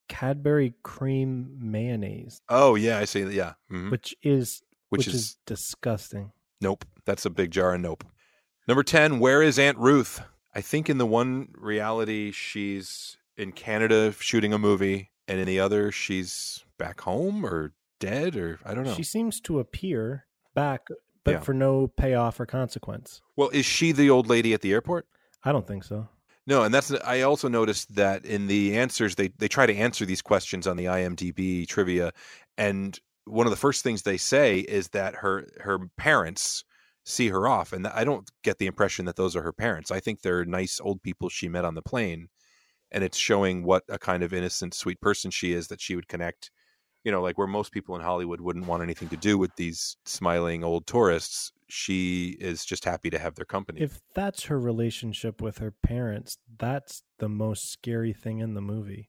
Cadbury 0.08 0.74
cream 0.82 1.56
mayonnaise, 1.58 2.42
Oh 2.50 2.74
yeah, 2.74 2.98
I 2.98 3.06
see. 3.06 3.22
Yeah, 3.22 3.54
Mhm. 3.70 3.90
which 3.90 4.14
is 4.22 4.62
which, 4.92 5.06
which, 5.06 5.08
is, 5.08 5.14
is, 5.14 5.36
disgusting. 5.46 6.32
nope. 6.60 6.84
That's 7.04 7.24
a 7.26 7.30
big 7.30 7.50
jar 7.50 7.74
of 7.74 7.80
nope. 7.80 8.04
Number 8.68 8.82
ten. 8.82 9.18
Where 9.18 9.42
is 9.42 9.58
Aunt 9.58 9.78
Ruth? 9.78 10.20
I 10.54 10.60
think 10.60 10.88
in 10.90 10.98
the 10.98 11.06
one 11.06 11.48
reality 11.56 12.30
she's 12.30 13.16
in 13.36 13.52
Canada 13.52 14.12
shooting 14.20 14.52
a 14.52 14.58
movie, 14.58 15.10
and 15.26 15.40
in 15.40 15.46
the 15.46 15.58
other 15.58 15.90
she's 15.90 16.64
back 16.78 17.00
home 17.00 17.44
or 17.44 17.72
dead 17.98 18.36
or 18.36 18.58
I 18.64 18.74
don't 18.74 18.84
know. 18.84 18.94
She 18.94 19.02
seems 19.02 19.40
to 19.42 19.58
appear 19.60 20.26
back, 20.54 20.82
but 21.24 21.30
Yeah. 21.32 21.40
for 21.40 21.54
no 21.54 21.86
payoff 21.88 22.38
or 22.38 22.46
consequence. 22.46 23.22
well, 23.36 23.48
is 23.50 23.64
she 23.64 23.92
the 23.92 24.10
old 24.10 24.28
lady 24.28 24.52
at 24.54 24.60
the 24.60 24.72
airport? 24.72 25.06
I 25.42 25.50
don't 25.52 25.66
think 25.66 25.84
so. 25.84 26.08
No, 26.46 26.64
and 26.64 26.74
that's 26.74 26.90
I 27.04 27.22
also 27.22 27.48
noticed 27.48 27.94
that 27.94 28.24
in 28.24 28.46
the 28.48 28.76
answers 28.76 29.14
they 29.14 29.28
they 29.28 29.48
try 29.48 29.64
to 29.66 29.74
answer 29.74 30.04
these 30.04 30.22
questions 30.22 30.66
on 30.66 30.76
the 30.76 30.84
IMDb 30.86 31.66
trivia, 31.66 32.12
and 32.58 32.98
one 33.24 33.46
of 33.46 33.50
the 33.50 33.56
first 33.56 33.82
things 33.82 34.02
they 34.02 34.16
say 34.16 34.60
is 34.60 34.88
that 34.88 35.16
her 35.16 35.46
her 35.60 35.78
parents 35.96 36.64
see 37.04 37.28
her 37.28 37.48
off, 37.48 37.72
and 37.72 37.86
I 37.86 38.04
don't 38.04 38.30
get 38.42 38.58
the 38.58 38.66
impression 38.66 39.06
that 39.06 39.16
those 39.16 39.34
are 39.34 39.42
her 39.42 39.52
parents. 39.52 39.90
I 39.90 40.00
think 40.00 40.20
they're 40.20 40.44
nice 40.44 40.80
old 40.80 41.02
people 41.02 41.28
she 41.28 41.48
met 41.48 41.64
on 41.64 41.74
the 41.74 41.82
plane, 41.82 42.28
and 42.90 43.02
it's 43.02 43.18
showing 43.18 43.64
what 43.64 43.84
a 43.88 43.98
kind 43.98 44.22
of 44.22 44.32
innocent, 44.32 44.74
sweet 44.74 45.00
person 45.00 45.30
she 45.30 45.52
is 45.52 45.68
that 45.68 45.80
she 45.80 45.96
would 45.96 46.08
connect. 46.08 46.50
You 47.04 47.10
know, 47.10 47.20
like 47.20 47.36
where 47.36 47.48
most 47.48 47.72
people 47.72 47.96
in 47.96 48.00
Hollywood 48.00 48.40
wouldn't 48.40 48.66
want 48.66 48.84
anything 48.84 49.08
to 49.08 49.16
do 49.16 49.36
with 49.36 49.56
these 49.56 49.96
smiling 50.04 50.62
old 50.62 50.86
tourists, 50.86 51.50
she 51.68 52.36
is 52.38 52.64
just 52.64 52.84
happy 52.84 53.10
to 53.10 53.18
have 53.18 53.34
their 53.34 53.44
company. 53.44 53.80
If 53.80 54.00
that's 54.14 54.44
her 54.44 54.60
relationship 54.60 55.40
with 55.40 55.58
her 55.58 55.72
parents, 55.72 56.38
that's 56.58 57.02
the 57.18 57.28
most 57.28 57.72
scary 57.72 58.12
thing 58.12 58.38
in 58.38 58.54
the 58.54 58.60
movie. 58.60 59.08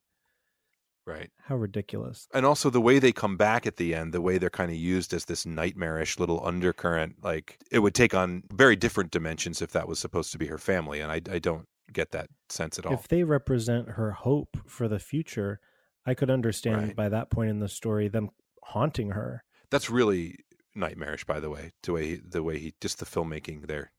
Right. 1.05 1.29
How 1.45 1.55
ridiculous. 1.55 2.27
and 2.33 2.45
also 2.45 2.69
the 2.69 2.81
way 2.81 2.99
they 2.99 3.11
come 3.11 3.37
back 3.37 3.65
at 3.65 3.77
the 3.77 3.93
end, 3.95 4.13
the 4.13 4.21
way 4.21 4.37
they're 4.37 4.49
kind 4.49 4.71
of 4.71 4.77
used 4.77 5.13
as 5.13 5.25
this 5.25 5.45
nightmarish 5.45 6.19
little 6.19 6.45
undercurrent, 6.45 7.23
like 7.23 7.59
it 7.71 7.79
would 7.79 7.93
take 7.95 8.13
on 8.13 8.43
very 8.53 8.75
different 8.75 9.11
dimensions 9.11 9.61
if 9.61 9.71
that 9.71 9.87
was 9.87 9.99
supposed 9.99 10.31
to 10.31 10.37
be 10.37 10.47
her 10.47 10.57
family, 10.57 10.99
and 11.01 11.11
I, 11.11 11.15
I 11.31 11.39
don't 11.39 11.67
get 11.91 12.11
that 12.11 12.29
sense 12.49 12.79
at 12.79 12.85
all. 12.85 12.93
If 12.93 13.07
they 13.07 13.23
represent 13.23 13.89
her 13.89 14.11
hope 14.11 14.57
for 14.65 14.87
the 14.87 14.99
future, 14.99 15.59
I 16.05 16.13
could 16.13 16.29
understand 16.29 16.81
Right. 16.81 16.95
by 16.95 17.09
that 17.09 17.29
point 17.29 17.49
in 17.49 17.59
the 17.59 17.69
story 17.69 18.07
them 18.07 18.29
haunting 18.63 19.11
her. 19.11 19.43
That's 19.69 19.89
really 19.89 20.37
nightmarish, 20.75 21.25
by 21.25 21.39
the 21.39 21.49
way. 21.49 21.71
The 21.83 21.93
way 21.93 22.05
he, 22.07 22.15
the 22.15 22.43
way 22.43 22.57
he 22.59 22.73
just 22.81 22.99
the 22.99 23.05
filmmaking 23.05 23.67
there, 23.67 23.91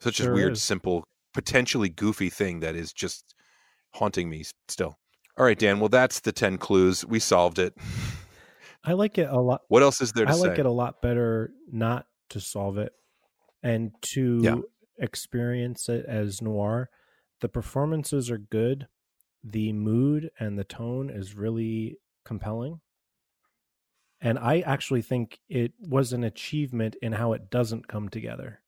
such 0.00 0.20
a 0.20 0.30
weird, 0.32 0.52
is. 0.52 0.62
simple, 0.62 1.04
potentially 1.32 1.88
goofy 1.88 2.28
thing 2.28 2.60
that 2.60 2.74
is 2.74 2.92
just 2.92 3.34
haunting 3.94 4.28
me 4.28 4.44
still. 4.68 4.98
All 5.38 5.44
right, 5.44 5.58
Dan. 5.58 5.80
Well, 5.80 5.88
that's 5.88 6.20
the 6.20 6.32
ten 6.32 6.58
clues. 6.58 7.04
We 7.06 7.18
solved 7.18 7.58
it. 7.58 7.74
I 8.84 8.92
like 8.92 9.16
it 9.18 9.28
a 9.30 9.40
lot. 9.40 9.62
What 9.68 9.82
else 9.82 10.00
is 10.00 10.12
there 10.12 10.26
to 10.26 10.32
I 10.32 10.34
say? 10.34 10.40
like 10.48 10.58
it 10.58 10.66
a 10.66 10.70
lot 10.70 11.00
better 11.00 11.52
not 11.70 12.06
to 12.30 12.40
solve 12.40 12.78
it 12.78 12.92
and 13.62 13.92
to 14.02 14.40
Yeah. 14.42 14.56
experience 14.98 15.88
it 15.88 16.04
as 16.06 16.42
noir. 16.42 16.90
The 17.40 17.48
performances 17.48 18.30
are 18.30 18.38
good. 18.38 18.88
The 19.44 19.72
mood 19.72 20.30
and 20.38 20.58
the 20.58 20.64
tone 20.64 21.10
is 21.10 21.34
really 21.34 21.98
compelling. 22.24 22.80
And 24.20 24.38
I 24.38 24.60
actually 24.60 25.02
think 25.02 25.40
it 25.48 25.72
was 25.80 26.12
an 26.12 26.22
achievement 26.24 26.94
in 27.02 27.12
how 27.12 27.32
it 27.32 27.50
doesn't 27.50 27.88
come 27.88 28.08
together. 28.08 28.62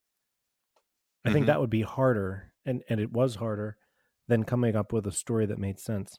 I 1.24 1.32
think 1.32 1.44
Mhm. 1.44 1.46
that 1.46 1.60
would 1.60 1.70
be 1.70 1.82
harder, 1.82 2.52
and, 2.64 2.82
and 2.88 3.00
it 3.00 3.12
was 3.12 3.36
harder 3.36 3.78
than 4.26 4.44
coming 4.44 4.74
up 4.76 4.92
with 4.92 5.06
a 5.06 5.12
story 5.12 5.46
that 5.46 5.58
made 5.58 5.78
sense. 5.78 6.18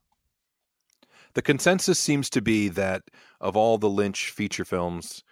The 1.36 1.42
consensus 1.42 2.00
seems 2.00 2.30
to 2.32 2.42
be 2.42 2.70
that 2.70 3.04
of 3.40 3.56
all 3.56 3.78
the 3.78 3.90
Lynch 3.90 4.32
feature 4.32 4.66
films, 4.66 5.24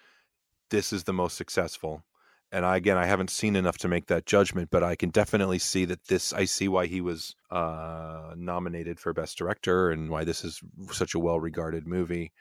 this 0.69 0.93
is 0.93 1.05
the 1.05 1.13
most 1.13 1.35
successful. 1.37 2.03
and 2.51 2.65
I, 2.65 2.77
again, 2.77 2.97
I 2.97 3.05
haven't 3.05 3.31
seen 3.31 3.55
enough 3.55 3.79
to 3.79 3.87
make 3.87 4.07
that 4.07 4.27
judgment, 4.27 4.69
but 4.69 4.83
I 4.83 4.95
can 4.95 5.09
definitely 5.09 5.57
see 5.59 5.85
that 5.85 6.05
this. 6.05 6.33
I 6.33 6.45
see 6.45 6.67
why 6.67 6.85
he 6.85 7.01
was 7.01 7.35
uh, 7.49 8.33
nominated 8.37 8.99
for 8.99 9.11
best 9.11 9.37
director 9.37 9.89
and 9.89 10.09
why 10.09 10.23
this 10.23 10.45
is 10.45 10.61
such 10.91 11.15
a 11.15 11.19
well-regarded 11.19 11.87
movie. 11.87 12.31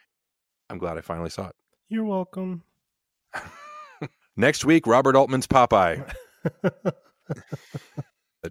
I'm 0.69 0.79
glad 0.79 0.99
I 0.99 1.01
finally 1.01 1.31
saw 1.31 1.49
it. 1.49 1.55
You're 1.89 2.05
welcome. 2.05 2.63
Next 4.37 4.65
week, 4.65 4.87
Robert 4.87 5.17
Altman's 5.17 5.47
Popeye. 5.47 6.13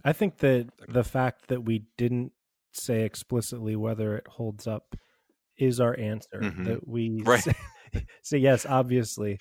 I 0.06 0.14
think 0.14 0.38
that 0.38 0.70
the 0.88 1.04
fact 1.04 1.48
that 1.50 1.64
we 1.64 1.84
didn't 1.98 2.32
say 2.74 3.04
explicitly 3.04 3.76
whether 3.76 4.16
it 4.16 4.28
holds 4.28 4.68
up 4.68 4.96
is 5.58 5.80
our 5.80 5.98
answer. 5.98 6.40
Mhm. 6.42 6.66
That 6.66 6.88
we 6.88 7.22
Right. 7.26 7.44
say, 7.44 7.54
say 8.24 8.38
yes, 8.38 8.66
obviously. 8.66 9.40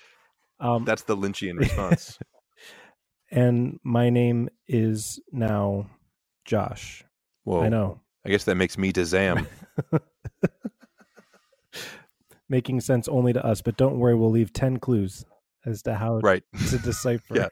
Um, 0.59 0.85
That's 0.85 1.03
the 1.03 1.17
Lynchian 1.17 1.57
response. 1.57 2.19
and 3.31 3.79
my 3.83 4.09
name 4.09 4.49
is 4.67 5.19
now 5.31 5.89
Josh. 6.45 7.03
Whoa! 7.43 7.61
I 7.63 7.69
know, 7.69 8.01
I 8.23 8.29
guess 8.29 8.43
that 8.43 8.55
makes 8.55 8.77
me 8.77 8.91
to 8.93 9.05
Zam. 9.05 9.47
making 12.49 12.81
sense 12.81 13.07
only 13.07 13.33
to 13.33 13.43
us. 13.43 13.61
But 13.61 13.77
don't 13.77 13.97
worry, 13.97 14.13
we'll 14.13 14.29
leave 14.29 14.53
ten 14.53 14.77
clues 14.77 15.25
as 15.65 15.81
to 15.83 15.95
how 15.95 16.19
right. 16.19 16.43
to 16.69 16.77
decipher. 16.77 17.35
Yeah. 17.35 17.47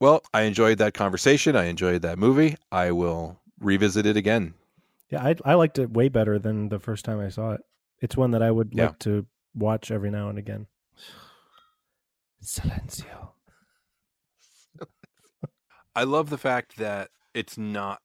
Well, 0.00 0.22
I 0.32 0.42
enjoyed 0.42 0.78
that 0.78 0.94
conversation. 0.94 1.56
I 1.56 1.64
enjoyed 1.64 2.02
that 2.02 2.18
movie. 2.18 2.56
I 2.72 2.90
will 2.92 3.40
revisit 3.60 4.06
it 4.06 4.16
again. 4.16 4.54
Yeah, 5.10 5.24
I 5.24 5.34
I 5.44 5.54
liked 5.54 5.78
it 5.78 5.90
way 5.90 6.08
better 6.08 6.38
than 6.38 6.68
the 6.68 6.78
first 6.78 7.04
time 7.04 7.20
I 7.20 7.28
saw 7.28 7.52
it. 7.52 7.60
It's 8.00 8.16
one 8.16 8.30
that 8.32 8.42
I 8.42 8.50
would 8.50 8.72
Yeah. 8.74 8.86
like 8.86 8.98
to 9.00 9.26
watch 9.54 9.90
every 9.90 10.10
now 10.10 10.28
and 10.28 10.38
again. 10.38 10.66
Silencio. 12.42 13.30
I 15.94 16.04
love 16.04 16.30
the 16.30 16.38
fact 16.38 16.76
that 16.78 17.10
it's 17.34 17.58
not 17.58 18.00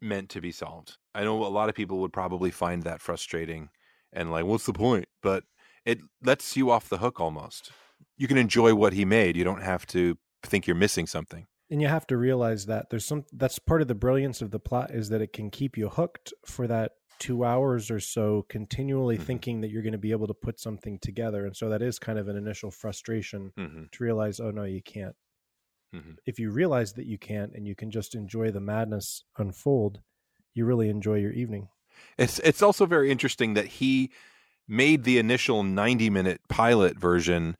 meant 0.00 0.28
to 0.30 0.40
be 0.40 0.52
solved. 0.52 0.96
I 1.14 1.24
know 1.24 1.44
a 1.44 1.48
lot 1.48 1.68
of 1.68 1.74
people 1.74 1.98
would 2.00 2.12
probably 2.12 2.50
find 2.50 2.82
that 2.82 3.00
frustrating 3.00 3.70
and 4.12 4.30
like, 4.30 4.44
what's 4.44 4.66
the 4.66 4.72
point? 4.72 5.06
But 5.22 5.44
it 5.84 6.00
lets 6.22 6.56
you 6.56 6.70
off 6.70 6.88
the 6.88 6.98
hook 6.98 7.20
almost. 7.20 7.72
You 8.16 8.28
can 8.28 8.36
enjoy 8.36 8.74
what 8.74 8.92
he 8.92 9.04
made. 9.04 9.36
You 9.36 9.44
don't 9.44 9.62
have 9.62 9.86
to 9.88 10.16
think 10.42 10.66
you're 10.66 10.76
missing 10.76 11.06
something. 11.06 11.46
And 11.70 11.80
you 11.80 11.88
have 11.88 12.06
to 12.08 12.16
realize 12.16 12.66
that 12.66 12.90
there's 12.90 13.06
some 13.06 13.24
that's 13.32 13.58
part 13.58 13.80
of 13.82 13.88
the 13.88 13.94
brilliance 13.94 14.42
of 14.42 14.50
the 14.50 14.60
plot 14.60 14.90
is 14.90 15.08
that 15.08 15.22
it 15.22 15.32
can 15.32 15.50
keep 15.50 15.76
you 15.76 15.88
hooked 15.88 16.32
for 16.46 16.66
that 16.66 16.92
two 17.18 17.44
hours 17.44 17.90
or 17.90 18.00
so, 18.00 18.42
continually 18.48 19.16
Mhm. 19.16 19.22
thinking 19.22 19.60
that 19.60 19.70
you're 19.70 19.82
going 19.82 19.92
to 19.92 19.98
be 19.98 20.10
able 20.10 20.26
to 20.26 20.34
put 20.34 20.58
something 20.60 20.98
together. 20.98 21.46
And 21.46 21.56
so 21.56 21.68
that 21.70 21.80
is 21.80 21.98
kind 21.98 22.18
of 22.18 22.28
an 22.28 22.36
initial 22.36 22.70
frustration 22.70 23.52
Mm-hmm. 23.56 23.84
to 23.92 24.04
realize, 24.04 24.40
oh 24.40 24.50
no, 24.50 24.64
you 24.64 24.82
can't. 24.82 25.16
Mhm. 25.94 26.16
If 26.26 26.38
you 26.38 26.50
realize 26.50 26.94
that 26.94 27.06
you 27.06 27.18
can't 27.18 27.54
and 27.54 27.66
you 27.66 27.74
can 27.74 27.90
just 27.90 28.14
enjoy 28.14 28.50
the 28.50 28.60
madness 28.60 29.24
unfold, 29.38 30.02
you 30.54 30.64
really 30.66 30.88
enjoy 30.88 31.18
your 31.18 31.32
evening. 31.32 31.68
It's 32.18 32.40
it's 32.40 32.62
also 32.62 32.84
very 32.84 33.10
interesting 33.10 33.54
that 33.54 33.66
he 33.66 34.10
made 34.66 35.04
the 35.04 35.18
initial 35.18 35.62
90 35.62 36.10
minute 36.10 36.40
pilot 36.48 36.98
version 36.98 37.56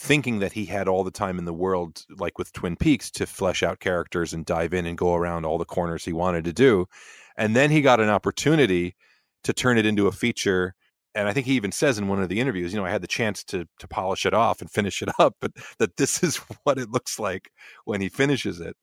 thinking 0.00 0.38
that 0.38 0.52
he 0.52 0.64
had 0.64 0.88
all 0.88 1.04
the 1.04 1.10
time 1.10 1.38
in 1.38 1.44
the 1.44 1.52
world 1.52 2.06
like 2.16 2.38
with 2.38 2.54
Twin 2.54 2.74
Peaks 2.74 3.10
to 3.10 3.26
flesh 3.26 3.62
out 3.62 3.80
characters 3.80 4.32
and 4.32 4.46
dive 4.46 4.72
in 4.72 4.86
and 4.86 4.96
go 4.96 5.14
around 5.14 5.44
all 5.44 5.58
the 5.58 5.66
corners 5.66 6.06
he 6.06 6.12
wanted 6.14 6.44
to 6.44 6.54
do. 6.54 6.86
And 7.36 7.54
then 7.54 7.70
he 7.70 7.82
got 7.82 8.00
an 8.00 8.08
opportunity 8.08 8.96
to 9.44 9.52
turn 9.52 9.76
it 9.76 9.84
into 9.84 10.06
a 10.06 10.12
feature 10.12 10.74
and 11.14 11.26
I 11.28 11.32
think 11.32 11.46
he 11.46 11.54
even 11.54 11.72
says 11.72 11.98
in 11.98 12.08
one 12.08 12.22
of 12.22 12.28
the 12.28 12.40
interviews, 12.40 12.72
you 12.72 12.78
know, 12.78 12.86
I 12.86 12.90
had 12.90 13.02
the 13.02 13.08
chance 13.08 13.42
to 13.44 13.66
to 13.80 13.88
polish 13.88 14.24
it 14.24 14.32
off 14.32 14.60
and 14.60 14.70
finish 14.70 15.02
it 15.02 15.08
up, 15.18 15.36
but 15.40 15.52
that 15.78 15.96
this 15.96 16.22
is 16.22 16.36
what 16.64 16.78
it 16.78 16.90
looks 16.90 17.18
like 17.18 17.50
when 17.84 18.00
he 18.00 18.08
finishes 18.08 18.60
it. 18.60 18.76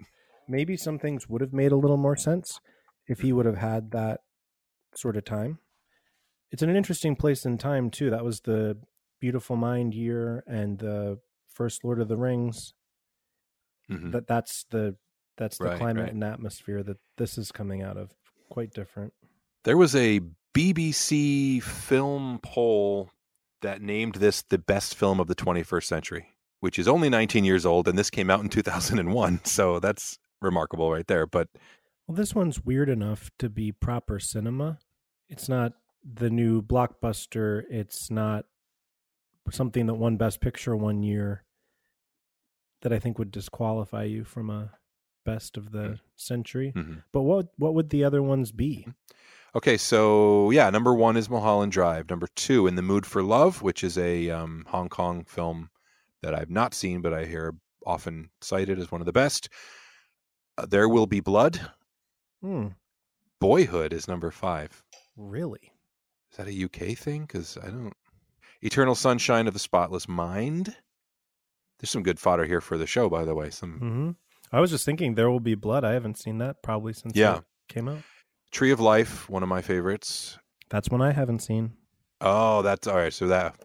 maybe 0.47 0.77
some 0.77 0.99
things 0.99 1.27
would 1.27 1.41
have 1.41 1.53
made 1.53 1.71
a 1.71 1.77
little 1.77 1.97
more 1.97 2.15
sense 2.15 2.59
if 3.07 3.21
he 3.21 3.33
would 3.33 3.45
have 3.45 3.57
had 3.57 3.91
that 3.91 4.19
sort 4.93 5.17
of 5.17 5.25
time. 5.25 5.59
It's 6.51 6.61
an 6.61 6.75
interesting 6.75 7.15
place 7.15 7.45
in 7.45 7.57
time 7.57 7.89
too. 7.89 8.09
That 8.09 8.23
was 8.23 8.41
the 8.41 8.77
Beautiful 9.19 9.55
Mind 9.55 9.93
year 9.93 10.43
and 10.47 10.77
the 10.79 11.19
first 11.47 11.83
Lord 11.83 11.99
of 11.99 12.07
the 12.07 12.17
Rings. 12.17 12.73
Mhm. 13.89 14.11
That 14.11 14.27
that's 14.27 14.65
the 14.69 14.95
that's 15.37 15.57
the 15.59 15.65
Right, 15.65 15.77
climate 15.77 16.03
right. 16.05 16.13
and 16.13 16.23
atmosphere 16.23 16.81
that 16.83 16.97
this 17.17 17.37
is 17.37 17.51
coming 17.51 17.83
out 17.83 17.95
of. 17.97 18.11
Quite 18.49 18.73
different. 18.73 19.13
There 19.65 19.77
was 19.77 19.95
a 19.95 20.21
BBC 20.53 21.59
film 21.61 22.39
poll 22.41 23.11
that 23.61 23.81
named 23.81 24.15
this 24.15 24.41
the 24.41 24.57
best 24.57 24.95
film 24.95 25.19
of 25.19 25.27
the 25.27 25.35
21st 25.35 25.87
century, 25.87 26.35
which 26.59 26.79
is 26.79 26.87
only 26.87 27.09
19 27.09 27.43
years 27.45 27.65
old, 27.65 27.87
and 27.87 27.97
this 27.97 28.09
came 28.09 28.29
out 28.29 28.41
in 28.41 28.49
2001. 28.49 29.43
So 29.45 29.79
that's 29.79 30.17
remarkable 30.41 30.91
right 30.91 31.05
there. 31.07 31.27
But 31.27 31.49
Well, 32.07 32.15
this 32.15 32.33
one's 32.33 32.63
weird 32.63 32.89
enough 32.89 33.29
to 33.39 33.49
be 33.49 33.71
proper 33.71 34.17
cinema. 34.19 34.79
It's 35.27 35.49
not 35.49 35.73
the 36.03 36.29
new 36.29 36.61
blockbuster. 36.61 37.63
It's 37.69 38.09
not 38.09 38.45
something 39.51 39.85
that 39.87 39.95
won 39.95 40.17
Best 40.17 40.41
Picture 40.41 40.75
one 40.75 41.03
year 41.03 41.43
that 42.81 42.93
I 42.93 42.99
think 42.99 43.17
would 43.17 43.31
disqualify 43.31 44.03
you 44.03 44.23
from 44.23 44.49
a 44.49 44.71
best 45.25 45.57
of 45.57 45.71
the 45.71 45.99
century. 46.15 46.71
Mhm. 46.75 47.03
But 47.11 47.21
what 47.23 47.47
what 47.57 47.73
would 47.73 47.89
the 47.89 48.03
other 48.03 48.21
ones 48.23 48.51
be? 48.51 48.87
okay, 49.55 49.77
so 49.77 50.51
yeah, 50.51 50.69
number 50.69 50.93
one 50.93 51.17
is 51.17 51.29
Mulholland 51.29 51.71
Drive. 51.71 52.09
Number 52.09 52.27
two, 52.35 52.67
In 52.67 52.75
the 52.75 52.81
Mood 52.83 53.05
for 53.05 53.23
Love, 53.23 53.61
which 53.61 53.83
is 53.83 53.97
a 53.97 54.29
um, 54.29 54.65
Hong 54.69 54.87
Kong 54.89 55.23
film 55.25 55.69
that 56.21 56.35
I've 56.35 56.49
not 56.51 56.73
seen, 56.73 57.01
but 57.01 57.13
I 57.13 57.25
hear 57.25 57.55
often 57.85 58.29
cited 58.41 58.77
as 58.79 58.91
one 58.91 59.01
of 59.01 59.05
the 59.05 59.13
best. 59.13 59.49
Uh, 60.57 60.65
there 60.65 60.87
Will 60.89 61.07
Be 61.07 61.19
Blood. 61.19 61.71
Hmm, 62.41 62.67
Boyhood 63.39 63.93
is 63.93 64.07
number 64.07 64.29
five. 64.31 64.83
really? 65.15 65.73
Is 66.31 66.37
that 66.37 66.47
a 66.47 66.63
UK 66.65 66.95
thing? 66.97 67.21
Because 67.21 67.57
I 67.57 67.67
don't. 67.69 67.93
Eternal 68.61 68.95
Sunshine 68.95 69.47
of 69.47 69.53
the 69.53 69.59
Spotless 69.59 70.07
Mind. 70.07 70.75
There's 71.79 71.89
some 71.91 72.03
good 72.03 72.19
fodder 72.19 72.45
here 72.45 72.61
for 72.61 72.77
the 72.77 72.87
show, 72.87 73.09
by 73.09 73.23
the 73.25 73.35
way. 73.35 73.49
Some 73.49 73.79
hmm 73.79 74.11
I 74.51 74.61
was 74.61 74.71
just 74.71 74.85
thinking 74.85 75.15
There 75.15 75.29
Will 75.29 75.39
Be 75.41 75.55
Blood. 75.55 75.83
I 75.83 75.91
haven't 75.93 76.17
seen 76.17 76.37
that 76.37 76.63
probably 76.63 76.93
since 76.93 77.15
Yeah. 77.15 77.37
it 77.39 77.43
came 77.67 77.89
out. 77.89 77.99
Tree 78.51 78.71
of 78.71 78.79
Life, 78.79 79.29
one 79.29 79.43
of 79.43 79.49
my 79.49 79.61
favorites. 79.61 80.37
That's 80.69 80.89
one 80.89 81.01
I 81.01 81.11
haven't 81.11 81.39
seen. 81.39 81.73
Oh, 82.21 82.61
that's 82.61 82.87
all 82.87 82.95
right. 82.95 83.13
So 83.13 83.27
that 83.27 83.55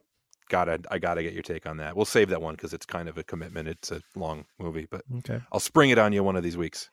gotta 0.48 0.80
I 0.90 0.98
gotta 0.98 1.22
get 1.22 1.32
your 1.32 1.42
take 1.44 1.66
on 1.66 1.76
that. 1.78 1.96
We'll 1.96 2.04
save 2.04 2.28
that 2.30 2.42
one 2.42 2.54
because 2.54 2.74
it's 2.74 2.84
kind 2.84 3.08
of 3.08 3.16
a 3.16 3.22
commitment. 3.22 3.68
It's 3.68 3.90
a 3.92 4.02
long 4.16 4.44
movie, 4.58 4.86
but 4.90 5.02
Okay. 5.18 5.40
I'll 5.52 5.60
spring 5.60 5.90
it 5.90 5.98
on 5.98 6.12
you 6.12 6.22
one 6.24 6.36
of 6.36 6.42
these 6.42 6.56
weeks. 6.56 6.90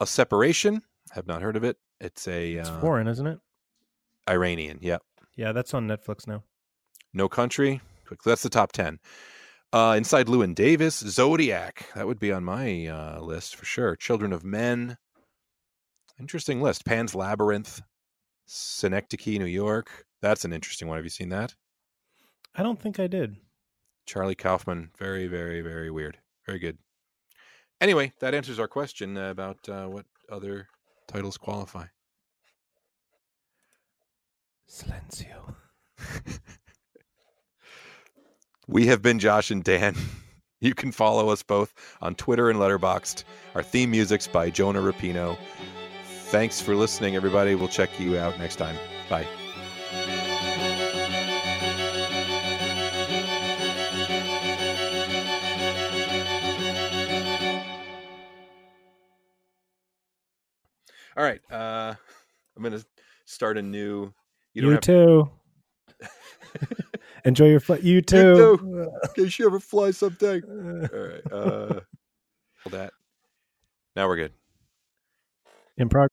A 0.00 0.06
Separation. 0.06 0.80
Have 1.10 1.26
not 1.26 1.42
heard 1.42 1.56
of 1.56 1.64
it. 1.64 1.76
It's 2.00 2.26
a 2.28 2.54
It's 2.54 2.68
uh, 2.68 2.80
foreign, 2.80 3.08
isn't 3.08 3.26
it? 3.26 3.38
Iranian. 4.28 4.78
Yep. 4.80 5.02
Yeah, 5.36 5.52
that's 5.52 5.74
on 5.74 5.86
Netflix 5.88 6.26
now. 6.28 6.44
No 7.12 7.28
Country. 7.28 7.80
Quick, 8.06 8.22
That's 8.22 8.42
the 8.42 8.48
top 8.50 8.72
10. 8.72 8.98
Uh, 9.72 9.94
Inside 9.96 10.26
Llewyn 10.26 10.54
Davis, 10.54 10.98
Zodiac. 10.98 11.86
That 11.94 12.06
would 12.06 12.18
be 12.18 12.32
on 12.32 12.44
my 12.44 12.86
uh, 12.86 13.20
list 13.20 13.56
for 13.56 13.64
sure. 13.64 13.94
Children 13.96 14.32
of 14.32 14.44
Men. 14.44 14.96
Interesting 16.18 16.60
list. 16.60 16.84
Pan's 16.84 17.14
Labyrinth. 17.14 17.80
Synecdoche, 18.46 19.38
New 19.38 19.44
York. 19.44 20.04
That's 20.20 20.44
an 20.44 20.52
interesting 20.52 20.88
one. 20.88 20.98
Have 20.98 21.04
you 21.04 21.10
seen 21.10 21.28
that? 21.28 21.54
I 22.54 22.62
don't 22.64 22.80
think 22.80 22.98
I 22.98 23.06
did. 23.06 23.36
Charlie 24.06 24.34
Kaufman. 24.34 24.90
Very, 24.98 25.28
very, 25.28 25.60
very 25.60 25.90
weird. 25.90 26.18
Very 26.46 26.58
good. 26.58 26.78
Anyway, 27.80 28.12
that 28.20 28.34
answers 28.34 28.58
our 28.58 28.68
question 28.68 29.16
about 29.16 29.68
uh, 29.68 29.86
what 29.86 30.04
other 30.30 30.66
titles 31.06 31.38
qualify. 31.38 31.86
Silencio. 34.68 35.54
We 38.70 38.86
have 38.86 39.02
been 39.02 39.18
Josh 39.18 39.50
and 39.50 39.64
Dan. 39.64 39.96
You 40.62 40.74
can 40.74 40.92
follow 40.92 41.30
us 41.30 41.42
both 41.42 41.72
on 42.02 42.14
Twitter 42.14 42.50
and 42.50 42.58
Letterboxd. 42.58 43.24
Our 43.54 43.62
theme 43.62 43.92
music's 43.92 44.28
by 44.28 44.50
Jonah 44.50 44.80
Rapino. 44.80 45.38
Thanks 46.26 46.60
for 46.60 46.76
listening, 46.76 47.16
everybody. 47.16 47.54
We'll 47.54 47.66
check 47.66 47.98
you 47.98 48.18
out 48.18 48.38
next 48.38 48.56
time. 48.56 48.76
Bye. 49.08 49.26
All 61.16 61.24
right. 61.24 61.40
Uh, 61.50 61.94
I'm 62.54 62.62
going 62.62 62.78
to 62.78 62.84
start 63.24 63.56
a 63.56 63.62
new. 63.62 64.12
You, 64.52 64.68
have 64.68 64.82
too. 64.82 65.30
Enjoy 67.24 67.46
your 67.46 67.60
flight. 67.60 67.82
You 67.82 68.00
too. 68.02 68.36
too. 68.36 68.90
in 69.16 69.24
case 69.24 69.38
you 69.38 69.46
ever 69.46 69.60
fly 69.60 69.90
someday. 69.90 70.40
All 70.48 70.54
right. 70.54 71.32
Uh, 71.32 71.80
that. 72.70 72.92
Now 73.96 74.06
we're 74.08 74.16
good. 74.16 74.32
In 75.76 75.88
progress. 75.88 76.08